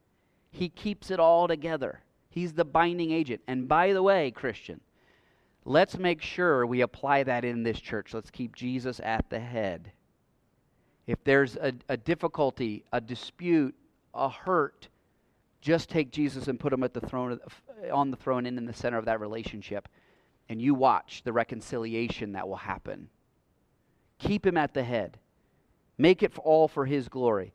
He 0.51 0.69
keeps 0.69 1.09
it 1.09 1.19
all 1.19 1.47
together. 1.47 2.01
He's 2.29 2.53
the 2.53 2.65
binding 2.65 3.11
agent. 3.11 3.41
And 3.47 3.67
by 3.67 3.93
the 3.93 4.03
way, 4.03 4.31
Christian, 4.31 4.81
let's 5.65 5.97
make 5.97 6.21
sure 6.21 6.65
we 6.65 6.81
apply 6.81 7.23
that 7.23 7.43
in 7.43 7.63
this 7.63 7.79
church. 7.79 8.13
Let's 8.13 8.29
keep 8.29 8.55
Jesus 8.55 8.99
at 9.03 9.29
the 9.29 9.39
head. 9.39 9.91
If 11.07 11.23
there's 11.23 11.55
a, 11.57 11.73
a 11.89 11.97
difficulty, 11.97 12.83
a 12.91 13.01
dispute, 13.01 13.75
a 14.13 14.29
hurt, 14.29 14.87
just 15.61 15.89
take 15.89 16.11
Jesus 16.11 16.47
and 16.47 16.59
put 16.59 16.73
him 16.73 16.83
at 16.83 16.93
the 16.93 17.01
throne 17.01 17.39
on 17.91 18.11
the 18.11 18.17
throne 18.17 18.45
and 18.45 18.57
in 18.57 18.65
the 18.65 18.73
center 18.73 18.97
of 18.97 19.05
that 19.05 19.19
relationship, 19.19 19.87
and 20.49 20.61
you 20.61 20.73
watch 20.73 21.21
the 21.23 21.33
reconciliation 21.33 22.33
that 22.33 22.47
will 22.47 22.55
happen. 22.55 23.09
Keep 24.19 24.45
him 24.45 24.57
at 24.57 24.73
the 24.73 24.83
head. 24.83 25.17
Make 25.97 26.23
it 26.23 26.37
all 26.39 26.67
for 26.67 26.85
his 26.85 27.07
glory. 27.09 27.53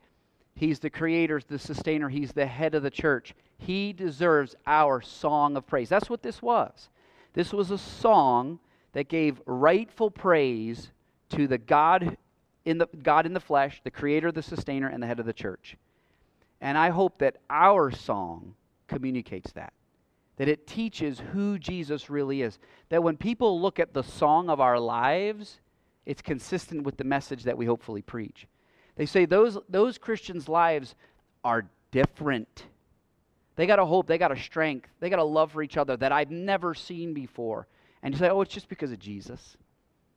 He's 0.54 0.80
the 0.80 0.90
creator, 0.90 1.40
the 1.46 1.58
sustainer, 1.58 2.08
he's 2.08 2.32
the 2.32 2.46
head 2.46 2.74
of 2.74 2.82
the 2.82 2.90
church. 2.90 3.34
He 3.58 3.92
deserves 3.92 4.56
our 4.66 5.00
song 5.00 5.56
of 5.56 5.66
praise. 5.66 5.88
That's 5.88 6.10
what 6.10 6.22
this 6.22 6.42
was. 6.42 6.88
This 7.34 7.52
was 7.52 7.70
a 7.70 7.78
song 7.78 8.58
that 8.92 9.08
gave 9.08 9.40
rightful 9.46 10.10
praise 10.10 10.90
to 11.30 11.46
the 11.46 11.58
God 11.58 12.16
in 12.68 12.76
the 12.76 12.86
God 13.02 13.24
in 13.24 13.32
the 13.32 13.40
flesh, 13.40 13.80
the 13.82 13.90
creator, 13.90 14.30
the 14.30 14.42
sustainer, 14.42 14.88
and 14.88 15.02
the 15.02 15.06
head 15.06 15.18
of 15.18 15.26
the 15.26 15.32
church. 15.32 15.76
And 16.60 16.76
I 16.76 16.90
hope 16.90 17.18
that 17.18 17.36
our 17.48 17.90
song 17.90 18.54
communicates 18.88 19.52
that. 19.52 19.72
That 20.36 20.48
it 20.48 20.66
teaches 20.66 21.18
who 21.32 21.58
Jesus 21.58 22.10
really 22.10 22.42
is. 22.42 22.58
That 22.90 23.02
when 23.02 23.16
people 23.16 23.60
look 23.60 23.78
at 23.78 23.94
the 23.94 24.02
song 24.02 24.50
of 24.50 24.60
our 24.60 24.78
lives, 24.78 25.60
it's 26.04 26.20
consistent 26.20 26.82
with 26.82 26.98
the 26.98 27.04
message 27.04 27.44
that 27.44 27.56
we 27.56 27.64
hopefully 27.64 28.02
preach. 28.02 28.46
They 28.96 29.06
say 29.06 29.24
those, 29.24 29.56
those 29.70 29.96
Christians' 29.96 30.46
lives 30.46 30.94
are 31.42 31.70
different. 31.90 32.66
They 33.56 33.66
got 33.66 33.78
a 33.78 33.86
hope, 33.86 34.06
they 34.06 34.18
got 34.18 34.30
a 34.30 34.38
strength, 34.38 34.90
they 35.00 35.08
got 35.08 35.20
a 35.20 35.24
love 35.24 35.52
for 35.52 35.62
each 35.62 35.78
other 35.78 35.96
that 35.96 36.12
I've 36.12 36.30
never 36.30 36.74
seen 36.74 37.14
before. 37.14 37.66
And 38.02 38.12
you 38.12 38.18
say, 38.18 38.28
oh, 38.28 38.42
it's 38.42 38.52
just 38.52 38.68
because 38.68 38.92
of 38.92 38.98
Jesus. 38.98 39.56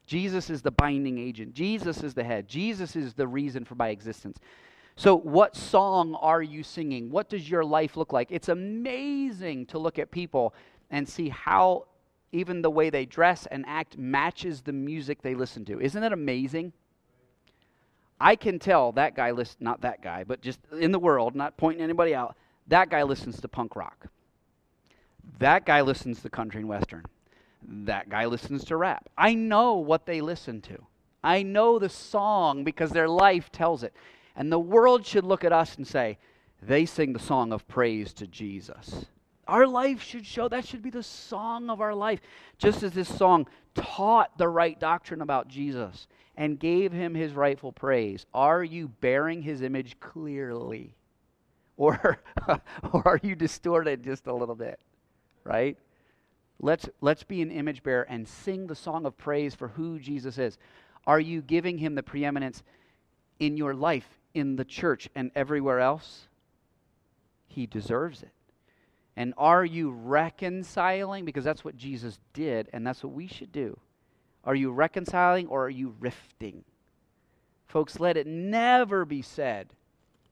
Jesus 0.05 0.49
is 0.49 0.61
the 0.61 0.71
binding 0.71 1.17
agent, 1.17 1.53
Jesus 1.53 2.03
is 2.03 2.13
the 2.13 2.23
head, 2.23 2.47
Jesus 2.47 2.95
is 2.95 3.13
the 3.13 3.27
reason 3.27 3.63
for 3.65 3.75
my 3.75 3.89
existence. 3.89 4.39
So, 4.95 5.15
what 5.15 5.55
song 5.55 6.15
are 6.15 6.41
you 6.41 6.63
singing? 6.63 7.09
What 7.09 7.29
does 7.29 7.49
your 7.49 7.63
life 7.63 7.95
look 7.97 8.13
like? 8.13 8.27
It's 8.29 8.49
amazing 8.49 9.67
to 9.67 9.79
look 9.79 9.97
at 9.97 10.11
people 10.11 10.53
and 10.89 11.07
see 11.07 11.29
how 11.29 11.85
even 12.31 12.61
the 12.61 12.69
way 12.69 12.89
they 12.89 13.05
dress 13.05 13.45
and 13.47 13.65
act 13.67 13.97
matches 13.97 14.61
the 14.61 14.73
music 14.73 15.21
they 15.21 15.35
listen 15.35 15.65
to. 15.65 15.79
Isn't 15.79 16.01
that 16.01 16.13
amazing? 16.13 16.73
I 18.19 18.35
can 18.35 18.59
tell 18.59 18.91
that 18.93 19.15
guy 19.15 19.31
listen 19.31 19.57
not 19.59 19.81
that 19.81 20.01
guy, 20.01 20.23
but 20.23 20.41
just 20.41 20.59
in 20.77 20.91
the 20.91 20.99
world, 20.99 21.35
not 21.35 21.57
pointing 21.57 21.83
anybody 21.83 22.13
out. 22.13 22.35
That 22.67 22.89
guy 22.89 23.03
listens 23.03 23.41
to 23.41 23.47
punk 23.47 23.75
rock. 23.75 24.07
That 25.39 25.65
guy 25.65 25.81
listens 25.81 26.21
to 26.21 26.29
country 26.29 26.59
and 26.59 26.69
western. 26.69 27.05
That 27.67 28.09
guy 28.09 28.25
listens 28.25 28.63
to 28.65 28.77
rap. 28.77 29.09
I 29.17 29.33
know 29.33 29.75
what 29.75 30.05
they 30.05 30.21
listen 30.21 30.61
to. 30.61 30.85
I 31.23 31.43
know 31.43 31.77
the 31.77 31.89
song 31.89 32.63
because 32.63 32.91
their 32.91 33.07
life 33.07 33.51
tells 33.51 33.83
it. 33.83 33.93
And 34.35 34.51
the 34.51 34.59
world 34.59 35.05
should 35.05 35.23
look 35.23 35.43
at 35.43 35.53
us 35.53 35.75
and 35.75 35.87
say, 35.87 36.17
they 36.61 36.85
sing 36.85 37.13
the 37.13 37.19
song 37.19 37.51
of 37.51 37.67
praise 37.67 38.13
to 38.13 38.27
Jesus. 38.27 39.05
Our 39.47 39.67
life 39.67 40.01
should 40.01 40.25
show 40.25 40.47
that 40.47 40.65
should 40.65 40.81
be 40.81 40.89
the 40.89 41.03
song 41.03 41.69
of 41.69 41.81
our 41.81 41.95
life. 41.95 42.21
Just 42.57 42.83
as 42.83 42.93
this 42.93 43.09
song 43.09 43.47
taught 43.73 44.37
the 44.37 44.47
right 44.47 44.79
doctrine 44.79 45.21
about 45.21 45.47
Jesus 45.47 46.07
and 46.37 46.59
gave 46.59 46.91
him 46.91 47.15
his 47.15 47.33
rightful 47.33 47.71
praise, 47.71 48.25
are 48.33 48.63
you 48.63 48.87
bearing 48.87 49.41
his 49.41 49.61
image 49.61 49.99
clearly? 49.99 50.95
Or, 51.77 52.21
or 52.93 53.07
are 53.07 53.19
you 53.23 53.35
distorted 53.35 54.03
just 54.03 54.27
a 54.27 54.33
little 54.33 54.55
bit? 54.55 54.79
Right? 55.43 55.77
Let's, 56.63 56.87
let's 57.01 57.23
be 57.23 57.41
an 57.41 57.51
image 57.51 57.81
bearer 57.81 58.03
and 58.03 58.27
sing 58.27 58.67
the 58.67 58.75
song 58.75 59.05
of 59.05 59.17
praise 59.17 59.55
for 59.55 59.69
who 59.69 59.97
Jesus 59.97 60.37
is. 60.37 60.59
Are 61.07 61.19
you 61.19 61.41
giving 61.41 61.79
him 61.79 61.95
the 61.95 62.03
preeminence 62.03 62.61
in 63.39 63.57
your 63.57 63.73
life, 63.73 64.07
in 64.35 64.55
the 64.55 64.65
church, 64.65 65.09
and 65.15 65.31
everywhere 65.35 65.79
else? 65.79 66.27
He 67.47 67.65
deserves 67.65 68.21
it. 68.21 68.31
And 69.15 69.33
are 69.37 69.65
you 69.65 69.89
reconciling? 69.89 71.25
Because 71.25 71.43
that's 71.43 71.65
what 71.65 71.75
Jesus 71.75 72.19
did, 72.33 72.69
and 72.71 72.85
that's 72.85 73.03
what 73.03 73.13
we 73.13 73.27
should 73.27 73.51
do. 73.51 73.79
Are 74.43 74.55
you 74.55 74.71
reconciling 74.71 75.47
or 75.47 75.65
are 75.65 75.69
you 75.69 75.95
rifting? 75.99 76.63
Folks, 77.67 77.99
let 77.99 78.17
it 78.17 78.27
never 78.27 79.03
be 79.03 79.21
said 79.21 79.73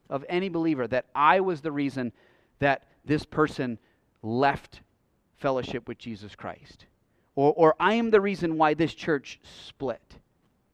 of 0.09 0.25
any 0.29 0.49
believer 0.49 0.87
that 0.87 1.05
I 1.15 1.39
was 1.39 1.61
the 1.61 1.71
reason 1.71 2.11
that 2.59 2.83
this 3.05 3.25
person 3.25 3.79
left 4.21 4.81
fellowship 5.39 5.87
with 5.87 5.97
Jesus 5.97 6.35
Christ. 6.35 6.85
Or, 7.35 7.53
or 7.53 7.75
I 7.79 7.93
am 7.93 8.11
the 8.11 8.21
reason 8.21 8.57
why 8.57 8.73
this 8.73 8.93
church 8.93 9.39
split. 9.43 10.19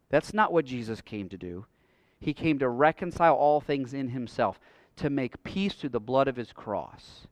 That's 0.09 0.33
not 0.33 0.53
what 0.53 0.65
Jesus 0.65 1.01
came 1.01 1.29
to 1.29 1.37
do. 1.37 1.65
He 2.19 2.33
came 2.33 2.59
to 2.59 2.69
reconcile 2.69 3.35
all 3.35 3.61
things 3.61 3.93
in 3.93 4.09
himself, 4.09 4.59
to 4.97 5.09
make 5.09 5.43
peace 5.43 5.73
through 5.73 5.89
the 5.89 5.99
blood 5.99 6.27
of 6.27 6.35
his 6.35 6.53
cross. 6.53 7.27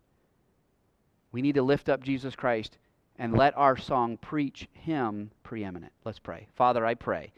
We 1.32 1.42
need 1.42 1.56
to 1.56 1.64
lift 1.64 1.90
up 1.90 2.04
Jesus 2.04 2.36
Christ 2.36 2.78
and 3.18 3.36
let 3.36 3.58
our 3.58 3.78
song 3.78 4.18
preach 4.18 4.68
him 4.74 5.32
preeminent. 5.44 5.94
Let's 6.04 6.20
pray. 6.20 6.48
Father, 6.56 6.86
I 6.86 6.94
pray 6.96 7.32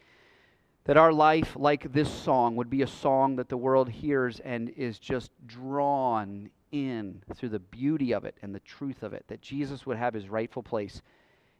that 0.84 0.96
our 0.96 1.12
life, 1.12 1.56
like 1.56 1.92
this 1.92 2.12
song, 2.12 2.56
would 2.56 2.70
be 2.70 2.82
a 2.82 2.86
song 2.86 3.36
that 3.36 3.48
the 3.48 3.56
world 3.56 3.88
hears 3.88 4.40
and 4.40 4.68
is 4.70 4.98
just 4.98 5.30
drawn 5.46 6.50
in 6.72 7.22
through 7.34 7.50
the 7.50 7.58
beauty 7.58 8.12
of 8.12 8.24
it 8.24 8.36
and 8.42 8.54
the 8.54 8.60
truth 8.60 9.02
of 9.02 9.12
it, 9.12 9.24
that 9.28 9.40
Jesus 9.40 9.86
would 9.86 9.96
have 9.96 10.14
his 10.14 10.28
rightful 10.28 10.62
place 10.62 11.02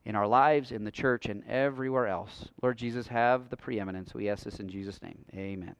in 0.05 0.15
our 0.15 0.27
lives, 0.27 0.73
in 0.73 0.85
the 0.85 0.91
church, 0.91 1.27
and 1.27 1.43
everywhere 1.49 2.07
else. 2.07 2.49
Lord 2.63 2.79
Jesus, 2.79 3.09
have 3.09 3.51
the 3.51 3.57
preeminence. 3.57 4.15
We 4.15 4.29
ask 4.29 4.45
this 4.45 4.61
in 4.61 4.69
Jesus' 4.69 5.03
name. 5.03 5.25
Amen. 5.35 5.75